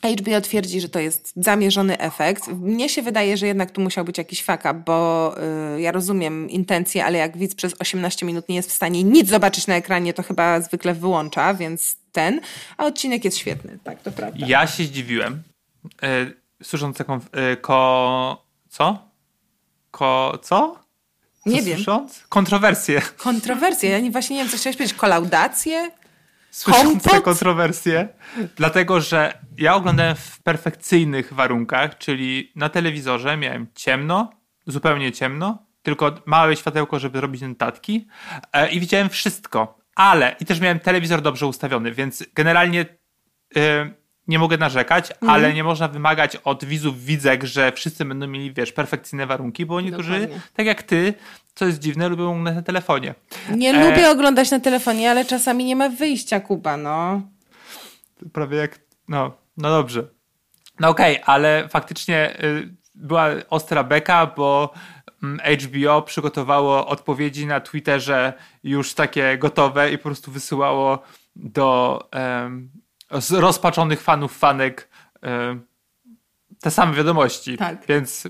HBO 0.03 0.41
twierdzi, 0.41 0.81
że 0.81 0.89
to 0.89 0.99
jest 0.99 1.33
zamierzony 1.35 1.99
efekt. 1.99 2.47
Mnie 2.47 2.89
się 2.89 3.01
wydaje, 3.01 3.37
że 3.37 3.47
jednak 3.47 3.71
tu 3.71 3.81
musiał 3.81 4.05
być 4.05 4.17
jakiś 4.17 4.43
up, 4.43 4.73
bo 4.85 5.35
y, 5.77 5.81
ja 5.81 5.91
rozumiem 5.91 6.49
intencje, 6.49 7.05
ale 7.05 7.17
jak 7.17 7.37
widz 7.37 7.55
przez 7.55 7.75
18 7.79 8.25
minut 8.25 8.49
nie 8.49 8.55
jest 8.55 8.69
w 8.69 8.73
stanie 8.73 9.03
nic 9.03 9.29
zobaczyć 9.29 9.67
na 9.67 9.75
ekranie, 9.75 10.13
to 10.13 10.23
chyba 10.23 10.61
zwykle 10.61 10.93
wyłącza, 10.93 11.53
więc 11.53 11.97
ten. 12.11 12.41
A 12.77 12.85
odcinek 12.85 13.25
jest 13.25 13.37
świetny, 13.37 13.79
tak, 13.83 14.01
to 14.01 14.11
prawda. 14.11 14.45
Ja 14.47 14.67
się 14.67 14.83
zdziwiłem, 14.83 15.43
y, 15.85 16.63
słysząc 16.63 16.97
taką 16.97 17.17
y, 17.53 17.57
ko 17.57 18.45
co? 18.71 19.09
Ko... 19.91 20.39
co? 20.41 20.79
co 21.43 21.49
nie 21.49 21.61
wiem. 21.61 21.75
Słysząc? 21.75 22.23
Kontrowersje. 22.29 23.01
Kontrowersje. 23.17 23.89
Ja 23.89 23.99
nie, 23.99 24.11
właśnie 24.11 24.35
nie 24.35 24.41
wiem, 24.41 24.51
co 24.51 24.57
chciałeś 24.57 24.77
powiedzieć. 24.77 24.97
Kolaudacje? 24.97 25.91
Słysząc 26.51 27.03
te 27.03 27.21
kontrowersje. 27.21 28.07
Dlatego, 28.55 29.01
że 29.01 29.39
ja 29.57 29.75
oglądałem 29.75 30.15
w 30.15 30.39
perfekcyjnych 30.43 31.33
warunkach, 31.33 31.97
czyli 31.97 32.51
na 32.55 32.69
telewizorze 32.69 33.37
miałem 33.37 33.67
ciemno, 33.75 34.29
zupełnie 34.67 35.11
ciemno, 35.11 35.65
tylko 35.81 36.11
małe 36.25 36.55
światełko, 36.55 36.99
żeby 36.99 37.21
robić 37.21 37.41
notatki 37.41 38.07
e, 38.53 38.69
i 38.69 38.79
widziałem 38.79 39.09
wszystko. 39.09 39.77
Ale, 39.95 40.35
i 40.39 40.45
też 40.45 40.59
miałem 40.59 40.79
telewizor 40.79 41.21
dobrze 41.21 41.47
ustawiony, 41.47 41.91
więc 41.91 42.23
generalnie... 42.35 42.85
Y, 43.57 44.00
nie 44.27 44.39
mogę 44.39 44.57
narzekać, 44.57 45.11
mm. 45.11 45.35
ale 45.35 45.53
nie 45.53 45.63
można 45.63 45.87
wymagać 45.87 46.35
od 46.35 46.65
widzów 46.65 47.03
widzek, 47.03 47.43
że 47.43 47.71
wszyscy 47.71 48.05
będą 48.05 48.27
mieli, 48.27 48.53
wiesz, 48.53 48.71
perfekcyjne 48.71 49.27
warunki, 49.27 49.65
bo 49.65 49.81
niektórzy, 49.81 50.19
Dokładnie. 50.19 50.41
tak 50.53 50.65
jak 50.65 50.83
ty, 50.83 51.13
co 51.55 51.65
jest 51.65 51.79
dziwne, 51.79 52.09
lubią 52.09 52.29
oglądać 52.29 52.55
na 52.55 52.61
telefonie. 52.61 53.15
Nie 53.55 53.69
e... 53.69 53.89
lubię 53.89 54.09
oglądać 54.09 54.51
na 54.51 54.59
telefonie, 54.59 55.11
ale 55.11 55.25
czasami 55.25 55.65
nie 55.65 55.75
ma 55.75 55.89
wyjścia, 55.89 56.39
Kuba, 56.39 56.77
no. 56.77 57.21
Prawie 58.33 58.57
jak, 58.57 58.79
no, 59.07 59.31
no 59.57 59.69
dobrze. 59.69 60.07
No 60.79 60.89
okej, 60.89 61.13
okay, 61.13 61.25
ale 61.25 61.67
faktycznie 61.69 62.43
y, 62.43 62.75
była 62.95 63.29
ostra 63.49 63.83
beka, 63.83 64.25
bo 64.25 64.73
mm, 65.23 65.39
HBO 65.59 66.01
przygotowało 66.01 66.87
odpowiedzi 66.87 67.45
na 67.45 67.59
Twitterze 67.59 68.33
już 68.63 68.93
takie 68.93 69.37
gotowe 69.37 69.91
i 69.91 69.97
po 69.97 70.03
prostu 70.03 70.31
wysyłało 70.31 71.03
do 71.35 71.99
um, 72.13 72.69
rozpaczonych 73.31 74.01
fanów, 74.01 74.37
fanek 74.37 74.89
um, 75.21 75.67
te 76.61 76.71
same 76.71 76.93
wiadomości. 76.93 77.57
Tak. 77.57 77.85
Więc 77.87 78.27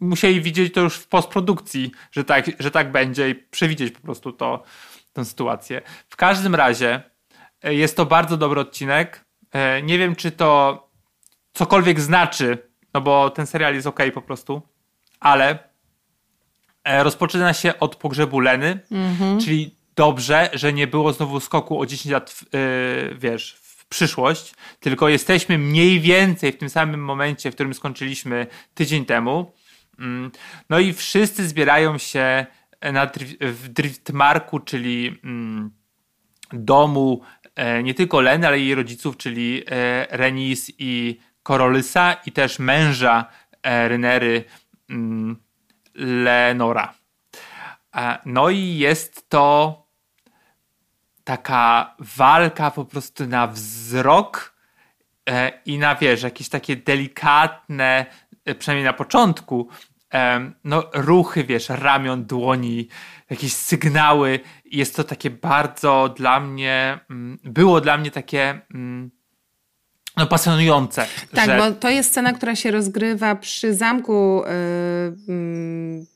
musieli 0.00 0.40
widzieć 0.40 0.74
to 0.74 0.80
już 0.80 0.96
w 0.96 1.08
postprodukcji, 1.08 1.92
że 2.12 2.24
tak, 2.24 2.46
że 2.58 2.70
tak 2.70 2.92
będzie 2.92 3.30
i 3.30 3.34
przewidzieć 3.34 3.94
po 3.94 4.00
prostu 4.00 4.32
to, 4.32 4.62
tę 5.12 5.24
sytuację. 5.24 5.82
W 6.08 6.16
każdym 6.16 6.54
razie 6.54 7.02
e, 7.62 7.74
jest 7.74 7.96
to 7.96 8.06
bardzo 8.06 8.36
dobry 8.36 8.60
odcinek. 8.60 9.24
E, 9.52 9.82
nie 9.82 9.98
wiem, 9.98 10.16
czy 10.16 10.30
to 10.30 10.78
cokolwiek 11.52 12.00
znaczy, 12.00 12.68
no 12.94 13.00
bo 13.00 13.30
ten 13.30 13.46
serial 13.46 13.74
jest 13.74 13.86
ok 13.86 14.00
po 14.14 14.22
prostu, 14.22 14.62
ale 15.20 15.58
e, 16.84 17.02
rozpoczyna 17.02 17.52
się 17.52 17.78
od 17.78 17.96
pogrzebu 17.96 18.40
Leny, 18.40 18.80
mhm. 18.90 19.40
czyli 19.40 19.74
dobrze, 19.96 20.50
że 20.52 20.72
nie 20.72 20.86
było 20.86 21.12
znowu 21.12 21.40
skoku 21.40 21.80
o 21.80 21.86
10 21.86 22.12
lat, 22.12 22.30
w, 22.30 22.44
wiesz, 23.18 23.61
przyszłość, 23.92 24.54
tylko 24.80 25.08
jesteśmy 25.08 25.58
mniej 25.58 26.00
więcej 26.00 26.52
w 26.52 26.58
tym 26.58 26.70
samym 26.70 27.04
momencie, 27.04 27.50
w 27.50 27.54
którym 27.54 27.74
skończyliśmy 27.74 28.46
tydzień 28.74 29.04
temu. 29.04 29.52
Mm, 29.98 30.30
no 30.70 30.78
i 30.78 30.92
wszyscy 30.92 31.48
zbierają 31.48 31.98
się 31.98 32.46
na, 32.92 33.10
w 33.40 33.68
Driftmarku, 33.68 34.60
czyli 34.60 35.20
mm, 35.24 35.70
domu 36.52 37.22
e, 37.54 37.82
nie 37.82 37.94
tylko 37.94 38.20
Leny, 38.20 38.46
ale 38.46 38.60
i 38.60 38.66
jej 38.66 38.74
rodziców, 38.74 39.16
czyli 39.16 39.62
e, 39.66 40.06
Renis 40.16 40.72
i 40.78 41.20
Korolysa 41.42 42.16
i 42.26 42.32
też 42.32 42.58
męża 42.58 43.24
e, 43.62 43.88
Rynery 43.88 44.44
mm, 44.90 45.36
Lenora. 45.94 46.94
No 48.26 48.50
i 48.50 48.76
jest 48.78 49.28
to 49.28 49.81
taka 51.24 51.94
walka 51.98 52.70
po 52.70 52.84
prostu 52.84 53.26
na 53.26 53.46
wzrok 53.46 54.52
i 55.66 55.78
na 55.78 55.94
wiesz, 55.94 56.22
jakieś 56.22 56.48
takie 56.48 56.76
delikatne, 56.76 58.06
przynajmniej 58.58 58.84
na 58.84 58.92
początku, 58.92 59.68
no, 60.64 60.90
ruchy, 60.94 61.44
wiesz, 61.44 61.68
ramion, 61.68 62.24
dłoni, 62.24 62.88
jakieś 63.30 63.52
sygnały. 63.52 64.40
Jest 64.64 64.96
to 64.96 65.04
takie 65.04 65.30
bardzo 65.30 66.14
dla 66.16 66.40
mnie, 66.40 66.98
mm, 67.10 67.38
było 67.44 67.80
dla 67.80 67.98
mnie 67.98 68.10
takie 68.10 68.60
mm, 68.74 69.10
no, 70.16 70.26
pasjonujące. 70.26 71.06
Tak, 71.34 71.46
że... 71.46 71.58
bo 71.58 71.72
to 71.72 71.90
jest 71.90 72.10
scena, 72.10 72.32
która 72.32 72.56
się 72.56 72.70
rozgrywa 72.70 73.34
przy 73.34 73.74
zamku 73.74 74.42
yy, 75.28 76.06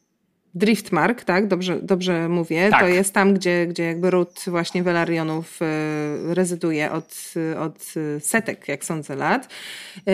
Driftmark, 0.57 1.25
tak? 1.25 1.49
Dobrze, 1.49 1.79
dobrze 1.83 2.29
mówię. 2.29 2.71
Tak. 2.71 2.81
To 2.81 2.87
jest 2.87 3.15
tam, 3.15 3.35
gdzie, 3.35 3.67
gdzie 3.67 3.85
jakby 3.85 4.11
ród 4.11 4.45
właśnie 4.47 4.83
Velarionów 4.83 5.63
y, 5.63 6.35
rezyduje 6.35 6.93
od, 6.93 7.35
od 7.59 7.85
setek, 8.21 8.69
jak 8.69 8.85
sądzę, 8.85 9.17
lat. 9.17 9.49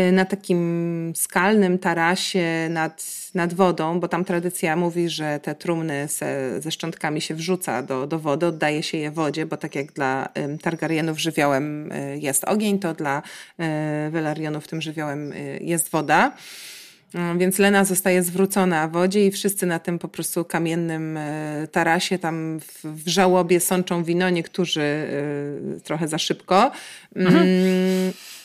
Y, 0.08 0.12
na 0.12 0.24
takim 0.24 1.12
skalnym 1.16 1.78
tarasie 1.78 2.68
nad, 2.70 3.04
nad 3.34 3.54
wodą, 3.54 4.00
bo 4.00 4.08
tam 4.08 4.24
tradycja 4.24 4.76
mówi, 4.76 5.08
że 5.08 5.40
te 5.42 5.54
trumny 5.54 6.08
se, 6.08 6.60
ze 6.60 6.70
szczątkami 6.70 7.20
się 7.20 7.34
wrzuca 7.34 7.82
do, 7.82 8.06
do 8.06 8.18
wody, 8.18 8.46
oddaje 8.46 8.82
się 8.82 8.98
je 8.98 9.10
wodzie, 9.10 9.46
bo 9.46 9.56
tak 9.56 9.74
jak 9.74 9.92
dla 9.92 10.28
Targaryenów 10.62 11.20
żywiołem 11.20 11.92
jest 12.18 12.44
ogień, 12.44 12.78
to 12.78 12.94
dla 12.94 13.22
Velarionów 14.10 14.68
tym 14.68 14.82
żywiołem 14.82 15.32
jest 15.60 15.90
woda. 15.90 16.32
No, 17.14 17.38
więc 17.38 17.58
Lena 17.58 17.84
zostaje 17.84 18.22
zwrócona 18.22 18.88
w 18.88 18.92
wodzie 18.92 19.26
i 19.26 19.30
wszyscy 19.30 19.66
na 19.66 19.78
tym 19.78 19.98
po 19.98 20.08
prostu 20.08 20.44
kamiennym 20.44 21.16
e, 21.16 21.68
tarasie 21.72 22.18
tam 22.18 22.60
w, 22.84 23.02
żałobie 23.06 23.60
sączą 23.60 24.04
wino, 24.04 24.30
niektórzy 24.30 24.82
e, 24.82 25.80
trochę 25.80 26.08
za 26.08 26.18
szybko. 26.18 26.70
Mhm. 27.16 27.46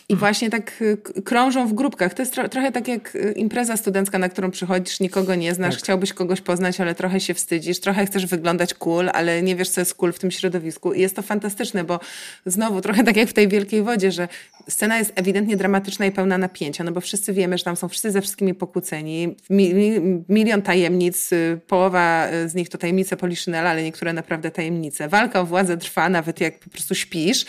I 0.10 0.16
właśnie 0.16 0.50
tak 0.50 0.82
y, 0.82 0.98
krążą 1.24 1.68
w 1.68 1.74
grupkach. 1.74 2.14
To 2.14 2.22
jest 2.22 2.34
tro 2.34 2.50
trochę 2.50 2.72
tak 2.72 2.88
jak 2.88 3.16
y, 3.16 3.32
impreza 3.32 3.78
studencka, 3.78 4.20
na 4.20 4.30
którą 4.30 4.52
przychodzisz, 4.52 5.00
nikogo 5.00 5.36
nie 5.36 5.54
znasz, 5.54 5.76
tak. 5.76 5.84
chciałbyś 5.84 6.14
kogoś 6.14 6.42
poznać, 6.42 6.82
ale 6.82 6.96
trochę 6.96 7.20
się 7.20 7.34
wstydzisz, 7.34 7.80
trochę 7.80 8.06
chcesz 8.06 8.26
wyglądać 8.26 8.74
cool, 8.74 9.10
ale 9.14 9.42
nie 9.42 9.56
wiesz, 9.56 9.70
co 9.70 9.82
jest 9.82 9.96
cool 9.96 10.14
w 10.14 10.20
tym 10.20 10.32
środowisku. 10.32 10.94
I 10.94 11.02
jest 11.02 11.16
to 11.16 11.22
fantastyczne, 11.22 11.84
bo 11.84 12.00
znowu 12.46 12.82
trochę 12.82 13.04
tak 13.04 13.18
jak 13.18 13.30
w 13.30 13.34
tej 13.34 13.48
Wielkiej 13.48 13.84
Wodzie, 13.84 14.12
że 14.12 14.28
scena 14.70 14.98
jest 14.98 15.12
ewidentnie 15.16 15.58
dramatyczna 15.58 16.06
i 16.06 16.12
pełna 16.12 16.38
napięcia, 16.38 16.84
no 16.84 16.92
bo 16.92 17.02
wszyscy 17.02 17.34
wiemy, 17.34 17.58
że 17.58 17.64
tam 17.64 17.76
są 17.76 17.88
wszyscy 17.88 18.12
ze 18.12 18.22
wszystkimi 18.22 18.54
pokłóceni, 18.54 19.36
mi 19.50 19.74
milion 20.30 20.62
tajemnic, 20.62 21.34
y, 21.34 21.60
połowa 21.68 22.28
z 22.46 22.56
nich 22.56 22.70
to 22.70 22.78
tajemnice 22.78 23.18
Poliszynela, 23.18 23.70
ale 23.70 23.84
niektóre 23.84 24.14
naprawdę 24.14 24.52
tajemnice. 24.52 25.10
Walka 25.10 25.42
o 25.42 25.46
władzę 25.46 25.78
trwa 25.78 26.10
nawet 26.10 26.42
jak 26.42 26.60
po 26.60 26.70
prostu 26.70 26.96
śpisz 26.96 27.46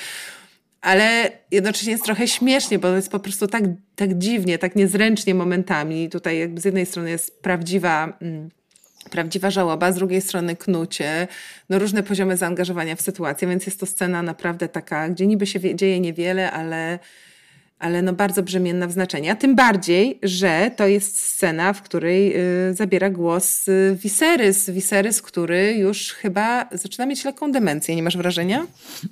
ale 0.81 1.31
jednocześnie 1.51 1.93
jest 1.93 2.05
trochę 2.05 2.29
śmiesznie, 2.29 2.79
bo 2.79 2.89
jest 2.89 3.11
po 3.11 3.19
prostu 3.19 3.47
tak, 3.47 3.65
tak 3.97 4.19
dziwnie, 4.19 4.59
tak 4.59 4.77
niezręcznie 4.77 5.35
momentami. 5.35 6.09
Tutaj 6.09 6.39
jakby 6.39 6.61
z 6.61 6.65
jednej 6.65 6.87
strony 6.87 7.11
jest 7.11 7.43
prawdziwa, 7.43 8.19
mm, 8.23 8.49
prawdziwa 9.11 9.51
żałoba, 9.51 9.93
z 9.93 9.95
drugiej 9.95 10.21
strony 10.21 10.57
knucie, 10.57 11.29
no 11.69 11.79
różne 11.79 12.03
poziomy 12.03 12.37
zaangażowania 12.37 12.97
w 12.97 13.01
sytuację, 13.01 13.49
więc 13.49 13.67
jest 13.67 13.81
to 13.81 13.87
scena 13.87 14.23
naprawdę 14.23 14.69
taka, 14.69 15.09
gdzie 15.09 15.27
niby 15.27 15.47
się 15.47 15.75
dzieje 15.75 16.01
niewiele, 16.01 16.53
ale 16.53 16.99
ale 17.79 18.03
no 18.03 18.13
bardzo 18.13 18.43
brzemienna 18.43 18.87
w 18.87 18.93
znaczeniu. 18.93 19.33
A 19.33 19.35
tym 19.35 19.55
bardziej, 19.55 20.19
że 20.23 20.71
to 20.77 20.87
jest 20.87 21.21
scena, 21.21 21.73
w 21.73 21.83
której 21.83 22.37
y, 22.71 22.75
zabiera 22.75 23.11
głos 23.11 23.69
y, 23.69 23.99
Viserys. 24.03 24.71
Viserys, 24.71 25.23
który 25.23 25.75
już 25.75 26.13
chyba 26.13 26.69
zaczyna 26.73 27.07
mieć 27.07 27.25
lekką 27.25 27.53
demencję, 27.53 27.97
nie 27.97 28.03
masz 28.03 28.17
wrażenia? 28.17 28.67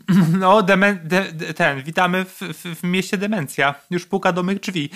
No, 0.39 0.63
demen, 0.63 0.99
de, 1.05 1.25
ten, 1.55 1.83
witamy 1.83 2.25
w, 2.25 2.41
w, 2.41 2.81
w, 2.81 2.83
mieście 2.83 3.17
demencja. 3.17 3.75
Już 3.91 4.07
puka 4.07 4.33
do 4.33 4.43
mych 4.43 4.61
drzwi. 4.61 4.91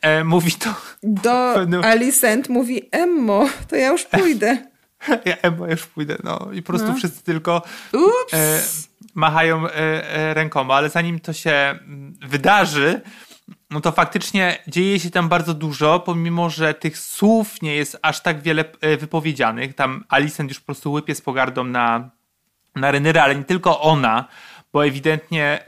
E, 0.00 0.24
mówi 0.24 0.52
to... 0.52 0.74
Do 1.02 1.54
no. 1.68 1.80
Alicent 1.84 2.48
mówi, 2.48 2.88
Emmo, 2.90 3.48
to 3.68 3.76
ja 3.76 3.92
już 3.92 4.04
pójdę. 4.04 4.58
ja 5.24 5.36
Emmo, 5.42 5.66
już 5.66 5.86
pójdę. 5.86 6.16
No 6.24 6.50
i 6.52 6.62
po 6.62 6.66
prostu 6.66 6.88
no. 6.88 6.94
wszyscy 6.94 7.24
tylko... 7.24 7.62
Ups! 7.92 8.34
E, 8.34 8.89
machają 9.14 9.66
e, 9.66 9.74
e, 9.74 10.34
rękoma, 10.34 10.74
ale 10.74 10.90
zanim 10.90 11.20
to 11.20 11.32
się 11.32 11.50
mm, 11.50 12.14
wydarzy, 12.20 13.00
no 13.70 13.80
to 13.80 13.92
faktycznie 13.92 14.58
dzieje 14.68 15.00
się 15.00 15.10
tam 15.10 15.28
bardzo 15.28 15.54
dużo, 15.54 16.00
pomimo 16.00 16.50
że 16.50 16.74
tych 16.74 16.98
słów 16.98 17.62
nie 17.62 17.76
jest 17.76 17.98
aż 18.02 18.20
tak 18.20 18.42
wiele 18.42 18.64
e, 18.80 18.96
wypowiedzianych. 18.96 19.74
Tam 19.74 20.04
Alicent 20.08 20.50
już 20.50 20.60
po 20.60 20.66
prostu 20.66 20.92
łypie 20.92 21.14
z 21.14 21.20
pogardą 21.20 21.64
na, 21.64 22.10
na 22.76 22.90
Renera, 22.90 23.22
ale 23.22 23.36
nie 23.36 23.44
tylko 23.44 23.80
ona, 23.80 24.28
bo 24.72 24.86
ewidentnie 24.86 25.64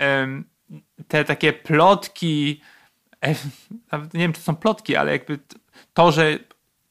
te 1.08 1.24
takie 1.24 1.52
plotki, 1.52 2.60
nie 4.14 4.20
wiem 4.20 4.32
czy 4.32 4.40
są 4.40 4.56
plotki, 4.56 4.96
ale 4.96 5.12
jakby 5.12 5.38
to, 5.94 6.12
że 6.12 6.38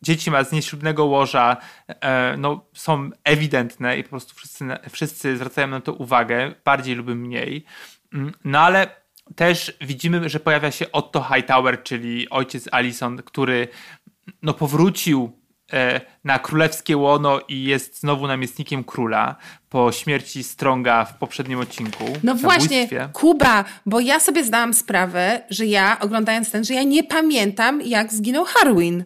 dzieci 0.01 0.31
ma 0.31 0.43
z 0.43 0.51
nieślubnego 0.51 1.05
łoża 1.05 1.57
e, 1.87 2.37
no, 2.37 2.65
są 2.73 3.09
ewidentne 3.23 3.97
i 3.97 4.03
po 4.03 4.09
prostu 4.09 4.35
wszyscy, 4.35 4.65
wszyscy 4.89 5.37
zwracają 5.37 5.67
na 5.67 5.81
to 5.81 5.93
uwagę, 5.93 6.53
bardziej 6.65 6.95
lub 6.95 7.07
mniej. 7.07 7.65
Mm, 8.13 8.33
no 8.43 8.59
ale 8.59 9.01
też 9.35 9.77
widzimy, 9.81 10.29
że 10.29 10.39
pojawia 10.39 10.71
się 10.71 10.91
Otto 10.91 11.23
Hightower, 11.23 11.83
czyli 11.83 12.29
ojciec 12.29 12.69
Alison, 12.71 13.17
który 13.17 13.67
no, 14.41 14.53
powrócił 14.53 15.31
e, 15.73 16.01
na 16.23 16.39
królewskie 16.39 16.97
łono 16.97 17.39
i 17.47 17.63
jest 17.63 17.99
znowu 17.99 18.27
namiestnikiem 18.27 18.83
króla 18.83 19.35
po 19.69 19.91
śmierci 19.91 20.43
Stronga 20.43 21.05
w 21.05 21.17
poprzednim 21.17 21.59
odcinku. 21.59 22.03
No 22.23 22.35
właśnie, 22.35 22.87
Kuba, 23.13 23.65
bo 23.85 23.99
ja 23.99 24.19
sobie 24.19 24.43
zdałam 24.43 24.73
sprawę, 24.73 25.41
że 25.49 25.65
ja 25.65 25.97
oglądając 25.99 26.51
ten, 26.51 26.63
że 26.63 26.73
ja 26.73 26.83
nie 26.83 27.03
pamiętam 27.03 27.81
jak 27.81 28.13
zginął 28.13 28.45
Harwin. 28.45 29.05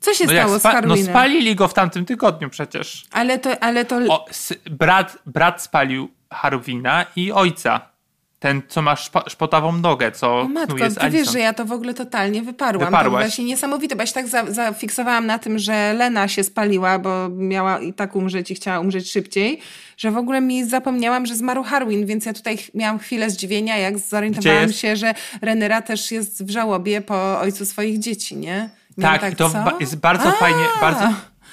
Co 0.00 0.14
się 0.14 0.24
no 0.26 0.32
stało 0.32 0.58
z 0.58 0.62
Harwinem? 0.62 1.06
No 1.06 1.10
spalili 1.10 1.56
go 1.56 1.68
w 1.68 1.74
tamtym 1.74 2.04
tygodniu 2.04 2.50
przecież. 2.50 3.04
Ale 3.12 3.38
to... 3.38 3.62
Ale 3.62 3.84
to... 3.84 3.96
O, 4.08 4.26
brat, 4.70 5.18
brat 5.26 5.62
spalił 5.62 6.10
Harwina 6.30 7.06
i 7.16 7.32
ojca. 7.32 7.90
Ten, 8.38 8.62
co 8.68 8.82
ma 8.82 8.96
szpo, 8.96 9.30
szpotawą 9.30 9.72
nogę, 9.72 10.12
co 10.12 10.40
o 10.40 10.48
matko, 10.48 10.76
ty 10.76 10.82
Alison. 10.84 11.10
wiesz, 11.10 11.32
że 11.32 11.38
ja 11.38 11.52
to 11.52 11.64
w 11.64 11.72
ogóle 11.72 11.94
totalnie 11.94 12.42
wyparłam. 12.42 12.86
Wyparłaś. 12.86 13.22
To 13.22 13.28
właśnie 13.28 13.44
niesamowite, 13.44 13.96
bo 13.96 14.02
ja 14.02 14.06
się 14.06 14.12
tak 14.12 14.28
za, 14.28 14.52
zafiksowałam 14.52 15.26
na 15.26 15.38
tym, 15.38 15.58
że 15.58 15.94
Lena 15.94 16.28
się 16.28 16.44
spaliła, 16.44 16.98
bo 16.98 17.28
miała 17.28 17.78
i 17.80 17.92
tak 17.92 18.16
umrzeć 18.16 18.50
i 18.50 18.54
chciała 18.54 18.80
umrzeć 18.80 19.10
szybciej, 19.10 19.60
że 19.96 20.10
w 20.10 20.16
ogóle 20.16 20.40
mi 20.40 20.64
zapomniałam, 20.64 21.26
że 21.26 21.36
zmarł 21.36 21.62
Harwin, 21.62 22.06
więc 22.06 22.26
ja 22.26 22.32
tutaj 22.32 22.58
miałam 22.74 22.98
chwilę 22.98 23.30
zdziwienia, 23.30 23.78
jak 23.78 23.98
zorientowałam 23.98 24.72
się, 24.72 24.96
że 24.96 25.14
Renera 25.42 25.82
też 25.82 26.10
jest 26.10 26.44
w 26.44 26.50
żałobie 26.50 27.00
po 27.00 27.40
ojcu 27.40 27.66
swoich 27.66 27.98
dzieci, 27.98 28.36
nie? 28.36 28.79
Tak, 29.00 29.20
tak, 29.20 29.34
to 29.34 29.48
ba 29.48 29.72
jest 29.80 30.00
bardzo 30.00 30.28
A! 30.28 30.32
fajnie, 30.32 30.64
bardzo, 30.80 31.08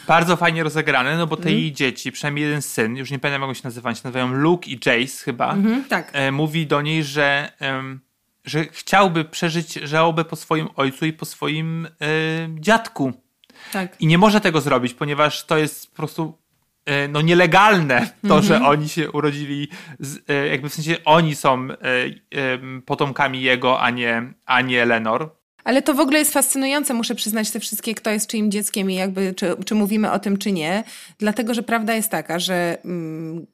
bardzo 0.08 0.38
fajnie 0.38 0.64
rozegrane, 0.64 1.18
no 1.18 1.28
bo 1.28 1.38
te 1.38 1.50
mm. 1.50 1.54
jej 1.54 1.72
dzieci, 1.72 2.12
przynajmniej 2.12 2.46
jeden 2.46 2.62
syn, 2.62 2.98
już 2.98 3.12
nie 3.12 3.20
pamiętam 3.20 3.42
jak 3.42 3.50
on 3.50 3.56
się 3.56 3.62
nazywa, 3.64 3.96
się 3.96 4.02
nazywają 4.04 4.34
Luke 4.34 4.70
i 4.70 4.80
Jace 4.86 5.24
chyba, 5.24 5.54
mm 5.54 5.66
-hmm, 5.66 5.88
tak. 5.88 6.10
e, 6.14 6.32
mówi 6.32 6.68
do 6.68 6.82
niej, 6.82 7.04
że, 7.04 7.52
e, 7.62 7.84
że 8.46 8.66
chciałby 8.66 9.26
przeżyć 9.26 9.74
żałobę 9.74 10.26
po 10.26 10.36
swoim 10.36 10.68
ojcu 10.76 11.06
i 11.06 11.14
po 11.14 11.26
swoim 11.26 11.86
e, 11.86 11.90
dziadku. 12.60 13.14
Tak. 13.72 14.02
I 14.02 14.08
nie 14.08 14.18
może 14.18 14.42
tego 14.42 14.62
zrobić, 14.62 14.94
ponieważ 14.94 15.46
to 15.46 15.58
jest 15.58 15.90
po 15.90 15.96
prostu 15.96 16.38
e, 16.86 17.08
no 17.08 17.22
nielegalne 17.22 18.10
to, 18.28 18.42
że 18.42 18.62
oni 18.62 18.90
się 18.90 19.12
urodzili, 19.12 19.68
z, 20.00 20.30
e, 20.30 20.48
jakby 20.48 20.70
w 20.70 20.74
sensie 20.74 20.96
oni 21.06 21.36
są 21.36 21.68
e, 21.72 21.78
potomkami 22.86 23.42
jego, 23.42 23.82
a 23.82 23.90
nie, 23.90 24.34
a 24.46 24.62
nie 24.62 24.86
Lenor. 24.86 25.38
Ale 25.68 25.82
to 25.82 25.94
w 25.94 26.00
ogóle 26.00 26.20
jest 26.20 26.34
fascynujące, 26.34 26.94
muszę 26.94 27.16
przyznać, 27.16 27.52
te 27.52 27.60
wszystkie, 27.60 27.96
kto 27.96 28.10
jest 28.10 28.28
czyim 28.28 28.52
dzieckiem 28.52 28.92
i 28.92 28.96
jakby, 28.96 29.34
czy, 29.34 29.56
czy 29.66 29.76
mówimy 29.76 30.12
o 30.12 30.20
tym, 30.20 30.38
czy 30.38 30.52
nie. 30.52 30.84
Dlatego, 31.20 31.54
że 31.54 31.64
prawda 31.64 31.94
jest 31.94 32.10
taka, 32.10 32.40
że 32.40 32.78
mm, 32.86 33.46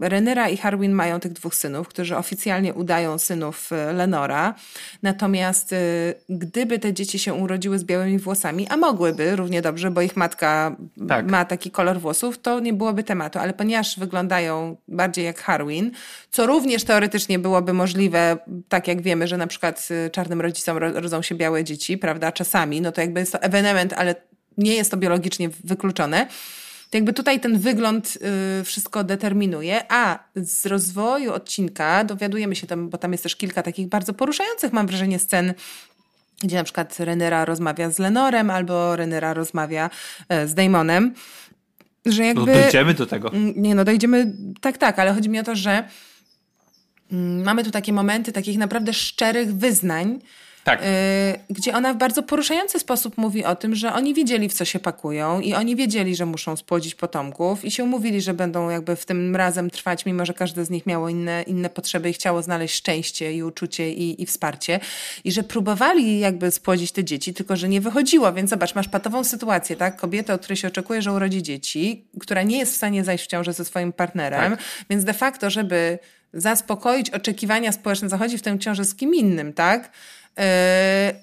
Renera 0.00 0.48
i 0.48 0.56
Harwin 0.56 0.92
mają 0.92 1.20
tych 1.20 1.32
dwóch 1.32 1.54
synów, 1.54 1.88
którzy 1.88 2.16
oficjalnie 2.16 2.74
udają 2.74 3.18
synów 3.18 3.72
e, 3.72 3.92
Lenora. 3.92 4.54
Natomiast 5.02 5.72
y, 5.72 5.76
gdyby 6.28 6.78
te 6.78 6.92
dzieci 6.92 7.18
się 7.18 7.34
urodziły 7.34 7.78
z 7.78 7.84
białymi 7.84 8.18
włosami, 8.18 8.68
a 8.68 8.76
mogłyby 8.76 9.36
równie 9.36 9.62
dobrze, 9.62 9.90
bo 9.90 10.02
ich 10.02 10.16
matka 10.16 10.76
Tak. 11.08 11.30
ma 11.30 11.44
taki 11.44 11.70
kolor 11.70 12.00
włosów, 12.00 12.38
to 12.38 12.60
nie 12.60 12.72
byłoby 12.72 13.04
tematu. 13.04 13.38
Ale 13.38 13.52
ponieważ 13.52 13.98
wyglądają 13.98 14.76
bardziej 14.88 15.24
jak 15.24 15.40
Harwin, 15.40 15.90
co 16.30 16.46
również 16.46 16.84
teoretycznie 16.84 17.38
byłoby 17.38 17.72
możliwe, 17.72 18.36
tak 18.68 18.88
jak 18.88 19.02
wiemy, 19.02 19.28
że 19.28 19.36
na 19.36 19.46
przykład 19.46 19.88
y, 20.06 20.10
czarnym 20.10 20.40
rodzicom 20.40 20.76
ro- 20.78 21.00
rodzą 21.00 21.22
się 21.22 21.34
białe 21.34 21.64
dzieci, 21.64 21.98
prawda, 21.98 22.32
czasami, 22.32 22.80
no 22.80 22.92
to 22.92 23.00
jakby 23.00 23.20
jest 23.20 23.32
to 23.32 23.42
ewenement, 23.42 23.92
ale 23.92 24.14
nie 24.58 24.74
jest 24.74 24.90
to 24.90 24.96
biologicznie 24.96 25.48
wykluczone. 25.64 26.26
To 26.92 26.98
jakby 26.98 27.12
tutaj 27.12 27.40
ten 27.40 27.58
wygląd 27.58 28.18
y, 28.60 28.64
wszystko 28.64 29.04
determinuje, 29.04 29.82
a 29.88 30.18
z 30.36 30.66
rozwoju 30.66 31.32
odcinka 31.32 32.04
dowiadujemy 32.04 32.56
się 32.56 32.66
tam, 32.66 32.88
bo 32.88 32.98
tam 32.98 33.12
jest 33.12 33.22
też 33.22 33.36
kilka 33.36 33.62
takich 33.62 33.88
bardzo 33.88 34.14
poruszających, 34.14 34.72
mam 34.72 34.86
wrażenie, 34.86 35.18
scen, 35.18 35.54
gdzie 36.42 36.56
na 36.56 36.64
przykład 36.64 37.00
Renera 37.00 37.44
rozmawia 37.44 37.90
z 37.90 37.98
Lenorem, 37.98 38.50
albo 38.50 38.96
Renera 38.96 39.34
rozmawia 39.34 39.90
e, 40.28 40.48
z 40.48 40.54
Damonem, 40.54 41.14
że 42.06 42.22
No 42.22 42.26
jakby... 42.26 42.54
dojdziemy 42.54 42.94
do 42.94 43.06
tego. 43.06 43.32
Mm, 43.32 43.52
Nie, 43.56 43.74
no 43.74 43.84
dojdziemy, 43.84 44.32
tak, 44.60 44.78
tak, 44.78 44.98
ale 44.98 45.14
chodzi 45.14 45.28
mi 45.28 45.38
o 45.40 45.42
to, 45.42 45.56
że 45.56 45.88
mm, 47.12 47.42
mamy 47.42 47.64
tu 47.64 47.70
takie 47.70 47.92
momenty 47.92 48.32
takich 48.32 48.58
naprawdę 48.58 48.92
szczerych 48.92 49.56
wyznań, 49.56 50.18
Tak. 50.64 50.82
y, 50.82 50.86
gdzie 51.50 51.74
ona 51.74 51.94
w 51.94 51.96
bardzo 51.96 52.22
poruszający 52.22 52.78
sposób 52.78 53.18
mówi 53.18 53.44
o 53.44 53.56
tym, 53.56 53.74
że 53.74 53.92
oni 53.92 54.14
wiedzieli, 54.14 54.48
w 54.48 54.52
co 54.52 54.64
się 54.64 54.78
pakują 54.78 55.40
i 55.40 55.54
oni 55.54 55.76
wiedzieli, 55.76 56.16
że 56.16 56.26
muszą 56.26 56.56
spłodzić 56.56 56.94
potomków 56.94 57.64
i 57.64 57.70
się 57.70 57.84
umówili, 57.84 58.20
że 58.20 58.34
będą 58.34 58.70
jakby 58.70 58.96
w 58.96 59.06
tym 59.06 59.36
razem 59.36 59.70
trwać, 59.70 60.06
mimo 60.06 60.26
że 60.26 60.34
każde 60.34 60.64
z 60.64 60.70
nich 60.70 60.86
miało 60.86 61.08
inne, 61.08 61.42
inne 61.42 61.70
potrzeby 61.70 62.10
i 62.10 62.12
chciało 62.12 62.42
znaleźć 62.42 62.74
szczęście 62.74 63.32
i 63.32 63.42
uczucie 63.42 63.92
i, 63.92 64.22
i 64.22 64.26
wsparcie 64.26 64.80
i 65.24 65.32
że 65.32 65.42
próbowali 65.42 66.18
jakby 66.18 66.50
spłodzić 66.50 66.92
te 66.92 67.04
dzieci, 67.04 67.34
tylko 67.34 67.56
że 67.56 67.68
nie 67.68 67.80
wychodziło, 67.80 68.32
więc 68.32 68.50
zobacz, 68.50 68.74
masz 68.74 68.88
patową 68.88 69.24
sytuację, 69.24 69.76
tak? 69.76 69.96
Kobietę, 69.96 70.34
od 70.34 70.40
której 70.40 70.56
się 70.56 70.68
oczekuje, 70.68 71.02
że 71.02 71.12
urodzi 71.12 71.42
dzieci, 71.42 72.04
która 72.20 72.42
nie 72.42 72.58
jest 72.58 72.72
w 72.72 72.76
stanie 72.76 73.04
zajść 73.04 73.24
w 73.24 73.26
ciążę 73.26 73.52
ze 73.52 73.64
swoim 73.64 73.92
partnerem, 73.92 74.56
więc 74.90 75.04
de 75.04 75.12
facto, 75.12 75.50
żeby 75.50 75.98
zaspokoić 76.34 77.10
oczekiwania 77.10 77.72
społeczne, 77.72 78.08
zachodzi 78.08 78.38
w 78.38 78.42
tę 78.42 78.58
ciążę 78.58 78.84
z 78.84 78.94
kim 78.94 79.14
innym, 79.14 79.52
tak? 79.52 79.90
Yy, 80.38 80.44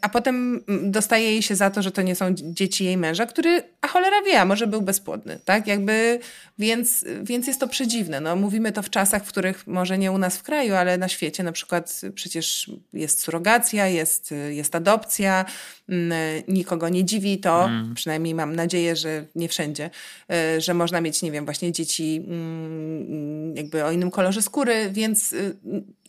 a 0.01 0.09
potem 0.09 0.63
mm, 0.67 0.91
dostaje 0.91 1.31
jej 1.31 1.41
się 1.41 1.55
za 1.55 1.69
to, 1.69 1.81
że 1.81 1.91
to 1.91 2.01
nie 2.01 2.15
są 2.15 2.25
dzieci 2.33 2.85
jej 2.85 2.97
męża, 2.97 3.25
który, 3.25 3.63
a 3.81 3.87
cholera 3.87 4.21
wie, 4.21 4.41
a 4.41 4.45
może 4.45 4.67
był 4.67 4.81
bezpłodny, 4.81 5.39
tak? 5.45 5.67
Jakby, 5.67 6.19
więc, 6.59 7.05
więc 7.23 7.47
jest 7.47 7.59
to 7.59 7.67
przedziwne. 7.67 8.19
No, 8.19 8.35
mówimy 8.35 8.71
to 8.71 8.81
w 8.81 8.89
czasach, 8.89 9.25
w 9.25 9.27
których 9.27 9.67
może 9.67 9.97
nie 9.97 10.11
u 10.11 10.17
nas 10.17 10.37
w 10.37 10.43
kraju, 10.43 10.75
ale 10.75 10.97
na 10.97 11.07
świecie 11.07 11.43
na 11.43 11.51
przykład 11.51 12.01
przecież 12.15 12.71
jest 12.93 13.21
surogacja, 13.21 13.87
jest, 13.87 14.33
jest 14.49 14.75
adopcja, 14.75 15.45
mm, 15.89 16.13
nikogo 16.47 16.89
nie 16.89 17.05
dziwi 17.05 17.37
to, 17.37 17.69
przynajmniej 17.95 18.35
mam 18.35 18.55
nadzieję, 18.55 18.95
że 18.95 19.25
nie 19.35 19.49
wszędzie, 19.49 19.89
yy, 20.29 20.61
że 20.61 20.73
można 20.73 21.01
mieć, 21.01 21.21
nie 21.21 21.31
wiem, 21.31 21.45
właśnie 21.45 21.71
dzieci 21.71 22.25
mm, 22.27 23.55
jakby 23.55 23.83
o 23.83 23.91
innym 23.91 24.11
kolorze 24.11 24.41
skóry, 24.41 24.89
więc 24.91 25.31
yy, 25.31 25.55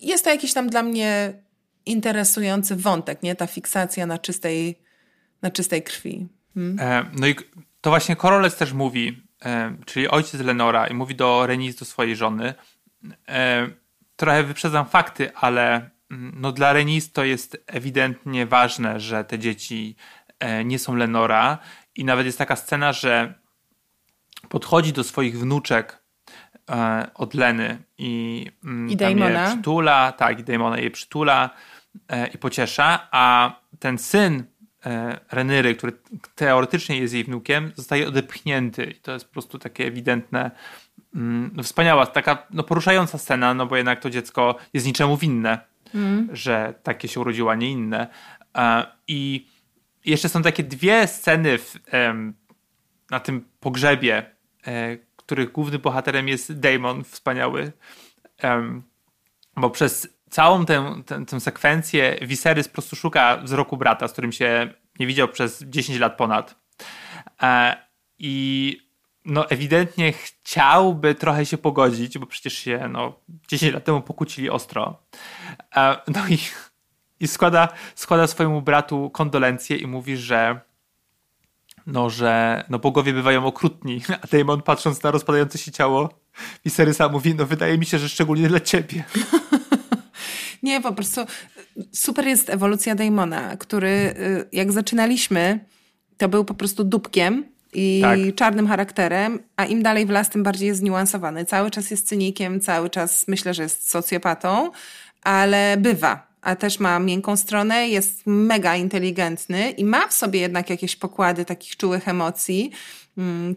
jest 0.01 0.25
to 0.25 0.31
jakiś 0.31 0.53
tam 0.53 0.71
dla 0.71 0.83
mnie 0.83 1.33
interesujący 1.91 2.77
wątek, 2.77 3.23
nie? 3.23 3.35
Ta 3.35 3.47
fiksacja 3.47 4.07
na 4.07 4.19
czystej, 4.19 4.79
na 5.43 5.51
czystej 5.51 5.83
krwi. 5.83 6.29
E, 6.79 7.05
no 7.13 7.27
i 7.27 7.35
to 7.81 7.91
właśnie 7.91 8.17
Koroles 8.17 8.57
też 8.57 8.73
mówi, 8.73 9.23
e, 9.45 9.77
czyli 9.87 10.09
ojciec 10.09 10.41
Lenora, 10.41 10.87
i 10.87 10.95
mówi 10.95 11.15
do 11.15 11.47
Renis, 11.47 11.77
do 11.77 11.85
swojej 11.85 12.17
żony. 12.17 12.55
E, 13.29 13.69
trochę 14.17 14.43
wyprzedzam 14.43 14.87
fakty, 14.87 15.35
ale 15.35 15.91
mm, 16.11 16.33
no 16.37 16.53
dla 16.53 16.73
Renis 16.73 17.13
to 17.13 17.25
jest 17.25 17.65
ewidentnie 17.67 18.47
ważne, 18.47 19.01
że 19.01 19.25
te 19.25 19.39
dzieci 19.39 19.97
e, 20.39 20.65
nie 20.65 20.79
są 20.79 20.95
Lenora. 20.97 21.59
I 21.95 22.05
nawet 22.05 22.27
jest 22.27 22.39
taka 22.39 22.57
scena, 22.57 22.93
że 22.93 23.35
podchodzi 24.49 24.93
do 24.93 25.05
swoich 25.05 25.39
wnuczek 25.39 26.03
e, 26.71 27.11
od 27.15 27.35
Leny 27.35 27.83
i, 27.99 28.47
mm, 28.65 28.91
I 28.91 28.97
tam 28.97 29.19
je 29.19 29.45
przytula, 29.47 30.13
tak, 30.13 30.39
i 30.39 30.45
Damona 30.45 30.79
je 30.79 30.91
przytula 30.91 31.51
i 32.35 32.39
pociesza, 32.39 33.09
a 33.11 33.53
ten 33.79 33.99
syn 33.99 34.45
e, 34.87 35.21
Renyry, 35.33 35.75
który 35.75 35.93
teoretycznie 36.35 36.99
jest 36.99 37.15
jej 37.15 37.25
wnukiem, 37.25 37.73
zostaje 37.77 38.09
odepchnięty 38.09 38.85
i 38.85 38.95
to 38.95 39.13
jest 39.13 39.25
po 39.25 39.33
prostu 39.33 39.59
takie 39.59 39.87
ewidentne, 39.87 40.51
mm, 41.15 41.51
no 41.55 41.63
wspaniała, 41.63 42.07
taka 42.07 42.47
no 42.51 42.63
poruszająca 42.63 43.19
scena, 43.19 43.55
no 43.55 43.67
bo 43.67 43.77
jednak 43.77 44.01
to 44.01 44.11
dziecko 44.11 44.57
jest 44.73 44.87
niczemu 44.87 45.17
winne, 45.17 45.59
że 46.33 46.75
takie 46.83 47.09
się 47.09 47.21
urodziło, 47.21 47.51
a 47.51 47.55
nie 47.55 47.71
inne. 47.71 48.07
E, 48.57 48.87
I 49.09 49.47
jeszcze 50.05 50.29
są 50.29 50.43
takie 50.43 50.63
dwie 50.63 51.07
sceny 51.07 51.59
w, 51.59 51.75
na 53.11 53.21
tym 53.21 53.45
pogrzebie, 53.61 54.31
e, 54.67 54.97
których 55.17 55.53
głównym 55.53 55.81
bohaterem 55.81 56.29
jest 56.29 56.61
Damon, 56.61 57.05
wspaniały. 57.05 57.73
Bo 59.57 59.71
przez 59.71 60.09
całą 60.31 60.67
tę, 60.67 61.03
tę, 61.07 61.27
tę 61.27 61.41
sekwencję 61.41 62.19
Viserys 62.23 62.69
po 62.69 62.73
prostu 62.73 62.97
szuka 62.97 63.37
wzroku 63.37 63.77
brata, 63.77 64.09
z 64.09 64.13
którym 64.13 64.33
się 64.33 64.75
nie 64.99 65.07
widział 65.07 65.29
przez 65.29 65.63
10 65.63 65.99
lat 65.99 66.17
ponad. 66.17 66.55
E, 67.43 67.77
I 68.19 68.77
no 69.25 69.51
ewidentnie 69.51 70.13
chciałby 70.13 71.15
trochę 71.15 71.47
się 71.47 71.59
pogodzić, 71.59 72.19
bo 72.19 72.27
przecież 72.27 72.55
się 72.55 72.89
no, 72.93 73.21
10 73.49 73.75
lat 73.75 73.85
temu 73.85 74.01
pokłócili 74.01 74.51
ostro. 74.51 75.03
E, 75.77 75.97
no 76.09 76.29
i, 76.29 76.39
i 77.21 77.29
składa, 77.29 77.69
składa 77.95 78.27
swojemu 78.27 78.63
bratu 78.63 79.11
kondolencje 79.11 79.77
i 79.77 79.87
mówi, 79.87 80.17
że 80.17 80.61
no, 81.87 82.11
że 82.11 82.65
no, 82.69 82.79
bogowie 82.79 83.13
bywają 83.13 83.47
okrutni, 83.47 84.03
a 84.23 84.27
Daemon 84.27 84.63
patrząc 84.63 85.03
na 85.03 85.11
rozpadające 85.11 85.59
się 85.59 85.73
ciało 85.73 86.21
Viserysa 86.65 87.09
mówi, 87.09 87.35
no 87.35 87.47
wydaje 87.47 87.79
mi 87.79 87.87
się, 87.87 87.99
że 87.99 88.09
szczególnie 88.09 88.49
dla 88.49 88.61
ciebie. 88.61 89.05
Nie, 90.63 90.81
po 90.81 90.93
prostu 90.93 91.21
super 91.93 92.27
jest 92.27 92.51
ewolucja 92.51 92.95
Damona, 92.95 93.57
który 93.57 93.89
y, 93.89 94.49
jak 94.53 94.73
zaczynaliśmy, 94.73 95.65
to 96.17 96.29
był 96.29 96.45
po 96.45 96.55
prostu 96.55 96.85
dupkiem 96.85 97.45
i 97.73 98.01
Tak. 98.03 98.19
czarnym 98.35 98.67
charakterem, 98.67 99.39
a 99.57 99.65
im 99.65 99.83
dalej 99.83 100.07
w 100.07 100.11
las, 100.11 100.31
tym 100.31 100.43
bardziej 100.43 100.69
jest 100.69 100.81
zniuansowany. 100.81 101.45
Cały 101.45 101.71
czas 101.71 101.91
jest 101.91 102.09
cynikiem, 102.09 102.61
cały 102.61 102.91
czas 102.91 103.29
myślę, 103.29 103.55
że 103.55 103.63
jest 103.63 103.91
socjopatą, 103.91 104.71
ale 105.23 105.77
bywa. 105.77 106.31
A 106.43 106.57
też 106.57 106.81
ma 106.81 106.99
miękką 106.99 107.37
stronę, 107.37 107.89
jest 107.89 108.23
mega 108.27 108.77
inteligentny 108.77 109.71
i 109.71 109.85
ma 109.85 110.09
w 110.09 110.13
sobie 110.13 110.41
jednak 110.41 110.71
jakieś 110.71 110.97
pokłady 110.97 111.45
takich 111.45 111.77
czułych 111.77 112.09
emocji, 112.09 112.71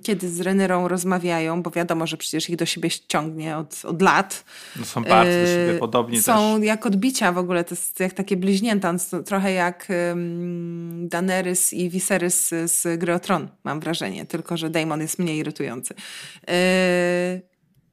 kiedy 0.04 0.30
z 0.30 0.42
Renyrą 0.42 0.88
rozmawiają, 0.88 1.62
bo 1.62 1.72
wiadomo, 1.72 2.08
że 2.08 2.18
przecież 2.18 2.50
ich 2.50 2.56
do 2.56 2.66
siebie 2.66 2.90
ciągnie 3.08 3.58
od, 3.58 3.86
od 3.86 4.02
lat. 4.02 4.44
No, 4.76 4.86
są 4.86 5.04
bardzo 5.04 5.32
do 5.42 5.48
siebie 5.48 5.74
Yy, 5.74 5.80
podobni 5.80 6.22
Są 6.22 6.56
też. 6.58 6.68
jak 6.68 6.86
odbicia 6.86 7.32
w 7.32 7.38
ogóle, 7.38 7.64
to 7.64 7.76
jest 7.76 8.00
jak 8.00 8.14
takie 8.14 8.38
bliźnięta, 8.38 8.94
trochę 9.26 9.52
jak 9.52 9.88
um, 10.10 11.10
Daenerys 11.10 11.74
i 11.74 11.90
Viserys 11.90 12.50
z 12.66 13.00
Gry 13.00 13.14
o 13.14 13.20
Tron, 13.20 13.48
mam 13.64 13.80
wrażenie, 13.80 14.26
tylko 14.26 14.58
że 14.58 14.70
Daemon 14.70 15.02
jest 15.02 15.20
mniej 15.20 15.38
irytujący. 15.38 15.94
Yy, 16.48 16.54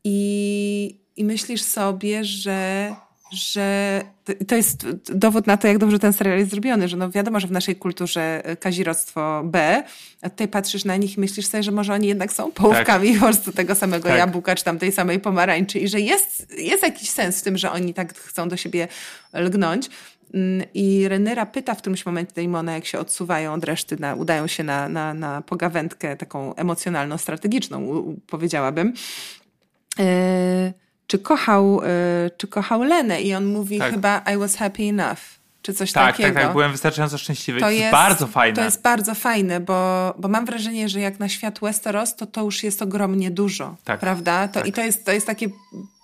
i, 0.04 1.00
I 1.16 1.24
myślisz 1.24 1.62
sobie, 1.62 2.24
że 2.24 2.90
że 3.32 4.00
to- 4.46 4.56
jest 4.56 4.90
dowód 5.14 5.46
na 5.46 5.56
to, 5.56 5.68
jak 5.68 5.78
dobrze 5.78 5.98
ten 5.98 6.12
serial 6.12 6.38
jest 6.38 6.50
zrobiony, 6.50 6.88
że 6.88 6.96
no 6.96 7.10
wiadomo, 7.10 7.40
że 7.40 7.46
w 7.46 7.50
naszej 7.50 7.76
kulturze 7.76 8.42
kazirodztwo 8.60 9.42
B, 9.44 9.82
a 10.22 10.30
tutaj 10.30 10.48
patrzysz 10.48 10.84
na 10.84 10.96
nich 10.96 11.16
i 11.16 11.20
myślisz 11.20 11.46
sobie, 11.46 11.62
że 11.62 11.70
może 11.70 11.92
oni 11.92 12.08
jednak 12.08 12.32
są 12.32 12.52
połówkami 12.52 13.14
po 13.14 13.20
prostu 13.20 13.52
tego 13.52 13.74
samego 13.74 14.08
Tak. 14.08 14.18
jabłka, 14.18 14.54
czy 14.54 14.64
tam 14.64 14.78
tej 14.78 14.92
samej 14.92 15.20
pomarańczy 15.20 15.78
i 15.78 15.88
że 15.88 16.00
jest, 16.00 16.52
jest 16.58 16.82
jakiś 16.82 17.10
sens 17.10 17.40
w 17.40 17.42
tym, 17.42 17.58
że 17.58 17.72
oni 17.72 17.94
tak 17.94 18.14
chcą 18.18 18.48
do 18.48 18.56
siebie 18.56 18.88
lgnąć. 19.34 19.90
Mm, 20.34 20.66
I 20.74 21.08
Renera 21.08 21.46
pyta 21.46 21.74
w 21.74 21.78
którymś 21.78 22.06
momencie 22.06 22.32
Damona, 22.36 22.72
jak 22.72 22.86
się 22.86 22.98
odsuwają 22.98 23.52
od 23.54 23.64
reszty, 23.64 23.96
na, 24.00 24.14
udają 24.14 24.46
się 24.46 24.64
na, 24.64 24.88
na, 24.88 25.14
na 25.14 25.42
pogawędkę 25.42 26.16
taką 26.16 26.54
emocjonalną, 26.54 27.18
strategiczną, 27.18 28.04
powiedziałabym. 28.26 28.92
E, 29.98 30.72
czy 31.10 31.18
kochał, 31.18 31.80
e, 31.84 32.30
czy 32.36 32.48
kochał 32.48 32.82
Lenę? 32.82 33.22
I 33.22 33.34
on 33.34 33.44
mówi 33.44 33.78
Tak. 33.78 33.90
chyba 33.90 34.22
I 34.34 34.36
was 34.36 34.56
happy 34.56 34.82
enough. 34.82 35.20
czy 35.62 35.74
coś 35.74 35.92
tak, 35.92 36.16
takiego. 36.16 36.34
Tak, 36.34 36.42
tak, 36.42 36.52
byłem 36.52 36.72
wystarczająco 36.72 37.18
szczęśliwy. 37.18 37.60
To, 37.60 37.66
to 37.66 37.70
jest, 37.70 37.80
jest, 37.80 37.92
bardzo 37.92 38.26
fajne. 38.26 38.56
To 38.56 38.64
jest 38.64 38.82
bardzo 38.82 39.14
fajne, 39.14 39.60
bo, 39.60 40.14
bo 40.18 40.28
mam 40.28 40.46
wrażenie, 40.46 40.88
że 40.88 41.00
jak 41.00 41.18
na 41.18 41.28
świat 41.28 41.60
Westeros, 41.60 42.16
to 42.16 42.26
to 42.26 42.44
już 42.44 42.62
jest 42.62 42.82
ogromnie 42.82 43.30
dużo, 43.30 43.76
tak, 43.84 44.00
prawda? 44.00 44.48
To, 44.48 44.54
tak. 44.54 44.66
I 44.66 44.72
to 44.72 44.80
jest, 44.80 45.04
to 45.04 45.12
jest 45.12 45.26
takie 45.26 45.48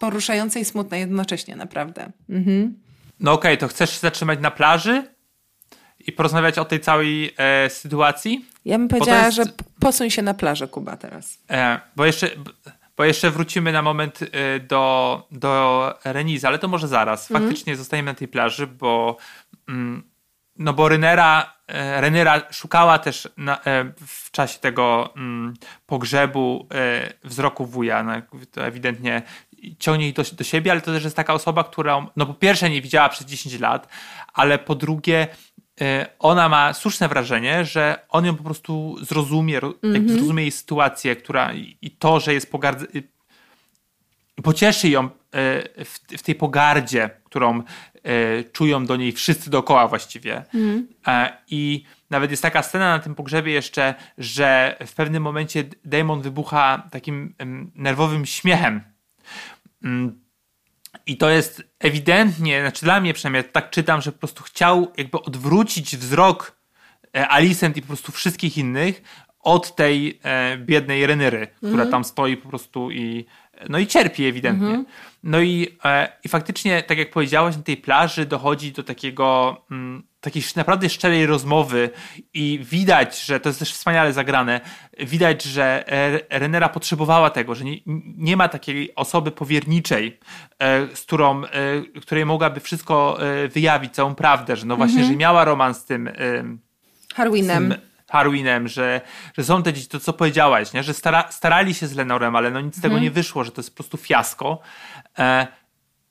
poruszające 0.01 0.61
i 0.61 0.65
smutne 0.65 0.99
jednocześnie, 0.99 1.57
naprawdę. 1.57 2.13
Mhm. 2.31 2.75
No 3.21 3.33
okej, 3.33 3.55
okay, 3.55 3.57
to 3.57 3.69
chcesz 3.69 3.91
się 3.91 3.99
zatrzymać 3.99 4.41
na 4.41 4.51
plaży 4.51 5.03
i 5.99 6.13
porozmawiać 6.13 6.59
o 6.59 6.65
tej 6.65 6.81
całej 6.81 7.35
e, 7.39 7.71
sytuacji? 7.71 8.45
Ja 8.65 8.79
bym 8.79 8.89
powiedziała, 8.89 9.27
jest... 9.27 9.37
że 9.37 9.45
posuń 9.81 10.11
się 10.11 10.23
na 10.23 10.35
plażę, 10.35 10.69
Kuba, 10.69 10.97
teraz. 10.97 11.39
E, 11.51 11.81
bo 11.97 12.07
jeszcze 12.07 12.31
bo 12.97 13.05
jeszcze 13.05 13.31
wrócimy 13.31 13.73
na 13.73 13.83
moment 13.83 14.23
y, 14.23 14.29
do, 14.61 15.27
do 15.31 15.95
Reniza, 16.05 16.49
ale 16.49 16.59
to 16.59 16.69
może 16.69 16.89
zaraz. 16.89 17.31
Mhm. 17.31 17.45
Faktycznie 17.45 17.73
mm. 17.73 17.79
zostajemy 17.79 18.11
na 18.11 18.15
tej 18.15 18.29
plaży, 18.29 18.67
bo 18.67 19.17
mm, 19.69 20.03
no 20.59 20.73
bo 20.73 20.89
Renera, 20.89 21.55
e, 21.69 22.01
Renera 22.01 22.43
szukała 22.51 22.99
też 22.99 23.29
na, 23.37 23.65
e, 23.65 23.93
w 24.07 24.31
czasie 24.31 24.59
tego 24.59 25.15
mm, 25.17 25.55
pogrzebu 25.87 26.69
wzroku 27.25 27.67
wuja. 27.67 28.03
No, 28.03 28.13
to 28.53 28.67
ewidentnie 28.67 29.23
ciągnie 29.79 30.05
jej 30.05 30.15
do, 30.15 30.23
do 30.33 30.45
siebie, 30.45 30.71
ale 30.71 30.81
to 30.81 30.93
też 30.93 31.05
jest 31.05 31.17
taka 31.17 31.35
osoba, 31.35 31.65
która 31.65 32.07
no 32.17 32.27
po 32.27 32.35
pierwsze 32.35 32.71
nie 32.71 32.83
widziała 32.83 33.09
przez 33.09 33.27
10 33.27 33.61
lat, 33.61 33.89
ale 34.35 34.59
po 34.59 34.75
drugie 34.75 35.29
Y, 35.29 35.66
ona 36.19 36.49
ma 36.49 36.73
słuszne 36.73 37.09
wrażenie, 37.09 37.65
że 37.65 37.99
on 38.09 38.25
ją 38.27 38.37
po 38.37 38.45
prostu 38.45 38.97
zrozumie, 39.05 39.59
mm 39.59 39.75
-hmm. 39.83 40.11
zrozumie 40.11 40.43
jej 40.43 40.53
sytuację, 40.53 41.17
która 41.17 41.53
i 41.83 41.91
to, 41.99 42.21
że 42.21 42.35
jest 42.35 42.51
pogardzę, 42.51 42.87
pocieszy 44.43 44.89
ją 44.89 45.05
y, 45.05 45.09
w, 45.85 45.99
w, 46.19 46.23
tej 46.23 46.35
pogardzie, 46.35 47.11
którą 47.25 47.61
y, 47.61 48.45
czują 48.53 48.87
do 48.87 48.97
niej 48.97 49.13
wszyscy 49.13 49.51
dookoła 49.51 49.89
właściwie. 49.89 50.45
Mm. 50.55 50.89
I 51.51 51.85
nawet 52.11 52.31
jest 52.31 52.43
taka 52.43 52.63
scena 52.63 52.97
na 52.97 52.99
tym 52.99 53.15
pogrzebie 53.15 53.53
jeszcze, 53.53 53.95
że 54.19 54.77
w 54.87 54.95
pewnym 54.95 55.23
momencie 55.23 55.65
Damon 55.85 56.23
wybucha 56.23 56.89
takim 56.91 57.35
nerwowym 57.75 58.27
śmiechem 58.27 58.81
mm. 59.85 60.26
I 61.07 61.17
to 61.17 61.31
jest 61.31 61.63
ewidentnie, 61.79 62.61
znaczy 62.61 62.85
dla 62.85 63.01
mnie 63.01 63.15
przynajmniej 63.15 63.45
tak 63.53 63.71
czytam, 63.71 64.01
że 64.01 64.13
po 64.13 64.19
prostu 64.19 64.43
chciał 64.43 64.93
jakby 64.97 65.23
odwrócić 65.23 65.97
wzrok 65.97 66.61
e, 67.17 67.29
Alicent 67.29 67.77
i 67.77 67.81
po 67.81 67.87
prostu 67.87 68.13
wszystkich 68.13 68.59
innych 68.59 69.03
od 69.41 69.77
tej 69.77 70.21
e, 70.23 70.59
biednej 70.59 71.07
Renery, 71.07 71.39
mhm. 71.39 71.73
która 71.73 71.87
tam 71.87 72.05
stoi 72.05 72.37
po 72.37 72.49
prostu 72.49 72.91
i 72.91 73.27
no 73.69 73.79
i 73.79 73.87
cierpi 73.87 74.25
ewidentnie. 74.25 74.69
Mhm. 74.69 74.87
No 75.23 75.41
i, 75.41 75.77
e, 75.85 76.13
i 76.25 76.29
faktycznie, 76.29 76.83
tak 76.83 76.99
jak 76.99 77.11
powiedziałaś, 77.11 77.57
na 77.57 77.63
tej 77.63 77.77
plaży 77.77 78.27
dochodzi 78.27 78.73
do 78.73 78.83
takiego 78.83 79.57
mm, 79.71 80.03
takiej 80.27 80.43
naprawdę 80.57 80.89
szczerej 80.89 81.27
rozmowy 81.27 81.91
i 82.35 82.61
widać, 82.63 83.25
że 83.25 83.41
to 83.41 83.49
jest 83.49 83.59
też 83.59 83.73
wspaniale 83.73 84.13
zagrane, 84.13 84.61
widać, 84.99 85.43
że 85.43 85.93
e, 85.93 86.39
Renera 86.39 86.69
potrzebowała 86.69 87.31
tego, 87.31 87.55
że 87.55 87.65
nie, 87.65 87.77
nie 88.17 88.37
ma 88.37 88.49
takiej 88.49 88.95
osoby 88.95 89.31
powierniczej, 89.31 90.19
e, 90.59 90.97
z 90.97 91.03
którą, 91.03 91.45
e, 91.45 91.49
której 92.01 92.27
mogłaby 92.27 92.61
wszystko 92.61 93.19
wyjawić, 93.49 93.95
całą 93.95 94.15
prawdę, 94.15 94.57
że 94.57 94.67
no 94.67 94.77
właśnie, 94.77 94.99
mhm. 94.99 95.13
że 95.13 95.19
miała 95.19 95.45
romans 95.45 95.79
z 95.79 95.85
tym 95.85 96.11
Harwinem. 97.15 97.67
Z 97.67 97.69
tym 97.69 97.81
Harwinem, 98.11 98.69
że, 98.69 99.01
że 99.39 99.45
są 99.45 99.63
te 99.63 99.73
dzieci, 99.73 99.89
to 99.89 100.01
co 100.01 100.13
powiedziałaś, 100.13 100.73
nie? 100.73 100.83
że 100.83 100.95
stara, 100.95 101.33
starali 101.33 101.75
się 101.75 101.87
z 101.87 101.95
Lenorem, 101.95 102.37
ale 102.37 102.51
no 102.51 102.61
nic 102.61 102.77
z 102.77 102.81
tego 102.81 102.95
mhm. 102.95 103.03
nie 103.03 103.11
wyszło, 103.11 103.45
że 103.45 103.53
to 103.53 103.61
jest 103.61 103.71
po 103.71 103.77
prostu 103.77 103.97
fiasko. 103.97 104.61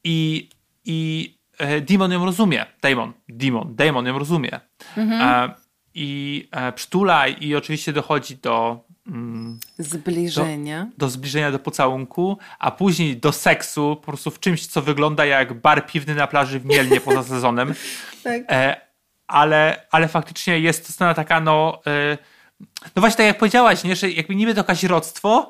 I, 0.03 0.49
i 0.86 1.36
E, 1.44 1.44
Demon 1.81 2.11
ją 2.11 2.25
rozumie. 2.25 2.65
Damon, 2.81 3.13
Demon, 3.29 3.75
Damon 3.75 4.05
ją 4.05 4.19
rozumie. 4.19 4.59
Mhm. 4.97 5.21
E, 5.21 5.53
I 5.93 6.49
e, 6.51 6.71
przytula 6.71 7.27
i 7.27 7.55
oczywiście 7.55 7.93
dochodzi 7.93 8.37
do 8.37 8.85
mm, 9.07 9.59
zbliżenia. 9.77 10.83
Do, 10.83 10.97
do, 10.97 11.09
zbliżenia 11.09 11.51
do 11.51 11.59
pocałunku, 11.59 12.37
a 12.59 12.71
później 12.71 13.17
do 13.17 13.31
seksu 13.31 13.95
po 13.95 14.05
prostu 14.05 14.31
w 14.31 14.39
czymś, 14.39 14.67
co 14.67 14.81
wygląda 14.81 15.25
jak 15.25 15.53
bar 15.53 15.85
piwny 15.85 16.15
na 16.15 16.27
plaży 16.27 16.59
w 16.59 16.65
Mielnie 16.65 17.01
poza 17.01 17.23
sezonem. 17.33 17.73
tak. 18.23 18.41
ale, 19.27 19.85
ale 19.91 20.07
faktycznie 20.07 20.59
jest 20.59 20.87
to 20.87 20.93
scena 20.93 21.13
taka, 21.13 21.39
no, 21.39 21.81
no 22.95 22.99
właśnie 22.99 23.17
tak 23.17 23.25
jak 23.25 23.37
powiedziałaś, 23.37 23.83
nie, 23.83 23.95
że 23.95 24.11
jakby 24.11 24.35
niby 24.35 24.55
to 24.55 24.63
kazirodztwo, 24.63 25.49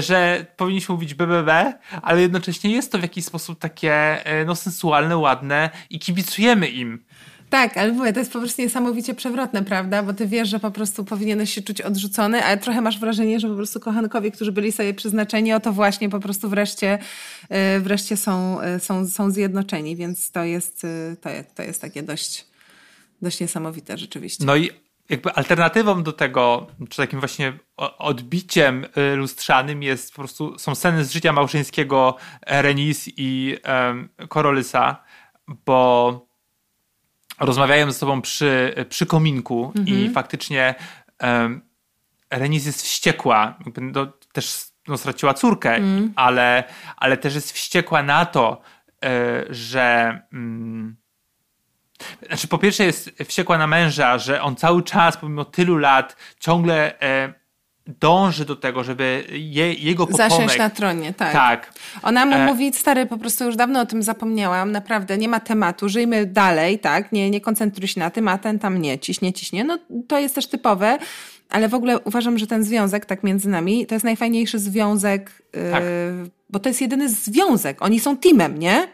że 0.00 0.46
powinniśmy 0.56 0.94
mówić 0.94 1.14
BBB, 1.14 1.74
ale 2.02 2.20
jednocześnie 2.20 2.70
jest 2.70 2.92
to 2.92 2.98
w 2.98 3.02
jakiś 3.02 3.24
sposób 3.24 3.58
takie 3.58 3.92
e, 4.26 4.44
no, 4.44 4.56
sensualne, 4.56 5.16
ładne 5.16 5.70
i 5.90 5.98
kibicujemy 5.98 6.68
im. 6.68 7.04
Tak, 7.50 7.76
ale 7.76 7.92
mówię, 7.92 8.12
to 8.12 8.18
jest 8.18 8.32
po 8.32 8.38
prostu 8.38 8.62
niesamowicie 8.62 9.14
przewrotne, 9.14 9.64
prawda? 9.64 10.02
Bo 10.02 10.14
ty 10.14 10.26
wiesz, 10.26 10.48
że 10.48 10.60
po 10.60 10.70
prostu 10.70 11.04
powinieneś 11.04 11.54
się 11.54 11.62
czuć 11.62 11.80
odrzucony, 11.80 12.44
ale 12.44 12.58
trochę 12.58 12.80
masz 12.80 12.98
wrażenie, 12.98 13.40
że 13.40 13.48
po 13.48 13.54
prostu 13.54 13.80
kochankowie, 13.80 14.30
którzy 14.30 14.52
byli 14.52 14.72
sobie 14.72 14.94
przeznaczeni, 14.94 15.52
o 15.52 15.60
to 15.60 15.72
właśnie 15.72 16.08
po 16.08 16.20
prostu 16.20 16.48
wreszcie, 16.48 16.98
e, 17.48 17.80
wreszcie 17.80 18.16
są, 18.16 18.60
e, 18.60 18.80
są, 18.80 19.08
są 19.08 19.30
zjednoczeni, 19.30 19.96
więc 19.96 20.30
to 20.30 20.44
jest, 20.44 20.86
to 21.20 21.30
jest, 21.30 21.54
to 21.54 21.62
jest 21.62 21.80
takie 21.80 22.02
dość, 22.02 22.46
dość 23.22 23.40
niesamowite 23.40 23.98
rzeczywiście. 23.98 24.44
No 24.44 24.56
i 24.56 24.70
jakby 25.10 25.32
alternatywą 25.32 26.02
do 26.02 26.12
tego, 26.12 26.66
czy 26.88 26.96
takim 26.96 27.20
właśnie 27.20 27.52
odbiciem 27.98 28.86
y, 29.12 29.16
lustrzanym 29.16 29.82
jest 29.82 30.10
po 30.10 30.16
prostu, 30.16 30.58
są 30.58 30.74
sceny 30.74 31.04
z 31.04 31.12
życia 31.12 31.32
małżeńskiego 31.32 32.16
Renis 32.46 33.10
i 33.16 33.56
um, 33.68 34.08
Korolysa, 34.28 35.02
bo 35.48 36.26
rozmawiają 37.40 37.90
ze 37.90 37.98
sobą 37.98 38.22
przy, 38.22 38.74
przy 38.88 39.06
kominku 39.06 39.72
mhm. 39.76 39.86
i 39.86 40.10
faktycznie 40.10 40.74
um, 41.22 41.62
Renis 42.30 42.66
jest 42.66 42.82
wściekła, 42.82 43.58
no, 43.94 44.12
też 44.32 44.64
no, 44.88 44.98
straciła 44.98 45.34
córkę, 45.34 45.74
mhm. 45.74 46.12
ale, 46.16 46.64
ale 46.96 47.16
też 47.16 47.34
jest 47.34 47.52
wściekła 47.52 48.02
na 48.02 48.26
to, 48.26 48.60
y, 49.04 49.08
że... 49.54 50.20
Mm, 50.32 50.99
znaczy, 52.26 52.48
po 52.48 52.58
pierwsze 52.58 52.84
jest 52.84 53.10
wściekła 53.24 53.58
na 53.58 53.66
męża, 53.66 54.18
że 54.18 54.42
on 54.42 54.56
cały 54.56 54.82
czas, 54.82 55.16
pomimo 55.16 55.44
tylu 55.44 55.76
lat, 55.76 56.16
ciągle 56.40 57.00
e, 57.00 57.40
dąży 57.86 58.44
do 58.44 58.56
tego, 58.56 58.84
żeby 58.84 59.24
je, 59.30 59.74
jego 59.74 60.06
potomek... 60.06 60.30
Zasiąść 60.30 60.58
na 60.58 60.70
tronie, 60.70 61.14
tak. 61.14 61.32
Tak. 61.32 61.72
Ona 62.02 62.26
mu 62.26 62.34
e... 62.34 62.46
mówi, 62.46 62.72
stary, 62.72 63.06
po 63.06 63.18
prostu 63.18 63.44
już 63.44 63.56
dawno 63.56 63.80
o 63.80 63.86
tym 63.86 64.02
zapomniałam, 64.02 64.72
naprawdę, 64.72 65.18
nie 65.18 65.28
ma 65.28 65.40
tematu, 65.40 65.88
żyjmy 65.88 66.26
dalej, 66.26 66.78
tak, 66.78 67.12
nie, 67.12 67.30
nie 67.30 67.40
koncentruj 67.40 67.88
się 67.88 68.00
na 68.00 68.10
tym, 68.10 68.28
a 68.28 68.38
ten 68.38 68.58
tam 68.58 68.82
nie, 68.82 68.98
ciśnie, 68.98 69.32
ciśnie. 69.32 69.64
No, 69.64 69.78
to 70.08 70.18
jest 70.18 70.34
też 70.34 70.46
typowe, 70.46 70.98
ale 71.50 71.68
w 71.68 71.74
ogóle 71.74 71.98
uważam, 71.98 72.38
że 72.38 72.46
ten 72.46 72.64
związek, 72.64 73.06
tak 73.06 73.22
między 73.22 73.48
nami, 73.48 73.86
to 73.86 73.94
jest 73.94 74.04
najfajniejszy 74.04 74.58
związek, 74.58 75.42
tak. 75.72 75.82
yy, 75.82 76.30
bo 76.50 76.58
to 76.58 76.68
jest 76.68 76.80
jedyny 76.80 77.08
związek. 77.08 77.82
Oni 77.82 78.00
są 78.00 78.16
teamem, 78.16 78.58
nie? 78.58 78.88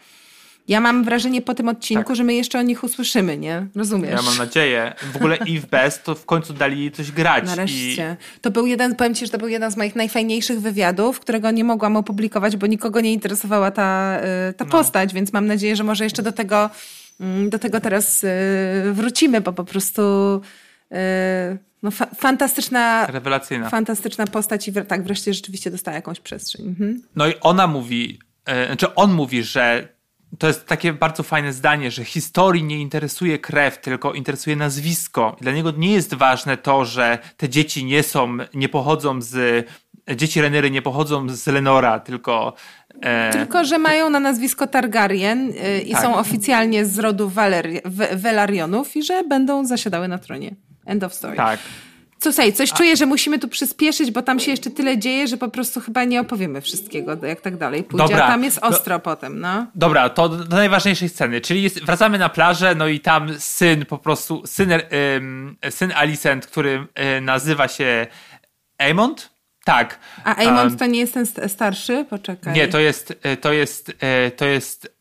Ja 0.69 0.81
mam 0.81 1.05
wrażenie 1.05 1.43
po 1.43 1.55
tym 1.55 1.69
odcinku, 1.69 2.05
tak. 2.05 2.17
że 2.17 2.25
my 2.25 2.35
jeszcze 2.35 2.59
o 2.59 2.62
nich 2.62 2.85
usłyszymy, 2.85 3.39
nie? 3.39 3.67
Rozumiesz? 3.75 4.11
Ja 4.11 4.23
mam 4.23 4.39
nadzieję. 4.39 4.95
W 5.12 5.17
ogóle 5.17 5.39
Eve 5.39 5.67
Best 5.71 6.05
to 6.05 6.14
w 6.14 6.27
końcu 6.27 6.53
dali 6.53 6.93
coś 6.93 7.12
grać. 7.12 7.47
Nareszcie. 7.47 8.17
I... 8.37 8.41
To 8.41 8.51
był 8.51 8.67
jeden, 8.67 8.95
powiem 8.95 9.14
ci, 9.14 9.27
że 9.27 9.33
to 9.33 9.39
był 9.39 9.49
jeden 9.49 9.71
z 9.71 9.77
moich 9.77 9.97
najfajniejszych 9.97 10.61
wywiadów, 10.61 11.21
którego 11.21 11.51
nie 11.51 11.64
mogłam 11.64 11.97
opublikować, 11.97 12.57
bo 12.57 12.67
nikogo 12.67 13.01
nie 13.01 13.12
interesowała 13.12 13.71
ta, 13.71 14.21
y, 14.51 14.53
ta 14.53 14.64
no. 14.64 14.71
postać, 14.71 15.14
więc 15.14 15.33
mam 15.33 15.47
nadzieję, 15.47 15.77
że 15.77 15.85
może 15.85 16.05
jeszcze 16.05 16.23
do 16.23 16.33
tego, 16.33 16.71
mm, 17.21 17.51
do 17.51 17.59
tego 17.59 17.81
teraz 17.81 18.25
y, 18.25 18.29
wrócimy, 18.93 19.41
bo 19.41 19.53
po 19.53 19.64
prostu 19.64 20.03
y, 20.93 20.97
no, 21.83 21.91
fa 21.91 22.07
fantastyczna, 22.07 23.07
Rewelacyjna. 23.07 23.71
fantastyczna 23.71 24.27
postać 24.27 24.69
i 24.69 24.73
tak 24.73 25.03
wreszcie 25.03 25.35
rzeczywiście 25.35 25.71
dostała 25.71 25.95
jakąś 25.95 26.21
przestrzeń. 26.21 26.67
Mhm. 26.67 27.03
No 27.17 27.29
i 27.29 27.35
ona 27.41 27.67
mówi, 27.67 28.19
znaczy 28.67 28.95
on 28.95 29.12
mówi, 29.12 29.43
że 29.43 29.95
to 30.39 30.47
jest 30.47 30.66
takie 30.66 30.93
bardzo 30.93 31.22
fajne 31.22 31.53
zdanie, 31.53 31.91
że 31.91 32.05
historii 32.05 32.64
nie 32.64 32.79
interesuje 32.79 33.39
krew, 33.39 33.81
tylko 33.81 34.12
interesuje 34.12 34.57
nazwisko. 34.57 35.37
Dla 35.41 35.53
niego 35.53 35.70
nie 35.70 35.93
jest 35.93 36.14
ważne 36.14 36.57
to, 36.57 36.85
że 36.85 37.18
te 37.37 37.49
dzieci 37.49 37.85
nie 37.85 38.03
są, 38.03 38.37
nie 38.55 38.68
pochodzą 38.68 39.22
z. 39.22 39.66
Dzieci 40.16 40.41
Renery 40.41 40.70
nie 40.70 40.83
pochodzą 40.83 41.29
z 41.29 41.47
Lenora, 41.47 42.01
tylko. 42.01 42.55
E... 43.03 43.33
Tylko, 43.33 43.64
że 43.64 43.79
mają 43.79 44.11
na 44.11 44.20
nazwisko 44.20 44.66
Targaryen 44.66 45.51
y, 45.51 45.81
i 45.81 45.93
tak. 45.93 46.03
są 46.03 46.16
oficjalnie 46.16 46.87
z 46.87 46.99
rodu 46.99 47.29
Valeri 47.29 47.81
Velarionów 48.12 48.97
i 48.97 49.03
że 49.03 49.24
będą 49.24 49.64
zasiadały 49.64 50.09
na 50.09 50.18
tronie. 50.18 50.57
End 50.87 51.05
of 51.05 51.14
story. 51.14 51.37
Tak. 51.37 51.61
Co 52.19 52.33
sej, 52.33 52.53
coś 52.53 52.73
A. 52.73 52.77
czuję, 52.77 52.97
że 52.97 53.07
musimy 53.07 53.39
tu 53.39 53.49
przyspieszyć, 53.49 54.11
bo 54.11 54.23
tam 54.23 54.41
się 54.41 54.51
jeszcze 54.51 54.71
tyle 54.71 54.99
dzieje, 54.99 55.29
że 55.29 55.37
po 55.37 55.49
prostu 55.49 55.81
chyba 55.81 56.05
nie 56.05 56.21
opowiemy 56.21 56.61
wszystkiego, 56.61 57.27
jak 57.27 57.41
tak 57.41 57.57
dalej 57.57 57.85
pójdzie. 57.85 58.09
Dobra. 58.09 58.25
A 58.25 58.29
tam 58.29 58.45
jest 58.45 58.59
ostro 58.62 58.97
do, 58.97 59.01
potem, 59.01 59.41
no. 59.41 59.67
Dobra, 59.75 60.09
to 60.09 60.29
do 60.29 60.57
najważniejszej 60.57 61.09
sceny, 61.09 61.41
czyli 61.41 61.62
jest, 61.62 61.85
wracamy 61.85 62.19
na 62.19 62.29
plażę, 62.29 62.75
no 62.75 62.89
i 62.89 63.01
tam 63.01 63.39
syn 63.39 63.87
po 63.87 63.99
prostu, 63.99 64.43
syn, 64.47 64.73
ym, 65.17 65.57
syn 65.71 65.93
Alicent, 65.97 66.47
który 66.47 66.87
y, 67.19 67.21
nazywa 67.21 67.69
się 67.69 68.07
Aemond? 68.79 69.31
Tak. 69.64 69.99
A 70.25 70.37
Aemond 70.37 70.71
um, 70.71 70.79
to 70.79 70.87
nie 70.87 70.99
jest 70.99 71.14
ten 71.14 71.27
starszy? 71.49 72.07
Poczekaj. 72.11 72.55
Nie, 72.55 72.69
to 72.69 72.79
jest, 72.79 73.11
y, 73.11 73.37
to 73.37 73.53
jest, 73.53 73.89
y, 73.89 74.31
to 74.31 74.45
jest... 74.45 74.97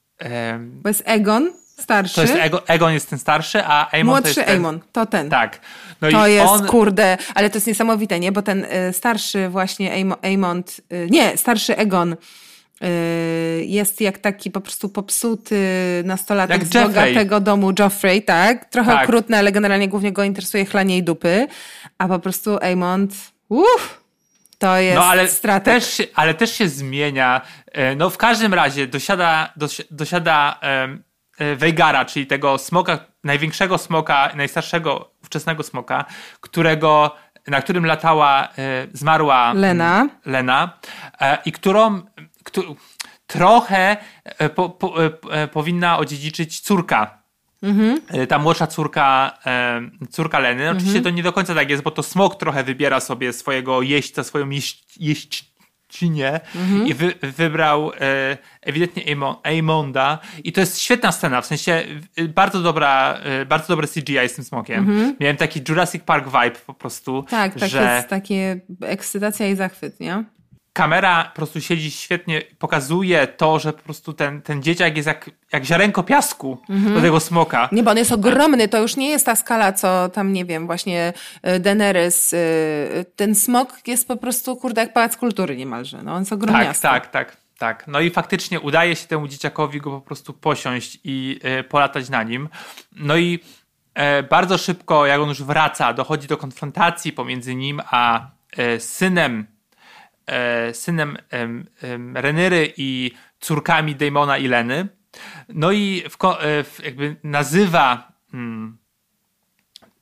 Bo 0.59 0.89
jest 0.89 1.03
Egon? 1.05 1.51
Starszy. 1.80 2.15
To 2.15 2.21
jest 2.21 2.34
Ego, 2.36 2.67
Egon 2.67 2.93
jest 2.93 3.09
ten 3.09 3.19
starszy, 3.19 3.63
a 3.65 3.91
Aemon 3.91 4.05
Młodszy 4.15 4.34
to 4.34 4.39
jest 4.39 4.47
ten, 4.47 4.55
Aemon, 4.55 4.80
to 4.91 5.05
ten. 5.05 5.30
Tak. 5.30 5.59
No 6.01 6.11
To 6.11 6.28
jest, 6.28 6.47
on, 6.47 6.65
kurde, 6.67 7.17
ale 7.36 7.49
to 7.49 7.57
jest 7.57 7.67
niesamowite, 7.67 8.19
nie? 8.19 8.32
Bo 8.32 8.41
ten 8.41 8.63
y, 8.89 8.93
starszy 8.93 9.49
właśnie 9.49 9.91
Aemo- 9.91 10.17
Aemond, 10.23 10.82
y, 10.93 11.07
nie, 11.11 11.38
starszy 11.38 11.78
Egon 11.78 12.13
y, 12.84 13.65
jest 13.65 14.01
jak 14.01 14.17
taki 14.17 14.51
po 14.51 14.61
prostu 14.61 14.89
popsuty 14.89 15.57
nastolatek 16.05 16.57
Jak 16.61 16.67
z 16.67 16.73
Joffrey. 16.73 16.93
bogatego 16.93 17.39
domu 17.39 17.71
Joffrey, 17.80 18.21
tak? 18.23 18.65
Trochę 18.69 18.91
Tak. 18.91 19.03
okrutny, 19.03 19.38
ale 19.38 19.51
generalnie 19.51 19.88
głównie 19.88 20.11
go 20.11 20.23
interesuje 20.23 20.65
chlanie 20.65 20.97
i 20.97 21.03
dupy. 21.03 21.47
A 21.97 22.07
po 22.07 22.19
prostu 22.19 22.57
Aemond, 22.61 23.13
uff, 23.49 24.01
to 24.59 24.78
jest 24.78 24.95
no 24.95 25.05
ale 25.05 25.28
też, 25.63 25.93
się- 25.93 26.07
ale 26.15 26.34
też 26.34 26.51
się 26.51 26.69
zmienia. 26.69 27.41
E, 27.71 27.95
No 27.95 28.09
w 28.09 28.17
każdym 28.17 28.53
razie 28.53 28.88
dosiada, 28.88 29.53
dosi- 29.57 29.84
dosiada 29.91 30.57
em, 30.61 31.03
e, 31.39 31.55
Veigara, 31.55 32.05
czyli 32.05 32.27
tego 32.27 32.57
smoka, 32.57 32.99
największego 33.23 33.77
smoka, 33.77 34.31
najstarszego 34.36 35.11
ówczesnego 35.23 35.63
smoka, 35.63 36.05
którego, 36.41 37.15
na 37.47 37.61
którym 37.61 37.86
latała 37.86 38.43
e, 38.57 38.88
zmarła 38.93 39.53
Lena. 39.53 39.95
mm, 40.01 40.09
Lena 40.25 40.77
e, 41.21 41.38
i 41.45 41.51
którą 41.51 42.01
któ, 42.43 42.75
trochę 43.27 43.97
po, 44.55 44.69
po, 44.69 44.93
powinna 45.51 45.97
odziedziczyć 45.97 46.59
córka. 46.59 47.17
E, 48.09 48.27
Ta 48.27 48.39
młodsza 48.39 48.67
córka, 48.67 49.38
córka 50.09 50.39
Leny. 50.39 50.69
Oczywiście 50.69 51.01
to 51.01 51.09
nie 51.09 51.23
do 51.23 51.33
końca 51.33 51.55
tak 51.55 51.69
jest, 51.69 51.83
bo 51.83 51.91
to 51.91 52.03
smok 52.03 52.36
trochę 52.36 52.63
wybiera 52.63 52.99
sobie 52.99 53.33
swojego 53.33 53.81
jeźdźca, 53.81 54.23
swoją 54.23 54.49
jeść, 56.01 56.05
jeźdźczynię 56.05 56.39
i 56.85 56.93
wy, 56.93 57.13
wybrał 57.21 57.91
e, 57.91 58.37
ewidentnie 58.61 59.03
Aemonda. 59.43 60.19
I 60.43 60.51
to 60.51 60.59
jest 60.61 60.79
świetna 60.79 61.11
scena, 61.11 61.41
w 61.41 61.45
sensie 61.45 61.83
bardzo 62.29 62.61
dobra, 62.61 63.19
e, 63.23 63.45
bardzo 63.45 63.67
dobre 63.67 63.87
CGI 63.87 64.29
z 64.29 64.33
tym 64.33 64.43
smokiem. 64.43 65.15
Miałem 65.19 65.37
taki 65.37 65.61
Jurassic 65.69 66.03
Park 66.03 66.25
vibe 66.25 66.59
po 66.65 66.73
prostu, 66.73 67.25
Tak, 67.29 67.53
tak 67.53 67.69
że 67.69 67.95
jest 67.95 68.07
takie 68.07 68.59
ekscytacja 68.81 69.47
i 69.47 69.55
zachwyt, 69.55 69.99
nie? 69.99 70.23
Kamera 70.76 71.23
po 71.23 71.36
prostu 71.36 71.61
siedzi 71.61 71.91
świetnie, 71.91 72.41
pokazuje 72.59 73.28
to, 73.28 73.59
że 73.59 73.73
po 73.73 73.82
prostu 73.84 74.13
ten, 74.13 74.41
ten 74.41 74.63
dzieciak 74.63 74.95
jest 74.97 75.07
jak, 75.07 75.30
jak 75.51 75.65
ziarenko 75.65 76.03
piasku 76.03 76.57
do 76.93 77.01
tego 77.01 77.19
smoka. 77.19 77.69
Nie, 77.71 77.84
bo 77.84 77.91
on 77.91 77.97
jest 77.97 78.11
ogromny, 78.11 78.67
to 78.67 78.82
już 78.82 78.95
nie 78.95 79.09
jest 79.09 79.26
ta 79.26 79.36
skala, 79.36 79.73
co 79.73 80.09
tam, 80.09 80.34
nie 80.34 80.45
wiem, 80.45 80.65
właśnie 80.65 81.13
y, 81.47 81.59
Daenerys. 81.59 82.34
y, 82.34 83.05
Ten 83.15 83.36
smok 83.36 83.88
jest 83.88 84.07
po 84.07 84.17
prostu, 84.17 84.55
kurde, 84.55 84.82
jak 84.82 84.93
pałac 84.93 85.17
kultury 85.17 85.57
niemalże. 85.57 86.01
No, 86.03 86.13
on 86.13 86.19
jest 86.19 86.30
Tak, 86.30 86.39
ogromniasty. 86.43 86.82
tak, 86.82 87.07
tak, 87.11 87.38
tak. 87.57 87.88
No 87.88 87.99
i 87.99 88.09
faktycznie 88.09 88.59
udaje 88.59 88.95
się 88.95 89.07
temu 89.07 89.28
dzieciakowi 89.28 89.82
go 89.82 89.91
po 89.91 90.01
prostu 90.01 90.34
posiąść 90.34 90.99
i 91.03 91.39
e, 91.43 91.63
polatać 91.63 92.09
na 92.09 92.23
nim. 92.23 92.49
No 92.95 93.17
i 93.17 93.39
e, 93.93 94.23
bardzo 94.23 94.57
szybko, 94.57 95.05
jak 95.05 95.21
on 95.21 95.30
już 95.30 95.43
wraca, 95.43 95.93
dochodzi 95.93 96.28
do 96.28 96.38
konfrontacji 96.38 97.11
pomiędzy 97.13 97.55
nim 97.55 97.82
a 97.91 98.28
e, 98.57 98.80
synem, 98.80 99.39
e, 99.39 99.54
synem 100.73 101.17
em, 101.30 101.65
em, 101.82 102.17
Renyry 102.17 102.73
i 102.78 103.11
córkami 103.39 103.95
Damona 103.95 104.38
i 104.38 104.47
Leny. 104.47 104.88
No 105.49 105.71
i 105.71 106.03
w, 106.09 106.26
e, 106.26 106.63
w, 106.63 106.84
jakby 106.84 107.15
nazywa 107.23 108.11
mm, 108.34 108.78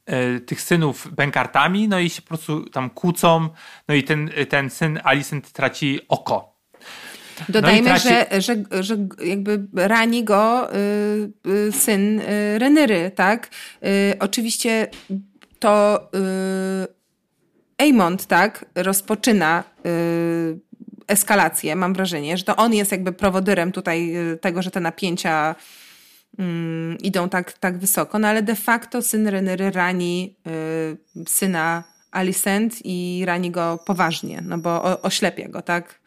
e, 0.06 0.40
tych 0.40 0.62
synów 0.62 1.08
bękartami, 1.16 1.88
no 1.88 2.00
i 2.00 2.10
się 2.10 2.22
po 2.22 2.28
prostu 2.28 2.70
tam 2.70 2.90
kłócą, 2.90 3.50
no 3.88 3.96
i 3.96 4.04
ten, 4.04 4.30
ten 4.50 4.70
syn 4.70 5.00
Alicent 5.04 5.52
traci 5.52 6.00
oko. 6.08 6.54
Dodajmy, 7.50 7.90
No 7.90 7.96
traci- 7.96 8.10
że, 8.10 8.42
że, 8.42 8.84
że 8.84 8.98
jakby 9.26 9.68
rani 9.74 10.24
go 10.24 10.76
y, 10.76 11.32
y, 11.48 11.72
syn 11.72 12.20
y, 12.20 12.60
Renyry, 12.60 13.12
tak? 13.16 13.50
Y, 13.84 14.16
oczywiście 14.20 14.88
to 15.60 16.10
y, 17.84 17.86
Aemond, 17.86 18.26
tak, 18.26 18.66
rozpoczyna 18.76 19.64
y, 19.86 20.60
eskalację, 21.08 21.76
mam 21.76 21.94
wrażenie, 21.94 22.38
że 22.38 22.44
to 22.44 22.56
on 22.56 22.74
jest 22.74 22.92
jakby 22.92 23.12
prowodyrem 23.12 23.72
tutaj 23.72 24.18
y, 24.34 24.38
tego, 24.38 24.62
że 24.62 24.72
te 24.72 24.80
napięcia 24.80 25.56
mm, 26.40 26.98
idą 26.98 27.30
tak, 27.30 27.54
tak 27.54 27.78
wysoko, 27.78 28.20
no 28.20 28.28
ale 28.28 28.44
de 28.44 28.56
facto 28.56 29.02
syn 29.02 29.28
Renyry 29.28 29.72
rani 29.72 30.36
y, 30.48 31.26
syna 31.28 31.84
Alicent 32.12 32.86
i 32.86 33.24
rani 33.26 33.52
go 33.52 33.80
poważnie, 33.86 34.42
no 34.46 34.58
bo 34.58 34.84
o, 34.84 35.02
oślepia 35.02 35.48
go, 35.48 35.62
tak? 35.62 36.00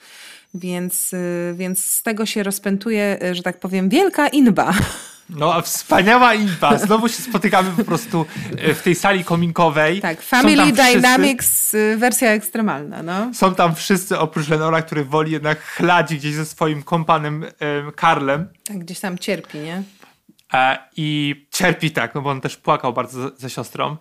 Więc, 0.55 1.13
y, 1.13 1.55
więc 1.57 1.85
z 1.85 2.03
tego 2.03 2.27
się 2.27 2.43
rozpętuje, 2.43 3.19
y, 3.23 3.35
że 3.35 3.43
tak 3.43 3.61
powiem, 3.61 3.89
wielka 3.89 4.29
inba. 4.29 4.75
No, 5.31 5.55
a 5.55 5.61
wspaniała 5.63 6.35
impa. 6.35 6.79
Znowu 6.79 7.09
się 7.09 7.15
spotykamy 7.15 7.71
po 7.71 7.85
prostu 7.85 8.27
e, 8.59 8.75
w 8.75 8.83
tej 8.83 8.95
sali 8.95 9.25
kominkowej. 9.25 10.01
Tak, 10.01 10.23
Family 10.23 10.57
tam 10.57 10.73
wszyscy- 10.75 10.95
Dynamics, 10.95 11.75
y, 11.75 11.97
wersja 11.99 12.31
ekstremalna, 12.31 13.03
no. 13.03 13.35
Są 13.35 13.55
tam 13.55 13.75
wszyscy 13.75 14.19
oprócz 14.19 14.49
Lenora, 14.49 14.83
który 14.83 15.05
woli 15.05 15.33
jednak 15.33 15.63
chlać 15.63 16.15
gdzieś 16.15 16.35
ze 16.35 16.47
swoim 16.47 16.83
kompanem 16.83 17.45
e, 17.45 17.93
Karlem. 17.93 18.49
Tak, 18.65 18.79
gdzieś 18.79 19.01
tam 19.01 19.19
cierpi, 19.19 19.59
nie? 19.59 19.83
E, 20.55 20.79
I 20.97 21.47
cierpi 21.53 21.91
tak, 21.91 22.15
no 22.15 22.23
bo 22.23 22.31
on 22.31 22.41
też 22.41 22.57
płakał 22.57 22.93
bardzo 22.93 23.31
ze, 23.37 23.51
siostrą. 23.51 23.97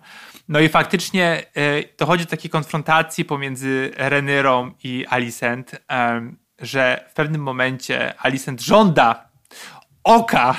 No 0.48 0.60
i 0.60 0.68
faktycznie 0.68 1.42
e, 1.56 1.96
dochodzi 1.98 2.24
do 2.24 2.30
takiej 2.30 2.50
konfrontacji 2.50 3.24
pomiędzy 3.24 3.90
Renyrą 3.96 4.72
i 4.84 5.06
Alicent, 5.10 5.70
że 6.58 7.04
w 7.10 7.14
pewnym 7.14 7.42
momencie 7.42 8.14
Alicent 8.20 8.60
żąda 8.62 9.28
oka 10.04 10.56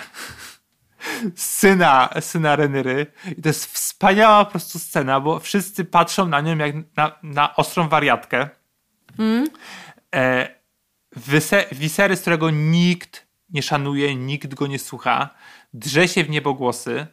syna, 1.36 2.10
syna 2.20 2.56
Renyry. 2.56 3.06
I 3.38 3.42
to 3.42 3.50
jest 3.50 3.66
wspaniała 3.66 4.46
po 4.46 4.52
prostu 4.52 4.80
scena, 4.80 5.20
bo 5.20 5.40
wszyscy 5.40 5.86
patrzą 5.86 6.28
na 6.28 6.42
nią 6.42 6.58
jak 6.58 6.76
na, 6.96 7.12
na 7.24 7.56
ostrą 7.56 7.90
wariatkę. 7.90 8.50
E, 10.16 10.58
Wyse- 11.18 11.66
Viserys, 11.76 12.22
którego 12.22 12.50
nikt 12.50 13.28
nie 13.50 13.62
szanuje, 13.64 14.16
nikt 14.16 14.54
go 14.54 14.68
nie 14.68 14.80
słucha, 14.80 15.30
drze 15.74 16.08
się 16.08 16.24
w 16.24 16.30
niebogłosy 16.30 17.08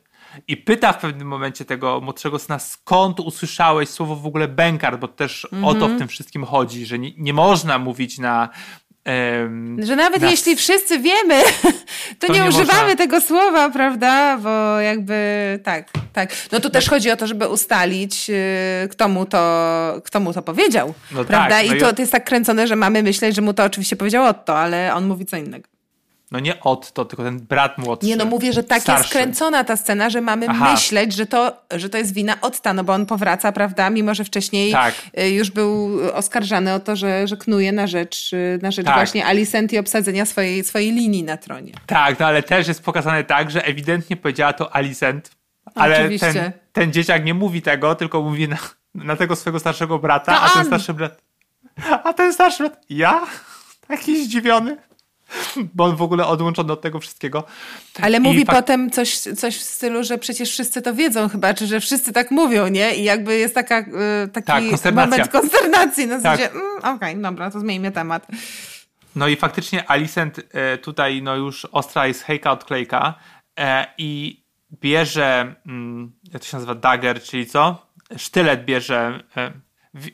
i 0.48 0.56
pyta 0.56 0.92
w 0.92 0.98
pewnym 0.98 1.28
momencie 1.28 1.64
tego 1.64 2.00
młodszego 2.00 2.38
syna, 2.38 2.58
skąd 2.58 3.20
usłyszałeś 3.20 3.88
słowo 3.88 4.16
w 4.16 4.26
ogóle 4.26 4.48
bękar, 4.48 4.98
bo 4.98 5.08
też 5.08 5.44
o 5.64 5.74
to 5.74 5.88
w 5.88 5.98
tym 5.98 6.08
wszystkim 6.08 6.44
chodzi, 6.44 6.86
że 6.86 6.98
nie, 6.98 7.10
nie 7.16 7.32
można 7.32 7.78
mówić 7.78 8.18
na... 8.18 8.48
em, 9.04 9.76
Że 9.82 9.96
nawet 9.96 10.22
na 10.22 10.30
jeśli 10.30 10.56
wszyscy 10.56 10.98
wiemy, 10.98 11.42
to, 12.18 12.26
To 12.26 12.32
nie, 12.32 12.40
nie 12.40 12.48
używamy 12.48 12.80
można. 12.80 12.96
tego 12.96 13.20
słowa, 13.20 13.70
prawda? 13.70 14.36
Bo 14.36 14.80
jakby 14.80 15.14
tak, 15.64 15.88
tak. 16.12 16.32
No 16.52 16.60
tu 16.60 16.70
też 16.70 16.88
chodzi 16.88 17.10
o 17.10 17.16
to, 17.16 17.26
żeby 17.26 17.48
ustalić, 17.48 18.30
y, 18.30 18.88
kto 18.88 19.08
mu 19.08 19.26
to, 19.26 20.00
kto 20.04 20.20
mu 20.20 20.32
to 20.32 20.42
powiedział. 20.42 20.94
No 21.12 21.24
prawda? 21.24 21.56
tak, 21.56 21.66
no 21.68 21.74
I 21.74 21.80
to, 21.80 21.92
to 21.92 22.02
jest 22.02 22.12
tak 22.12 22.24
kręcone, 22.24 22.66
że 22.66 22.76
mamy 22.76 23.02
myśleć, 23.02 23.36
że 23.36 23.42
mu 23.42 23.54
to 23.54 23.64
oczywiście 23.64 23.96
powiedział 23.96 24.24
Otto, 24.24 24.58
ale 24.58 24.94
on 24.94 25.06
mówi 25.06 25.26
co 25.26 25.36
innego. 25.36 25.73
No 26.30 26.40
nie 26.40 26.60
Otto, 26.60 27.04
tylko 27.04 27.22
ten 27.24 27.38
brat 27.40 27.78
młodszy. 27.78 28.06
Nie, 28.08 28.16
no 28.16 28.24
mówię, 28.24 28.52
że 28.52 28.62
tak 28.64 28.82
starszy. 28.82 29.02
jest 29.02 29.12
kręcona 29.12 29.64
ta 29.64 29.76
scena, 29.76 30.10
że 30.10 30.20
mamy 30.20 30.46
Aha. 30.48 30.70
myśleć, 30.72 31.12
że 31.12 31.26
to, 31.26 31.52
że 31.70 31.88
to 31.88 31.98
jest 31.98 32.14
wina 32.14 32.36
Otta, 32.40 32.72
no 32.74 32.84
bo 32.84 32.92
on 32.92 33.06
powraca, 33.06 33.52
prawda, 33.52 33.90
mimo 33.90 34.14
że 34.14 34.24
wcześniej 34.24 34.72
Tak. 34.72 34.94
y, 35.18 35.30
już 35.30 35.50
był 35.50 35.98
oskarżany 36.14 36.74
o 36.74 36.80
to, 36.80 36.96
że, 36.96 37.28
że 37.28 37.36
knuje 37.36 37.72
na 37.72 37.86
rzecz, 37.86 38.32
y, 38.32 38.58
na 38.62 38.70
rzecz 38.70 38.86
Tak. 38.86 38.94
właśnie 38.94 39.26
Alicent 39.26 39.72
i 39.72 39.78
obsadzenia 39.78 40.24
swojej, 40.26 40.64
swojej 40.64 40.92
linii 40.92 41.22
na 41.22 41.36
tronie. 41.36 41.72
Tak, 41.86 42.18
no 42.18 42.26
ale 42.26 42.42
też 42.42 42.68
jest 42.68 42.82
pokazane 42.82 43.24
tak, 43.24 43.50
że 43.50 43.64
ewidentnie 43.64 44.16
powiedziała 44.16 44.52
to 44.52 44.76
Alicent, 44.76 45.30
ale 45.74 45.98
Oczywiście. 46.00 46.32
ten, 46.32 46.52
ten 46.72 46.92
dzieciak 46.92 47.24
nie 47.24 47.34
mówi 47.34 47.62
tego, 47.62 47.94
tylko 47.94 48.22
mówi 48.22 48.48
na, 48.48 48.56
na 48.94 49.16
tego 49.16 49.36
swojego 49.36 49.60
starszego 49.60 49.98
brata, 49.98 50.32
To 50.34 50.40
a 50.40 50.48
ten 50.48 50.60
on. 50.60 50.66
starszy 50.66 50.94
brat... 50.94 51.20
A 52.04 52.12
ten 52.12 52.32
starszy 52.32 52.62
brat... 52.68 52.80
Ja? 52.90 53.26
Taki 53.88 54.24
zdziwiony. 54.24 54.76
Bo 55.74 55.84
on 55.84 55.96
w 55.96 56.02
ogóle 56.02 56.26
odłączony 56.26 56.72
od 56.72 56.80
tego 56.80 57.00
wszystkiego. 57.00 57.44
Ale 58.02 58.18
I 58.18 58.20
mówi 58.20 58.46
fak- 58.46 58.50
potem 58.54 58.90
coś, 58.90 59.18
coś 59.18 59.56
w 59.58 59.62
stylu, 59.62 60.04
że 60.04 60.18
przecież 60.18 60.50
wszyscy 60.50 60.82
to 60.82 60.94
wiedzą 60.94 61.28
chyba, 61.28 61.54
czy 61.54 61.66
że 61.66 61.80
wszyscy 61.80 62.12
tak 62.12 62.30
mówią, 62.30 62.68
nie? 62.68 62.94
I 62.96 63.04
jakby 63.04 63.38
jest 63.38 63.54
taka, 63.54 63.78
y, 63.80 64.28
taki 64.32 64.46
Tak, 64.46 64.64
konsternacja. 64.68 65.10
moment 65.10 65.32
konsternacji. 65.32 66.06
Na 66.06 66.14
Tak. 66.14 66.22
zasadzie, 66.22 66.50
mm, 66.50 66.96
okej, 66.96 67.16
dobra, 67.16 67.50
to 67.50 67.60
zmieńmy 67.60 67.92
temat. 67.92 68.26
No 69.16 69.28
i 69.28 69.36
faktycznie 69.36 69.90
Alicent 69.90 70.40
e, 70.52 70.78
tutaj 70.78 71.22
no 71.22 71.36
już 71.36 71.64
ostra 71.64 72.06
jest 72.06 72.22
hejka 72.22 72.50
od 72.52 72.64
klejka 72.64 73.14
e, 73.58 73.86
i 73.98 74.42
bierze, 74.80 75.54
mm, 75.66 76.12
jak 76.32 76.42
to 76.42 76.48
się 76.48 76.56
nazywa, 76.56 76.74
dagger, 76.74 77.22
czyli 77.22 77.46
co? 77.46 77.86
Sztylet 78.16 78.64
bierze 78.64 79.24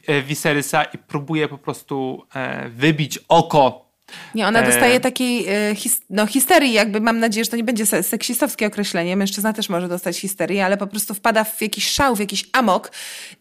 e, 0.09 0.23
Viserysa 0.23 0.85
i 0.85 0.99
próbuje 0.99 1.49
po 1.49 1.59
prostu 1.59 2.23
wybić 2.71 3.19
oko 3.29 3.90
Nie, 4.35 4.47
ona 4.47 4.63
dostaje 4.63 4.95
e... 4.95 5.01
takiej 5.01 5.47
e, 5.49 5.75
his, 5.75 6.01
no, 6.11 6.27
histerii, 6.27 6.73
jakby 6.73 7.01
mam 7.01 7.19
nadzieję, 7.19 7.45
że 7.45 7.51
to 7.51 7.57
nie 7.57 7.65
będzie 7.65 7.87
seksistowskie 7.87 8.67
określenie. 8.67 9.17
Mężczyzna 9.17 9.53
też 9.53 9.69
może 9.69 9.89
dostać 9.89 10.19
histerię, 10.19 10.65
ale 10.65 10.77
po 10.77 10.87
prostu 10.87 11.15
wpada 11.15 11.45
w 11.45 11.63
jakiś 11.63 11.89
szał, 11.89 12.17
w 12.17 12.21
jakiś 12.21 12.45
amok 12.53 12.93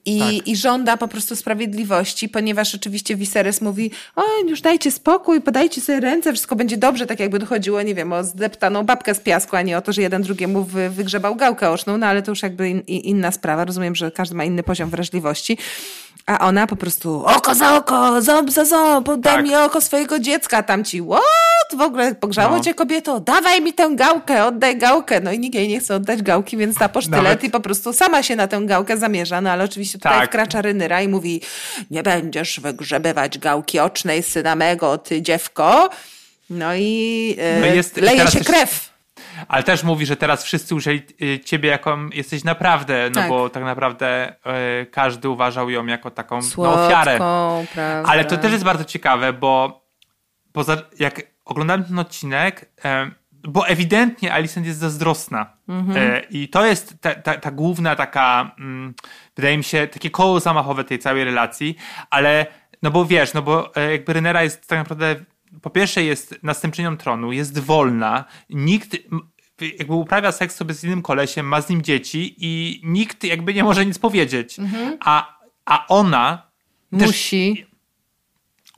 i, 0.06 0.20
tak. 0.20 0.48
i 0.48 0.56
żąda 0.56 0.98
po 0.98 1.08
prostu 1.08 1.36
sprawiedliwości, 1.36 2.30
ponieważ 2.30 2.76
oczywiście 2.76 3.16
Viserys 3.16 3.62
mówi, 3.62 3.92
o 4.16 4.22
już 4.48 4.62
dajcie 4.62 4.92
spokój, 4.92 5.42
podajcie 5.42 5.82
sobie 5.82 6.00
ręce, 6.00 6.34
wszystko 6.34 6.56
będzie 6.56 6.78
dobrze, 6.78 7.08
tak 7.08 7.20
jakby 7.20 7.40
dochodziło, 7.40 7.82
nie 7.82 7.96
wiem, 7.96 8.14
o 8.14 8.24
zdeptaną 8.24 8.84
babkę 8.84 9.16
z 9.16 9.20
piasku, 9.20 9.56
a 9.56 9.62
nie 9.62 9.78
o 9.78 9.82
to, 9.82 9.94
że 9.94 10.02
jeden 10.02 10.22
drugiemu 10.22 10.64
wy, 10.64 10.90
wygrzebał 10.90 11.36
gałkę 11.36 11.70
oczną, 11.70 11.98
no 11.98 12.08
ale 12.08 12.22
to 12.22 12.32
już 12.32 12.44
jakby 12.44 12.70
in, 12.70 12.80
inna 12.80 13.32
sprawa. 13.32 13.66
Rozumiem, 13.66 13.96
że 13.96 14.12
każdy 14.12 14.36
ma 14.36 14.44
inny 14.44 14.64
poziom 14.64 14.90
wrażliwości. 14.90 15.58
A 16.30 16.40
ona 16.40 16.68
po 16.68 16.76
prostu 16.76 17.26
oko 17.26 17.56
za 17.56 17.78
oko, 17.78 18.22
ząb 18.22 18.52
za 18.52 18.66
ząb, 18.66 19.08
daj 19.18 19.36
tak. 19.36 19.46
mi 19.46 19.56
oko 19.56 19.82
swojego 19.82 20.20
dziecka. 20.20 20.64
Tam 20.64 20.84
ci, 20.84 21.02
what? 21.02 21.78
W 21.78 21.82
ogóle 21.82 22.16
pogrzało 22.16 22.58
no. 22.58 22.64
cię 22.64 22.74
kobieto, 22.74 23.20
dawaj 23.20 23.62
mi 23.62 23.74
tę 23.74 23.90
gałkę, 23.96 24.46
oddaj 24.46 24.78
gałkę. 24.78 25.20
No 25.20 25.32
i 25.32 25.40
nikt 25.40 25.56
jej 25.56 25.68
nie 25.68 25.80
chce 25.80 25.96
oddać 25.96 26.22
gałki, 26.22 26.58
więc 26.58 26.78
ta 26.78 26.90
posztylet 26.90 27.24
Nawet... 27.24 27.44
i 27.44 27.50
po 27.50 27.60
prostu 27.60 27.94
sama 27.94 28.24
się 28.24 28.36
na 28.36 28.48
tę 28.48 28.62
gałkę 28.66 28.98
zamierza. 28.98 29.42
No 29.42 29.52
ale 29.52 29.64
oczywiście 29.64 29.98
tutaj 29.98 30.20
tak. 30.20 30.30
wkracza 30.30 30.62
Rynyra 30.62 31.02
i 31.02 31.08
mówi, 31.08 31.42
nie 31.92 32.04
będziesz 32.04 32.60
wygrzebywać 32.60 33.38
gałki 33.38 33.80
ocznej 33.80 34.24
syna 34.24 34.56
mego, 34.56 34.98
ty 34.98 35.22
dziewko. 35.22 35.90
No 36.50 36.76
i 36.76 37.36
yy, 37.38 37.62
no 37.62 37.66
jest, 37.66 37.98
leje 37.98 38.28
się 38.28 38.40
krew. 38.40 38.89
Ale 39.48 39.64
też 39.64 39.84
mówi, 39.84 40.06
że 40.06 40.16
teraz 40.16 40.44
wszyscy 40.44 40.76
ujrzeli 40.76 41.02
y, 41.22 41.40
ciebie 41.40 41.70
jaką 41.70 42.10
jesteś 42.10 42.44
naprawdę, 42.44 43.10
no 43.16 43.22
tak. 43.22 43.30
bo 43.30 43.50
tak 43.50 43.64
naprawdę 43.64 44.34
y, 44.82 44.86
każdy 44.86 45.30
uważał 45.30 45.70
ją 45.70 45.86
jako 45.86 46.12
taką 46.12 46.42
Słodką, 46.42 46.76
no, 46.76 46.86
ofiarę. 46.86 47.18
Prawda. 47.74 48.10
Ale 48.12 48.26
to 48.26 48.38
też 48.38 48.52
jest 48.52 48.64
bardzo 48.64 48.86
ciekawe, 48.86 49.34
bo 49.34 49.82
poza, 50.52 50.78
jak 51.00 51.22
oglądałem 51.46 51.84
ten 51.84 52.00
odcinek, 52.00 52.62
y, 52.62 53.12
bo 53.44 53.68
ewidentnie 53.68 54.34
Alicent 54.34 54.66
jest 54.66 54.80
zazdrosna. 54.80 55.54
Mhm. 55.68 55.98
Y, 55.98 56.22
I 56.30 56.50
to 56.50 56.66
jest 56.66 57.02
ta, 57.02 57.16
ta, 57.16 57.34
ta 57.34 57.52
główna 57.52 57.96
taka, 57.96 58.52
mm, 58.60 58.94
wydaje 59.36 59.58
mi 59.58 59.64
się, 59.64 59.88
takie 59.88 60.10
koło 60.10 60.40
zamachowe 60.40 60.84
tej 60.84 61.00
całej 61.00 61.24
relacji, 61.24 61.76
ale 62.10 62.46
no 62.82 62.92
bo 62.92 63.06
wiesz, 63.06 63.34
no 63.34 63.42
bo 63.42 63.76
e, 63.76 63.92
jakby 63.92 64.14
Renera 64.14 64.44
jest 64.44 64.68
tak 64.68 64.80
naprawdę 64.80 65.16
po 65.62 65.70
pierwsze 65.70 66.04
jest 66.04 66.40
następczynią 66.44 66.98
tronu, 66.98 67.32
jest 67.32 67.60
wolna, 67.60 68.26
nikt 68.50 68.98
jakby 69.62 69.94
uprawia 69.94 70.32
seks 70.32 70.56
sobie 70.56 70.74
z 70.74 70.84
innym 70.84 71.02
kolesiem, 71.02 71.46
ma 71.46 71.62
z 71.62 71.70
nim 71.70 71.82
dzieci 71.82 72.36
i 72.38 72.82
nikt 72.84 73.24
jakby 73.24 73.54
nie 73.54 73.64
może 73.64 73.86
nic 73.86 74.00
powiedzieć. 74.00 74.60
Mhm. 74.60 74.98
A, 75.00 75.40
a 75.66 75.88
ona 75.88 76.48
musi 76.92 77.66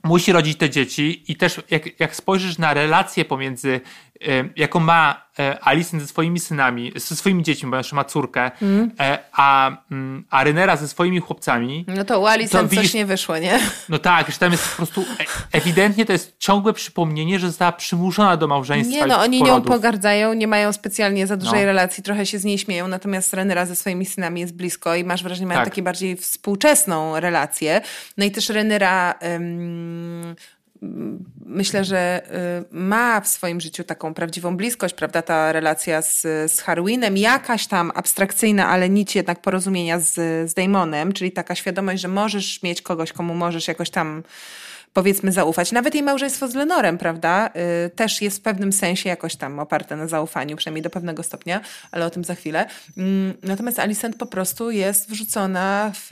musi 0.04 0.32
rodzić 0.32 0.58
te 0.58 0.70
dzieci 0.70 1.24
i 1.28 1.36
też 1.36 1.60
jak, 1.70 2.00
jak 2.00 2.16
spojrzysz 2.16 2.58
na 2.58 2.74
relację 2.74 3.24
pomiędzy, 3.24 3.80
jaką 4.56 4.80
ma 4.80 5.22
E, 5.38 5.58
Alicent 5.60 6.02
ze 6.02 6.08
swoimi 6.08 6.40
synami, 6.40 6.92
ze 6.96 7.16
swoimi 7.16 7.42
dziećmi, 7.42 7.70
bo 7.70 7.76
jeszcze 7.76 7.96
ma 7.96 8.04
córkę, 8.04 8.50
mm. 8.62 8.90
a, 9.32 9.70
mm, 9.90 10.24
a 10.30 10.44
Renera 10.44 10.76
ze 10.76 10.88
swoimi 10.88 11.20
chłopcami. 11.20 11.84
No 11.88 12.04
to 12.04 12.20
u 12.20 12.26
Alicent 12.26 12.70
to 12.70 12.76
coś 12.76 12.94
nie 12.94 13.06
wyszło, 13.06 13.38
nie? 13.38 13.60
No 13.88 13.98
tak, 13.98 14.30
że 14.30 14.38
tam 14.38 14.52
jest 14.52 14.68
po 14.68 14.76
prostu 14.76 15.00
e, 15.00 15.24
ewidentnie 15.52 16.06
to 16.06 16.12
jest 16.12 16.38
ciągłe 16.38 16.72
przypomnienie, 16.72 17.38
że 17.38 17.46
została 17.46 17.72
przymuszona 17.72 18.36
do 18.36 18.48
małżeństwa. 18.48 18.96
Nie, 18.96 19.06
no 19.06 19.20
oni 19.20 19.38
porodów. 19.38 19.64
nią 19.64 19.72
pogardzają, 19.72 20.34
nie 20.34 20.46
mają 20.46 20.72
specjalnie 20.72 21.26
za 21.26 21.36
dużej 21.36 21.60
no. 21.60 21.66
relacji, 21.66 22.02
trochę 22.02 22.26
się 22.26 22.38
z 22.38 22.44
niej 22.44 22.58
śmieją, 22.58 22.88
natomiast 22.88 23.34
Renera 23.34 23.66
ze 23.66 23.76
swoimi 23.76 24.06
synami 24.06 24.40
jest 24.40 24.54
blisko 24.54 24.94
i 24.94 25.04
masz 25.04 25.22
wrażenie, 25.22 25.46
mają 25.46 25.60
tak. 25.60 25.68
taką 25.68 25.84
bardziej 25.84 26.16
współczesną 26.16 27.20
relację. 27.20 27.80
No 28.16 28.24
i 28.24 28.30
też 28.30 28.48
Renera 28.48 29.14
um, 29.22 30.34
myślę, 31.46 31.84
że 31.84 32.22
y, 32.62 32.64
ma 32.70 33.20
w 33.20 33.28
swoim 33.28 33.60
życiu 33.60 33.84
taką 33.84 34.14
prawdziwą 34.14 34.56
bliskość, 34.56 34.94
prawda? 34.94 35.22
Ta 35.22 35.52
relacja 35.52 36.02
z, 36.02 36.20
z 36.52 36.60
Harwinem, 36.60 37.16
jakaś 37.16 37.66
tam 37.66 37.92
abstrakcyjna, 37.94 38.68
ale 38.68 38.88
nic 38.88 39.14
jednak 39.14 39.40
porozumienia 39.40 40.00
z, 40.00 40.14
z 40.50 40.54
Damonem, 40.54 41.12
czyli 41.12 41.32
taka 41.32 41.54
świadomość, 41.54 42.02
że 42.02 42.08
możesz 42.08 42.62
mieć 42.62 42.82
kogoś, 42.82 43.12
komu 43.12 43.34
możesz 43.34 43.68
jakoś 43.68 43.90
tam 43.90 44.22
powiedzmy 44.92 45.32
zaufać. 45.32 45.72
Nawet 45.72 45.94
jej 45.94 46.02
małżeństwo 46.02 46.48
z 46.48 46.54
Lenorem, 46.54 46.98
prawda, 46.98 47.50
yy, 47.54 47.90
też 47.90 48.22
jest 48.22 48.38
w 48.38 48.40
pewnym 48.40 48.72
sensie 48.72 49.08
jakoś 49.08 49.36
tam 49.36 49.58
oparte 49.58 49.96
na 49.96 50.06
zaufaniu, 50.06 50.56
przynajmniej 50.56 50.82
do 50.82 50.90
pewnego 50.90 51.22
stopnia, 51.22 51.60
ale 51.90 52.06
o 52.06 52.10
tym 52.10 52.24
za 52.24 52.34
chwilę. 52.34 52.66
Yy, 52.96 53.04
natomiast 53.42 53.78
Alicent 53.78 54.16
po 54.16 54.26
prostu 54.26 54.70
jest 54.70 55.10
wrzucona 55.10 55.92
w, 55.94 56.10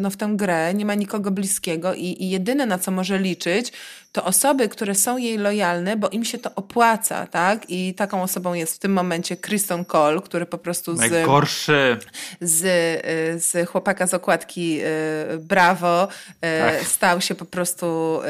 no, 0.00 0.10
w 0.10 0.16
tę 0.16 0.30
grę, 0.32 0.74
nie 0.74 0.84
ma 0.84 0.94
nikogo 0.94 1.30
bliskiego 1.30 1.94
i, 1.94 2.16
i 2.22 2.30
jedyne 2.30 2.66
na 2.66 2.78
co 2.78 2.90
może 2.90 3.18
liczyć, 3.18 3.72
to 4.12 4.24
osoby, 4.24 4.68
które 4.68 4.94
są 4.94 5.16
jej 5.16 5.38
lojalne, 5.38 5.96
bo 5.96 6.08
im 6.08 6.24
się 6.24 6.38
to 6.38 6.50
opłaca, 6.54 7.26
tak? 7.26 7.70
I 7.70 7.94
taką 7.94 8.22
osobą 8.22 8.54
jest 8.54 8.74
w 8.74 8.78
tym 8.78 8.92
momencie 8.92 9.36
Kristen 9.36 9.84
Cole, 9.84 10.20
który 10.20 10.46
po 10.46 10.58
prostu 10.58 10.96
z... 10.96 10.98
Najgorszy! 10.98 11.98
Z, 12.40 12.64
y, 12.64 13.40
z 13.40 13.68
chłopaka 13.68 14.06
z 14.06 14.14
okładki 14.14 14.80
y, 14.82 15.38
Bravo 15.38 16.04
y, 16.04 16.08
tak. 16.40 16.86
stał 16.86 17.20
się 17.20 17.34
po 17.34 17.44
prostu 17.44 18.20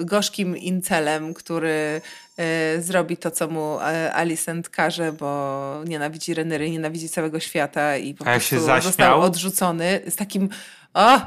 gorzkim 0.00 0.56
incelem, 0.56 1.34
który 1.34 2.00
zrobi 2.78 3.16
to, 3.16 3.30
co 3.30 3.48
mu 3.48 3.78
Alicent 4.12 4.68
każe, 4.68 5.12
bo 5.12 5.82
nienawidzi 5.84 6.34
Renery, 6.34 6.70
nienawidzi 6.70 7.08
całego 7.08 7.40
świata 7.40 7.96
i 7.96 8.14
po 8.14 8.24
prostu 8.24 8.60
został 8.60 9.20
odrzucony 9.20 10.00
z 10.08 10.16
takim 10.16 10.48
o! 10.94 11.20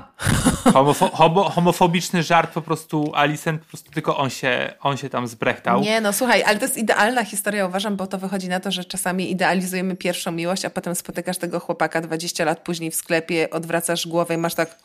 Homofo 0.74 1.10
homo 1.14 1.50
homofobiczny 1.50 2.24
żart 2.24 2.54
po 2.54 2.62
prostu 2.62 3.12
Alicent, 3.14 3.62
po 3.62 3.68
prostu 3.68 3.92
tylko 3.92 4.18
on 4.18 4.30
się, 4.30 4.74
on 4.82 4.98
się 4.98 5.10
tam 5.10 5.28
zbrechtał. 5.28 5.82
Nie, 5.82 6.02
no 6.02 6.14
słuchaj, 6.14 6.44
ale 6.44 6.60
to 6.60 6.66
jest 6.66 6.78
idealna 6.78 7.24
historia, 7.24 7.66
uważam, 7.66 7.96
bo 7.96 8.08
to 8.08 8.18
wychodzi 8.18 8.50
na 8.50 8.60
to, 8.60 8.72
że 8.72 8.86
czasami 8.86 9.32
idealizujemy 9.32 9.96
pierwszą 9.96 10.32
miłość, 10.32 10.66
a 10.66 10.70
potem 10.70 10.96
spotykasz 10.96 11.38
tego 11.38 11.60
chłopaka 11.60 12.02
20 12.02 12.46
lat 12.46 12.60
później 12.60 12.92
w 12.92 12.96
sklepie, 12.96 13.50
odwracasz 13.50 14.08
głowę 14.08 14.34
i 14.34 14.38
masz 14.38 14.56
tak 14.56 14.78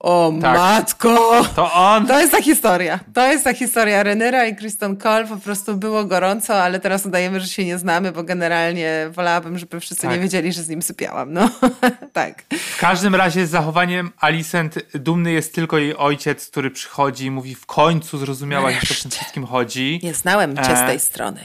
o 0.00 0.32
tak. 0.40 0.58
matko! 0.58 1.44
To 1.56 1.72
on! 1.72 2.06
To 2.06 2.20
jest 2.20 2.32
ta 2.32 2.42
historia. 2.42 3.00
To 3.14 3.32
jest 3.32 3.44
ta 3.44 3.54
historia 3.54 4.02
Renera 4.02 4.46
i 4.46 4.56
Kristen 4.56 4.96
Cole. 4.96 5.26
Po 5.26 5.36
prostu 5.36 5.76
było 5.76 6.04
gorąco, 6.04 6.62
ale 6.62 6.80
teraz 6.80 7.06
udajemy, 7.06 7.40
że 7.40 7.46
się 7.46 7.64
nie 7.64 7.78
znamy, 7.78 8.12
bo 8.12 8.22
generalnie 8.22 9.08
wolałabym, 9.10 9.58
żeby 9.58 9.80
wszyscy 9.80 10.02
tak. 10.02 10.10
nie 10.10 10.18
wiedzieli, 10.18 10.52
że 10.52 10.62
z 10.62 10.68
nim 10.68 10.82
sypiałam. 10.82 11.32
No, 11.32 11.50
tak. 12.12 12.44
W 12.58 12.80
każdym 12.80 13.14
razie 13.14 13.46
z 13.46 13.50
zachowaniem 13.50 14.10
Alicent 14.20 14.78
dumny 14.94 15.32
jest 15.32 15.54
tylko 15.54 15.78
jej 15.78 15.96
ojciec, 15.96 16.50
który 16.50 16.70
przychodzi 16.70 17.24
i 17.26 17.30
mówi 17.30 17.54
w 17.54 17.66
końcu 17.66 18.18
zrozumiała, 18.18 18.70
że 18.70 18.76
o 18.76 19.02
tym 19.02 19.10
wszystkim 19.10 19.46
chodzi. 19.46 20.00
Nie 20.02 20.14
znałem 20.14 20.56
cię 20.56 20.72
e, 20.72 20.76
z 20.76 20.88
tej 20.88 21.00
strony. 21.00 21.40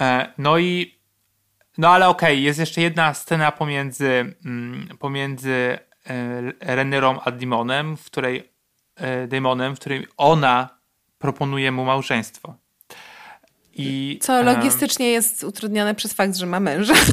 E, 0.00 0.32
no 0.38 0.58
i 0.58 0.98
no 1.78 1.88
ale 1.88 2.08
okej, 2.08 2.34
okay, 2.34 2.42
jest 2.42 2.58
jeszcze 2.58 2.80
jedna 2.80 3.14
scena 3.14 3.52
pomiędzy, 3.52 4.36
mm, 4.44 4.88
pomiędzy 4.98 5.78
E, 6.08 6.74
Rennerą 6.74 7.20
a 7.20 7.30
Damonem, 7.30 7.96
w 7.96 8.04
której 8.04 8.52
e, 8.96 9.26
Damonem, 9.26 9.76
w 9.76 9.78
której 9.78 10.06
ona 10.16 10.68
proponuje 11.18 11.72
mu 11.72 11.84
małżeństwo. 11.84 12.54
I, 13.74 14.18
Co 14.22 14.42
logistycznie 14.42 15.10
jest 15.10 15.44
utrudnione 15.44 15.94
przez 15.94 16.12
fakt, 16.12 16.36
że 16.36 16.46
ma 16.46 16.60
męża. 16.60 16.94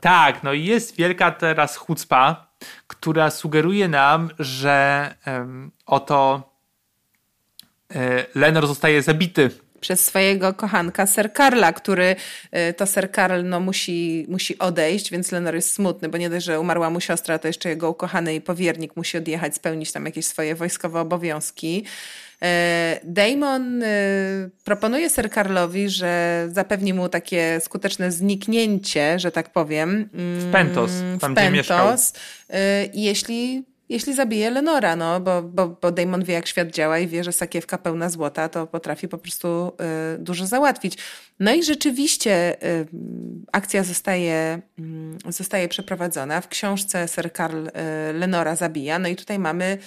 Tak, 0.00 0.42
no 0.42 0.52
i 0.52 0.64
jest 0.64 0.96
wielka 0.96 1.30
teraz 1.30 1.76
chucpa, 1.76 2.46
która 2.86 3.30
sugeruje 3.30 3.88
nam, 3.88 4.30
że 4.38 5.14
um, 5.26 5.70
oto 5.86 6.50
e, 7.94 8.26
Lenor 8.34 8.66
zostaje 8.66 9.02
zabity 9.02 9.50
przez 9.80 10.04
swojego 10.04 10.54
kochanka 10.54 11.06
Sir 11.06 11.32
Karla, 11.32 11.72
który 11.72 12.16
y, 12.70 12.72
to 12.72 12.86
Sir 12.86 13.10
Karl 13.10 13.44
no, 13.44 13.60
musi, 13.60 14.26
musi 14.28 14.58
odejść, 14.58 15.10
więc 15.10 15.32
Lenor 15.32 15.54
jest 15.54 15.74
smutny, 15.74 16.08
bo 16.08 16.18
nie 16.18 16.30
dość, 16.30 16.46
że 16.46 16.60
umarła 16.60 16.90
mu 16.90 17.00
siostra, 17.00 17.38
to 17.38 17.48
jeszcze 17.48 17.68
jego 17.68 17.90
ukochany 17.90 18.40
powiernik 18.40 18.96
musi 18.96 19.18
odjechać, 19.18 19.54
spełnić 19.54 19.92
tam 19.92 20.06
jakieś 20.06 20.26
swoje 20.26 20.54
wojskowe 20.54 21.00
obowiązki. 21.00 21.84
Y, 22.42 22.46
Damon 23.04 23.82
y, 23.82 24.50
proponuje 24.64 25.10
Sir 25.10 25.30
Karlowi, 25.30 25.88
że 25.88 26.48
zapewni 26.52 26.94
mu 26.94 27.08
takie 27.08 27.60
skuteczne 27.60 28.12
zniknięcie, 28.12 29.18
że 29.18 29.32
tak 29.32 29.52
powiem. 29.52 30.08
W 30.12 30.52
Pentos, 30.52 30.90
tam 30.90 31.18
w 31.18 31.20
Pentos, 31.20 31.44
gdzie 31.44 31.50
mieszkał. 31.50 31.96
Jeśli 32.94 33.69
jeśli 33.90 34.14
zabije 34.14 34.50
Lenora, 34.50 34.96
no, 34.96 35.20
bo, 35.20 35.42
bo, 35.42 35.68
bo 35.68 35.92
Damon 35.92 36.24
wie, 36.24 36.34
jak 36.34 36.46
świat 36.46 36.68
działa 36.70 36.98
i 36.98 37.08
wie, 37.08 37.24
że 37.24 37.32
sakiewka 37.32 37.78
pełna 37.78 38.10
złota 38.10 38.48
to 38.48 38.66
potrafi 38.66 39.08
po 39.08 39.18
prostu 39.18 39.72
y, 40.14 40.18
dużo 40.18 40.46
załatwić. 40.46 40.98
No 41.40 41.52
i 41.52 41.62
rzeczywiście 41.62 42.56
y, 42.64 42.86
akcja 43.52 43.84
zostaje, 43.84 44.60
y, 45.28 45.32
zostaje 45.32 45.68
przeprowadzona. 45.68 46.40
W 46.40 46.48
książce 46.48 47.08
Sir 47.08 47.32
Karl 47.32 47.66
y, 47.66 47.70
Lenora 48.12 48.56
zabija, 48.56 48.98
no 48.98 49.08
i 49.08 49.16
tutaj 49.16 49.38
mamy, 49.38 49.78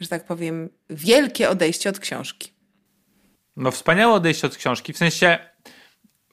że 0.00 0.08
tak 0.08 0.24
powiem, 0.24 0.68
wielkie 0.90 1.50
odejście 1.50 1.90
od 1.90 1.98
książki. 1.98 2.52
No 3.56 3.70
wspaniałe 3.70 4.14
odejście 4.14 4.46
od 4.46 4.56
książki, 4.56 4.92
w 4.92 4.98
sensie 4.98 5.38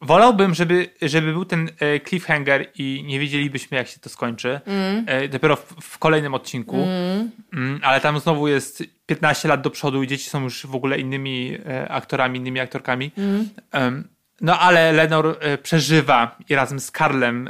wolałbym, 0.01 0.53
żeby, 0.53 0.89
żeby 1.01 1.33
był 1.33 1.45
ten 1.45 1.69
e, 1.79 1.99
cliffhanger 1.99 2.65
i 2.75 3.03
nie 3.07 3.19
wiedzielibyśmy, 3.19 3.77
jak 3.77 3.87
się 3.87 3.99
to 3.99 4.09
skończy. 4.09 4.59
Mm. 4.65 5.05
Dopiero 5.29 5.55
w, 5.55 5.75
w, 5.81 5.97
kolejnym 5.97 6.33
odcinku. 6.33 6.83
Mm. 6.83 7.31
Mm, 7.53 7.79
ale 7.83 8.01
tam 8.01 8.19
znowu 8.19 8.47
jest 8.47 8.83
15 9.05 9.47
lat 9.47 9.61
do 9.61 9.69
przodu 9.69 10.03
i 10.03 10.07
dzieci 10.07 10.29
są 10.29 10.43
już 10.43 10.65
w 10.65 10.75
ogóle 10.75 10.99
innymi 10.99 11.57
e, 11.65 11.89
aktorami, 11.91 12.39
innymi 12.39 12.59
aktorkami. 12.59 13.11
Um, 13.73 14.07
no 14.41 14.59
ale 14.59 14.91
Lenor 14.91 15.37
e, 15.39 15.57
przeżywa 15.57 16.37
i 16.49 16.55
razem 16.55 16.79
z 16.79 16.91
Karlem 16.91 17.49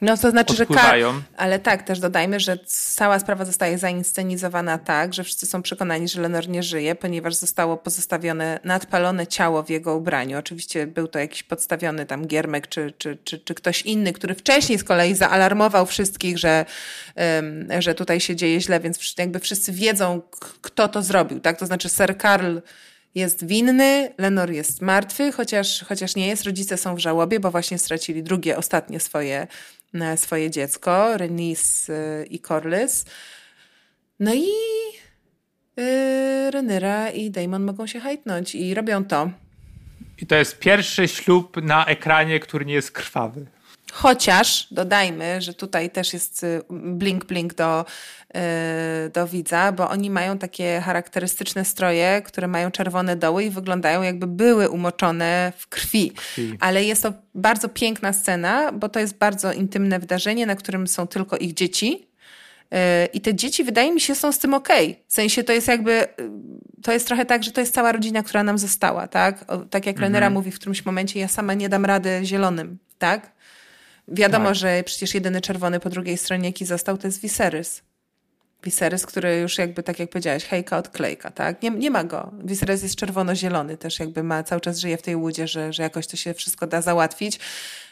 no 0.00 0.16
to 0.16 0.30
znaczy, 0.30 0.54
że 0.54 0.66
Kar... 0.66 0.96
Ale 1.36 1.58
tak, 1.58 1.82
też 1.82 2.00
dodajmy, 2.00 2.40
że 2.40 2.58
cała 2.66 3.18
sprawa 3.18 3.44
zostaje 3.44 3.78
zainscenizowana 3.78 4.78
tak, 4.78 5.14
że 5.14 5.24
wszyscy 5.24 5.46
są 5.46 5.62
przekonani, 5.62 6.08
że 6.08 6.20
Lenor 6.20 6.48
nie 6.48 6.62
żyje, 6.62 6.94
ponieważ 6.94 7.34
zostało 7.34 7.76
pozostawione 7.76 8.60
nadpalone 8.64 9.26
ciało 9.26 9.62
w 9.62 9.70
jego 9.70 9.96
ubraniu. 9.96 10.38
Oczywiście 10.38 10.86
był 10.86 11.08
to 11.08 11.18
jakiś 11.18 11.42
podstawiony 11.42 12.06
tam 12.06 12.26
giermek 12.26 12.68
czy, 12.68 12.92
czy, 12.98 13.18
czy, 13.24 13.38
czy 13.38 13.54
ktoś 13.54 13.82
inny, 13.82 14.12
który 14.12 14.34
wcześniej 14.34 14.78
z 14.78 14.84
kolei 14.84 15.14
zaalarmował 15.14 15.86
wszystkich, 15.86 16.38
że, 16.38 16.64
um, 17.16 17.68
że 17.78 17.94
tutaj 17.94 18.20
się 18.20 18.36
dzieje 18.36 18.60
źle, 18.60 18.80
więc 18.80 19.14
jakby 19.18 19.38
wszyscy 19.38 19.72
wiedzą, 19.72 20.20
kto 20.60 20.88
to 20.88 21.02
zrobił. 21.02 21.40
Tak? 21.40 21.58
To 21.58 21.66
znaczy 21.66 21.88
Sir 21.88 22.16
Karl 22.16 22.58
jest 23.14 23.46
winny, 23.46 24.14
Lenor 24.18 24.50
jest 24.50 24.82
martwy, 24.82 25.32
chociaż, 25.32 25.84
chociaż 25.88 26.16
nie 26.16 26.28
jest. 26.28 26.44
Rodzice 26.44 26.76
są 26.76 26.94
w 26.94 26.98
żałobie, 26.98 27.40
bo 27.40 27.50
właśnie 27.50 27.78
stracili 27.78 28.22
drugie, 28.22 28.56
ostatnie 28.56 29.00
swoje 29.00 29.46
swoje 30.16 30.50
dziecko, 30.50 31.16
Renis 31.16 31.88
y, 31.88 32.26
i 32.30 32.40
Corlys. 32.40 33.04
No 34.20 34.34
i 34.34 34.48
yy, 35.76 36.50
Renyra 36.50 37.10
i 37.10 37.30
Damon 37.30 37.62
mogą 37.62 37.86
się 37.86 38.00
hajtnąć 38.00 38.54
i 38.54 38.74
robią 38.74 39.04
to. 39.04 39.30
I 40.18 40.26
to 40.26 40.34
jest 40.34 40.58
pierwszy 40.58 41.08
ślub 41.08 41.62
na 41.62 41.86
ekranie, 41.86 42.40
który 42.40 42.64
nie 42.64 42.74
jest 42.74 42.92
krwawy. 42.92 43.46
Chociaż 43.92 44.66
dodajmy, 44.70 45.42
że 45.42 45.54
tutaj 45.54 45.90
też 45.90 46.12
jest 46.12 46.44
y, 46.44 46.62
blink 46.70 47.24
blink 47.24 47.54
do, 47.54 47.84
do 49.12 49.26
widza, 49.26 49.72
bo 49.72 49.90
oni 49.90 50.10
mają 50.10 50.38
takie 50.38 50.80
charakterystyczne 50.80 51.64
stroje, 51.64 52.22
które 52.24 52.48
mają 52.48 52.70
czerwone 52.70 53.16
doły 53.16 53.44
i 53.44 53.50
wyglądają 53.50 54.02
jakby 54.02 54.26
były 54.26 54.68
umoczone 54.68 55.52
w 55.56 55.68
krwi. 55.68 56.10
krwi. 56.10 56.56
Ale 56.60 56.84
jest 56.84 57.02
to 57.02 57.12
bardzo 57.34 57.68
piękna 57.68 58.12
scena, 58.12 58.72
bo 58.72 58.88
to 58.88 59.00
jest 59.00 59.18
bardzo 59.18 59.52
intymne 59.52 59.98
wydarzenie, 59.98 60.46
na 60.46 60.56
którym 60.56 60.86
są 60.86 61.06
tylko 61.06 61.36
ich 61.36 61.54
dzieci. 61.54 62.06
Y, 62.74 63.06
I 63.06 63.20
te 63.20 63.34
dzieci, 63.34 63.64
wydaje 63.64 63.92
mi 63.92 64.00
się, 64.00 64.14
są 64.14 64.32
z 64.32 64.38
tym 64.38 64.54
okej. 64.54 64.90
Okay. 64.90 65.04
W 65.08 65.12
sensie 65.12 65.44
to 65.44 65.52
jest 65.52 65.68
jakby, 65.68 66.06
to 66.82 66.92
jest 66.92 67.06
trochę 67.06 67.26
tak, 67.26 67.44
że 67.44 67.52
to 67.52 67.60
jest 67.60 67.74
cała 67.74 67.92
rodzina, 67.92 68.22
która 68.22 68.42
nam 68.42 68.58
została, 68.58 69.08
tak? 69.08 69.44
tak 69.70 69.86
jak 69.86 69.96
Renera 69.96 70.26
mhm. 70.26 70.32
mówi 70.32 70.50
w 70.50 70.54
którymś 70.54 70.84
momencie, 70.84 71.20
ja 71.20 71.28
sama 71.28 71.54
nie 71.54 71.68
dam 71.68 71.84
rady 71.84 72.20
zielonym, 72.24 72.78
tak? 72.98 73.32
Wiadomo, 74.08 74.46
tak. 74.46 74.54
że 74.54 74.82
przecież 74.84 75.14
jedyny 75.14 75.40
czerwony 75.40 75.80
po 75.80 75.90
drugiej 75.90 76.18
stronie, 76.18 76.48
jaki 76.48 76.64
został, 76.64 76.98
to 76.98 77.08
jest 77.08 77.20
Viserys. 77.20 77.82
Viserys, 78.64 79.06
który 79.06 79.38
już 79.38 79.58
jakby, 79.58 79.82
tak 79.82 79.98
jak 79.98 80.10
powiedziałeś, 80.10 80.44
hejka 80.44 80.78
od 80.78 80.88
klejka, 80.88 81.30
tak? 81.30 81.62
Nie, 81.62 81.70
nie 81.70 81.90
ma 81.90 82.04
go. 82.04 82.32
Viserys 82.44 82.82
jest 82.82 82.96
czerwono-zielony, 82.96 83.76
też 83.76 83.98
jakby 83.98 84.22
ma, 84.22 84.42
cały 84.42 84.60
czas 84.60 84.78
żyje 84.78 84.96
w 84.96 85.02
tej 85.02 85.16
łudzie, 85.16 85.48
że, 85.48 85.72
że 85.72 85.82
jakoś 85.82 86.06
to 86.06 86.16
się 86.16 86.34
wszystko 86.34 86.66
da 86.66 86.82
załatwić. 86.82 87.38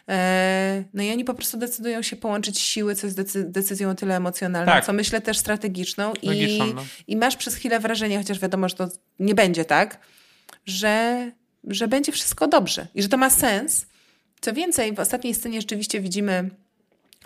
E, 0.08 0.84
no 0.94 1.02
i 1.02 1.10
oni 1.10 1.24
po 1.24 1.34
prostu 1.34 1.56
decydują 1.56 2.02
się 2.02 2.16
połączyć 2.16 2.58
siły, 2.58 2.94
co 2.94 3.06
jest 3.06 3.16
decy 3.16 3.44
decyzją 3.44 3.90
o 3.90 3.94
tyle 3.94 4.16
emocjonalną, 4.16 4.72
tak. 4.72 4.86
co 4.86 4.92
myślę 4.92 5.20
też 5.20 5.38
strategiczną. 5.38 6.12
I, 6.22 6.58
no. 6.74 6.84
I 7.06 7.16
masz 7.16 7.36
przez 7.36 7.54
chwilę 7.54 7.80
wrażenie, 7.80 8.18
chociaż 8.18 8.38
wiadomo, 8.38 8.68
że 8.68 8.74
to 8.74 8.88
nie 9.18 9.34
będzie 9.34 9.64
tak, 9.64 9.98
że, 10.66 11.30
że 11.64 11.88
będzie 11.88 12.12
wszystko 12.12 12.46
dobrze 12.46 12.86
i 12.94 13.02
że 13.02 13.08
to 13.08 13.16
ma 13.16 13.30
sens, 13.30 13.86
co 14.40 14.52
więcej, 14.52 14.94
w 14.94 15.00
ostatniej 15.00 15.34
scenie 15.34 15.60
rzeczywiście 15.60 16.00
widzimy 16.00 16.50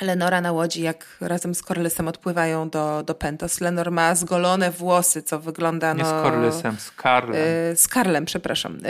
Lenora 0.01 0.40
na 0.40 0.53
łodzi, 0.53 0.82
jak 0.82 1.16
razem 1.20 1.55
z 1.55 1.62
Corlysem 1.62 2.09
odpływają 2.09 2.70
do, 2.70 3.03
do 3.03 3.14
Pentos. 3.14 3.61
Lenor 3.61 3.90
ma 3.90 4.14
zgolone 4.14 4.70
włosy, 4.70 5.22
co 5.22 5.40
wygląda... 5.40 5.95
No, 5.95 5.99
Nie 5.99 6.05
z 6.05 6.12
no, 6.12 6.22
Corlysem, 6.22 6.76
z 6.78 6.90
Karlem. 6.90 7.43
Y, 7.72 7.76
z 7.76 7.88
Karlem, 7.88 8.24
przepraszam. 8.24 8.76
Y, 8.76 8.80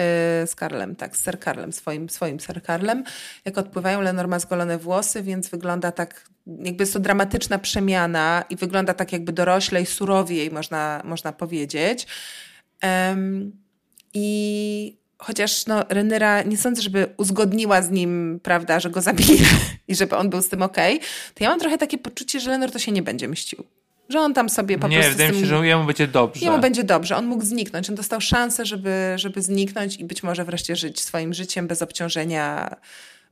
z 0.46 0.54
Karlem, 0.54 0.96
tak, 0.96 1.16
z 1.16 1.24
Sir 1.24 1.38
Karlem, 1.38 1.72
swoim, 1.72 2.10
swoim 2.10 2.40
Sir 2.40 2.62
Karlem. 2.62 3.04
Jak 3.44 3.58
odpływają, 3.58 4.00
Lenor 4.00 4.28
ma 4.28 4.38
zgolone 4.38 4.78
włosy, 4.78 5.22
więc 5.22 5.48
wygląda 5.48 5.92
tak, 5.92 6.24
jakby 6.46 6.82
jest 6.82 6.92
to 6.92 7.00
dramatyczna 7.00 7.58
przemiana 7.58 8.44
i 8.50 8.56
wygląda 8.56 8.94
tak 8.94 9.12
jakby 9.12 9.32
doroślej, 9.32 9.86
surowiej, 9.86 10.50
można, 10.50 11.02
można 11.04 11.32
powiedzieć. 11.32 12.06
Um, 12.82 13.52
I 14.14 15.01
chociaż 15.22 15.66
no, 15.66 15.84
Renera 15.88 16.42
nie 16.42 16.56
sądzę, 16.56 16.82
żeby 16.82 17.06
uzgodniła 17.16 17.82
z 17.82 17.90
nim, 17.90 18.40
prawda, 18.42 18.80
że 18.80 18.90
go 18.90 19.00
zabije 19.00 19.46
i 19.88 19.94
żeby 19.94 20.16
on 20.16 20.30
był 20.30 20.42
z 20.42 20.48
tym 20.48 20.62
okej, 20.62 20.96
okay, 20.96 21.08
to 21.34 21.44
ja 21.44 21.50
mam 21.50 21.60
trochę 21.60 21.78
takie 21.78 21.98
poczucie, 21.98 22.40
że 22.40 22.50
Lenor 22.50 22.70
to 22.70 22.78
się 22.78 22.92
nie 22.92 23.02
będzie 23.02 23.28
mścił. 23.28 23.64
Że 24.08 24.20
on 24.20 24.34
tam 24.34 24.48
sobie 24.48 24.78
po 24.78 24.88
nie, 24.88 24.96
prostu. 24.96 25.10
Nie, 25.10 25.12
wydaje 25.12 25.32
mi 25.32 25.40
się, 25.40 25.46
że 25.46 25.66
jemu 25.66 25.84
będzie 25.84 26.06
dobrze. 26.06 26.44
Jemu 26.44 26.58
będzie 26.58 26.84
dobrze. 26.84 27.16
On 27.16 27.26
mógł 27.26 27.44
zniknąć. 27.44 27.90
On 27.90 27.96
dostał 27.96 28.20
szansę, 28.20 28.66
żeby, 28.66 29.12
żeby 29.16 29.42
zniknąć 29.42 29.96
i 29.96 30.04
być 30.04 30.22
może 30.22 30.44
wreszcie 30.44 30.76
żyć 30.76 31.00
swoim 31.00 31.34
życiem 31.34 31.66
bez 31.66 31.82
obciążenia 31.82 32.76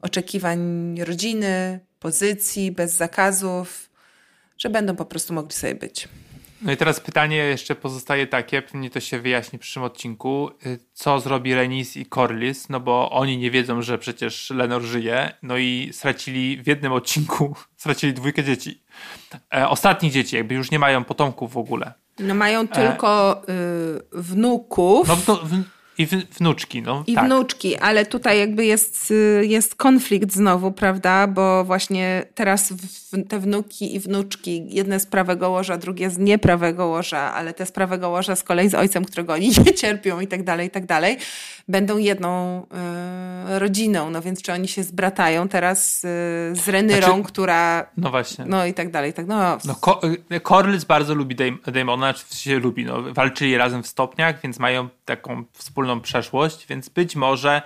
oczekiwań 0.03 0.61
rodziny, 1.05 1.80
pozycji, 1.99 2.72
bez 2.72 2.93
zakazów, 2.93 3.91
że 4.59 4.70
będą 4.70 4.97
po 4.97 5.05
prostu 5.05 5.34
mogli 5.34 5.53
sobie 5.53 5.74
być. 5.74 6.09
No 6.62 6.72
i 6.72 6.76
teraz 6.76 7.00
pytanie 7.00 7.36
jeszcze 7.36 7.74
pozostaje 7.74 8.26
takie, 8.26 8.62
pewnie 8.62 8.90
to 8.90 9.00
się 9.00 9.20
wyjaśni 9.20 9.58
w 9.58 9.62
przyszłym 9.62 9.84
odcinku, 9.84 10.50
y, 10.66 10.78
co 10.92 11.20
zrobi 11.20 11.54
Renis 11.54 11.96
i 11.96 12.06
Corlys, 12.06 12.68
no 12.68 12.80
bo 12.80 13.11
oni 13.11 13.38
nie 13.38 13.50
wiedzą, 13.50 13.82
że 13.82 13.98
przecież 13.98 14.50
Lenor 14.50 14.82
żyje, 14.82 15.32
no 15.42 15.56
i 15.56 15.90
stracili 15.92 16.62
w 16.62 16.66
jednym 16.66 16.92
odcinku, 16.92 17.56
stracili 17.76 18.14
dwójkę 18.14 18.44
dzieci. 18.44 18.82
E, 19.54 19.68
ostatnich 19.68 20.12
dzieci, 20.12 20.36
jakby 20.36 20.54
już 20.54 20.70
nie 20.70 20.78
mają 20.78 21.04
potomków 21.04 21.52
w 21.52 21.58
ogóle. 21.58 21.92
No 22.18 22.34
mają 22.34 22.68
tylko 22.68 23.42
e, 23.48 23.52
y, 23.52 24.02
wnuków. 24.12 25.08
No, 25.08 25.16
w, 25.16 25.62
i 26.01 26.07
wnuczki, 26.07 26.82
no. 26.82 27.05
I 27.07 27.14
tak. 27.14 27.24
wnuczki, 27.24 27.76
ale 27.76 28.07
tutaj 28.07 28.38
jakby 28.38 28.64
jest, 28.64 29.11
y, 29.11 29.46
jest 29.46 29.74
konflikt 29.74 30.32
znowu, 30.32 30.72
prawda? 30.72 31.26
Bo 31.26 31.64
właśnie 31.64 32.26
teraz 32.34 32.72
te 33.28 33.38
wnuki 33.38 33.94
i 33.94 34.01
wnuczki, 34.01 34.66
jedne 34.68 35.01
z 35.01 35.07
prawego 35.07 35.51
łoża, 35.51 35.78
drugie 35.78 36.11
z 36.11 36.18
nieprawego 36.18 36.86
łoża, 36.86 37.34
ale 37.34 37.55
te 37.55 37.66
z 37.66 37.72
prawego 37.72 38.11
łoża 38.11 38.36
z 38.36 38.42
kolei 38.42 38.68
z 38.68 38.74
ojcem, 38.74 39.05
którego 39.05 39.32
oni 39.32 39.48
nie 39.66 39.74
cierpią 39.74 40.20
i 40.20 40.26
tak 40.26 40.42
dalej, 40.42 40.66
i 40.66 40.70
tak 40.70 40.86
dalej, 40.86 41.18
będą 41.68 41.98
jedną 41.98 42.62
y, 42.62 43.59
rodziną. 43.59 44.11
No 44.11 44.22
więc 44.22 44.42
czy 44.42 44.53
oni 44.53 44.68
się 44.68 44.82
zbratają 44.82 45.48
teraz 45.48 46.05
y, 46.05 46.09
z 46.53 46.68
Renyrą, 46.68 47.07
znaczy, 47.07 47.22
która... 47.22 47.86
No 47.96 48.11
właśnie. 48.11 48.44
No 48.48 48.66
i 48.66 48.74
tak 48.74 48.90
dalej. 48.90 49.12
Tak, 49.12 49.26
no. 49.26 49.59
no 49.64 49.76
Corlys 50.42 50.84
bardzo 50.84 51.14
lubi 51.14 51.36
Damona, 51.66 52.14
czy 52.14 52.36
się 52.36 52.59
lubi. 52.59 52.84
No, 52.84 53.03
walczyli 53.14 53.57
razem 53.57 53.82
w 53.82 53.86
stopniach, 53.86 54.40
więc 54.42 54.59
mają 54.59 54.88
taką 55.05 55.44
wspólną 55.53 55.89
przeszłość, 55.97 56.66
więc 56.66 56.88
być 56.88 57.16
może 57.16 57.62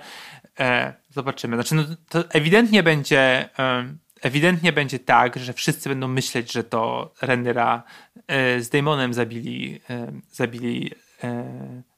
e, 0.59 0.93
zobaczymy. 1.09 1.55
Znaczy, 1.55 1.75
no, 1.75 1.83
to 2.09 2.23
ewidentnie 2.29 2.83
będzie, 2.83 3.49
e, 3.59 3.85
ewidentnie 4.21 4.73
będzie 4.73 4.99
tak, 4.99 5.39
że 5.39 5.53
wszyscy 5.53 5.89
będą 5.89 6.07
myśleć, 6.07 6.51
że 6.51 6.63
to 6.63 7.13
Renera 7.21 7.83
e, 8.27 8.61
z 8.61 8.69
Damonem 8.69 9.13
zabili, 9.13 9.81
e, 9.89 10.11
zabili 10.31 10.91
e, 11.23 11.45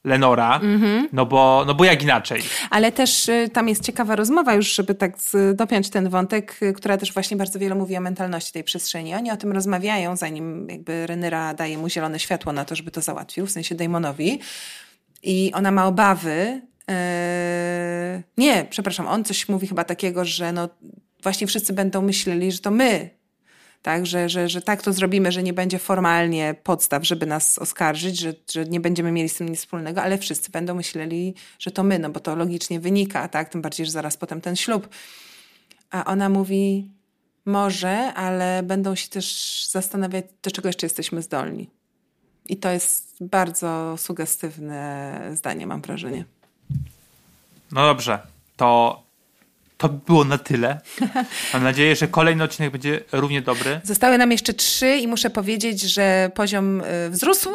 Lenora, 0.03 0.59
mm-hmm. 0.59 1.03
no, 1.13 1.25
bo, 1.25 1.63
no 1.67 1.73
bo 1.75 1.85
jak 1.85 2.03
inaczej. 2.03 2.41
Ale 2.69 2.91
też 2.91 3.29
tam 3.53 3.69
jest 3.69 3.83
ciekawa 3.83 4.15
rozmowa 4.15 4.53
już, 4.53 4.75
żeby 4.75 4.95
tak 4.95 5.17
dopiąć 5.53 5.89
ten 5.89 6.09
wątek, 6.09 6.59
która 6.75 6.97
też 6.97 7.13
właśnie 7.13 7.37
bardzo 7.37 7.59
wiele 7.59 7.75
mówi 7.75 7.97
o 7.97 8.01
mentalności 8.01 8.53
tej 8.53 8.63
przestrzeni. 8.63 9.15
Oni 9.15 9.31
o 9.31 9.37
tym 9.37 9.51
rozmawiają, 9.51 10.15
zanim 10.15 10.69
jakby 10.69 11.07
Renera 11.07 11.53
daje 11.53 11.77
mu 11.77 11.89
zielone 11.89 12.19
światło 12.19 12.53
na 12.53 12.65
to, 12.65 12.75
żeby 12.75 12.91
to 12.91 13.01
załatwił, 13.01 13.45
w 13.45 13.51
sensie 13.51 13.75
Damonowi 13.75 14.39
i 15.27 15.51
ona 15.53 15.71
ma 15.71 15.87
obawy. 15.87 16.61
Yy, 16.87 16.95
nie, 18.37 18.65
przepraszam, 18.69 19.07
on 19.07 19.23
coś 19.23 19.49
mówi 19.49 19.67
chyba 19.67 19.83
takiego, 19.83 20.25
że 20.25 20.51
no 20.51 20.69
właśnie 21.23 21.47
wszyscy 21.47 21.73
będą 21.73 22.01
myśleli, 22.01 22.51
że 22.51 22.59
to 22.59 22.71
my, 22.71 23.09
tak, 23.81 24.05
że, 24.05 24.29
że, 24.29 24.49
że 24.49 24.61
tak 24.61 24.81
to 24.81 24.93
zrobimy, 24.93 25.31
że 25.31 25.43
nie 25.43 25.53
będzie 25.53 25.79
formalnie 25.79 26.55
podstaw, 26.63 27.07
żeby 27.07 27.25
nas 27.25 27.59
oskarżyć, 27.59 28.19
że, 28.19 28.33
że 28.51 28.65
nie 28.65 28.79
będziemy 28.79 29.11
mieli 29.11 29.29
z 29.29 29.35
tym 29.35 29.49
nic 29.49 29.59
wspólnego, 29.59 30.01
ale 30.01 30.17
wszyscy 30.17 30.51
będą 30.51 30.75
myśleli, 30.75 31.35
że 31.59 31.71
to 31.71 31.83
my, 31.83 31.99
no 31.99 32.09
bo 32.09 32.19
to 32.19 32.35
logicznie 32.35 32.79
wynika, 32.79 33.27
tak, 33.27 33.49
tym 33.49 33.61
bardziej, 33.61 33.85
że 33.85 33.91
zaraz 33.91 34.17
potem 34.17 34.41
ten 34.41 34.55
ślub. 34.55 34.89
A 35.89 36.05
ona 36.05 36.29
mówi, 36.29 36.91
może, 37.45 38.13
ale 38.13 38.63
będą 38.63 38.95
się 38.95 39.09
też 39.09 39.67
zastanawiać, 39.69 40.25
do 40.43 40.51
czego 40.51 40.69
jeszcze 40.69 40.85
jesteśmy 40.85 41.21
zdolni. 41.21 41.76
I 42.49 42.57
to 42.57 42.69
jest 42.69 43.15
bardzo 43.21 43.95
sugestywne 43.97 45.21
zdanie, 45.33 45.67
mam 45.67 45.81
wrażenie. 45.81 46.25
No 47.71 47.85
dobrze, 47.85 48.19
to 48.57 49.07
to 49.77 49.89
by 49.89 50.05
było 50.05 50.23
na 50.23 50.37
tyle. 50.37 50.81
Mam 51.53 51.63
nadzieję, 51.63 51.95
że 51.95 52.07
kolejny 52.07 52.43
odcinek 52.43 52.71
będzie 52.71 53.03
równie 53.11 53.41
dobry. 53.41 53.81
Zostały 53.83 54.17
nam 54.17 54.31
jeszcze 54.31 54.53
trzy 54.53 54.95
i 54.95 55.07
muszę 55.07 55.29
powiedzieć, 55.29 55.81
że 55.81 56.31
poziom 56.35 56.81
y, 56.81 57.09
wzrósł 57.09 57.49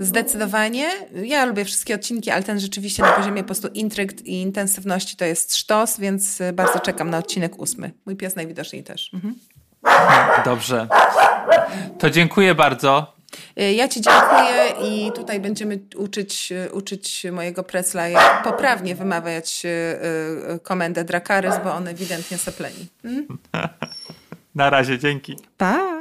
zdecydowanie. 0.00 0.90
Ja 1.24 1.44
lubię 1.44 1.64
wszystkie 1.64 1.94
odcinki, 1.94 2.30
ale 2.30 2.42
ten 2.42 2.60
rzeczywiście 2.60 3.02
na 3.02 3.12
poziomie 3.12 3.42
po 3.42 3.46
prostu 3.46 3.68
intrygt 3.68 4.26
i 4.26 4.32
intensywności 4.32 5.16
to 5.16 5.24
jest 5.24 5.56
sztos, 5.56 5.98
więc 5.98 6.40
y, 6.40 6.52
bardzo 6.52 6.80
czekam 6.80 7.10
na 7.10 7.18
odcinek 7.18 7.58
ósmy. 7.58 7.92
Mój 8.06 8.16
pies 8.16 8.36
najwidoczniej 8.36 8.84
też. 8.84 9.10
Mhm. 9.14 9.34
Dobrze. 10.44 10.88
To 11.98 12.10
dziękuję 12.10 12.54
bardzo. 12.54 13.17
Y, 13.60 13.72
Ja 13.72 13.88
Ci 13.88 14.00
dziękuję 14.00 14.74
i 14.90 15.12
tutaj 15.12 15.40
będziemy 15.40 15.78
uczyć, 15.96 16.52
y, 16.52 16.72
uczyć 16.72 17.26
mojego 17.32 17.62
Presla, 17.62 18.08
jak 18.08 18.42
poprawnie 18.42 18.94
wymawiać 18.94 19.62
y, 19.64 20.58
komendę 20.60 21.04
Dracarys, 21.04 21.54
bo 21.64 21.74
on 21.74 21.88
ewidentnie 21.88 22.38
sepleni. 22.38 22.86
Na 24.54 24.70
razie, 24.70 24.98
dzięki. 24.98 25.36
Pa! 25.56 25.98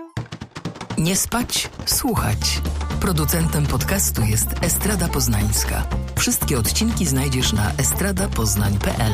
Nie 0.98 1.16
spać, 1.16 1.70
słuchać. 1.86 2.62
Producentem 3.02 3.66
podcastu 3.66 4.22
jest 4.22 4.48
Estrada 4.62 5.08
Poznańska. 5.08 5.84
Wszystkie 6.16 6.58
odcinki 6.58 7.06
znajdziesz 7.06 7.54
na 7.54 7.72
estradapoznań.pl. 7.78 9.14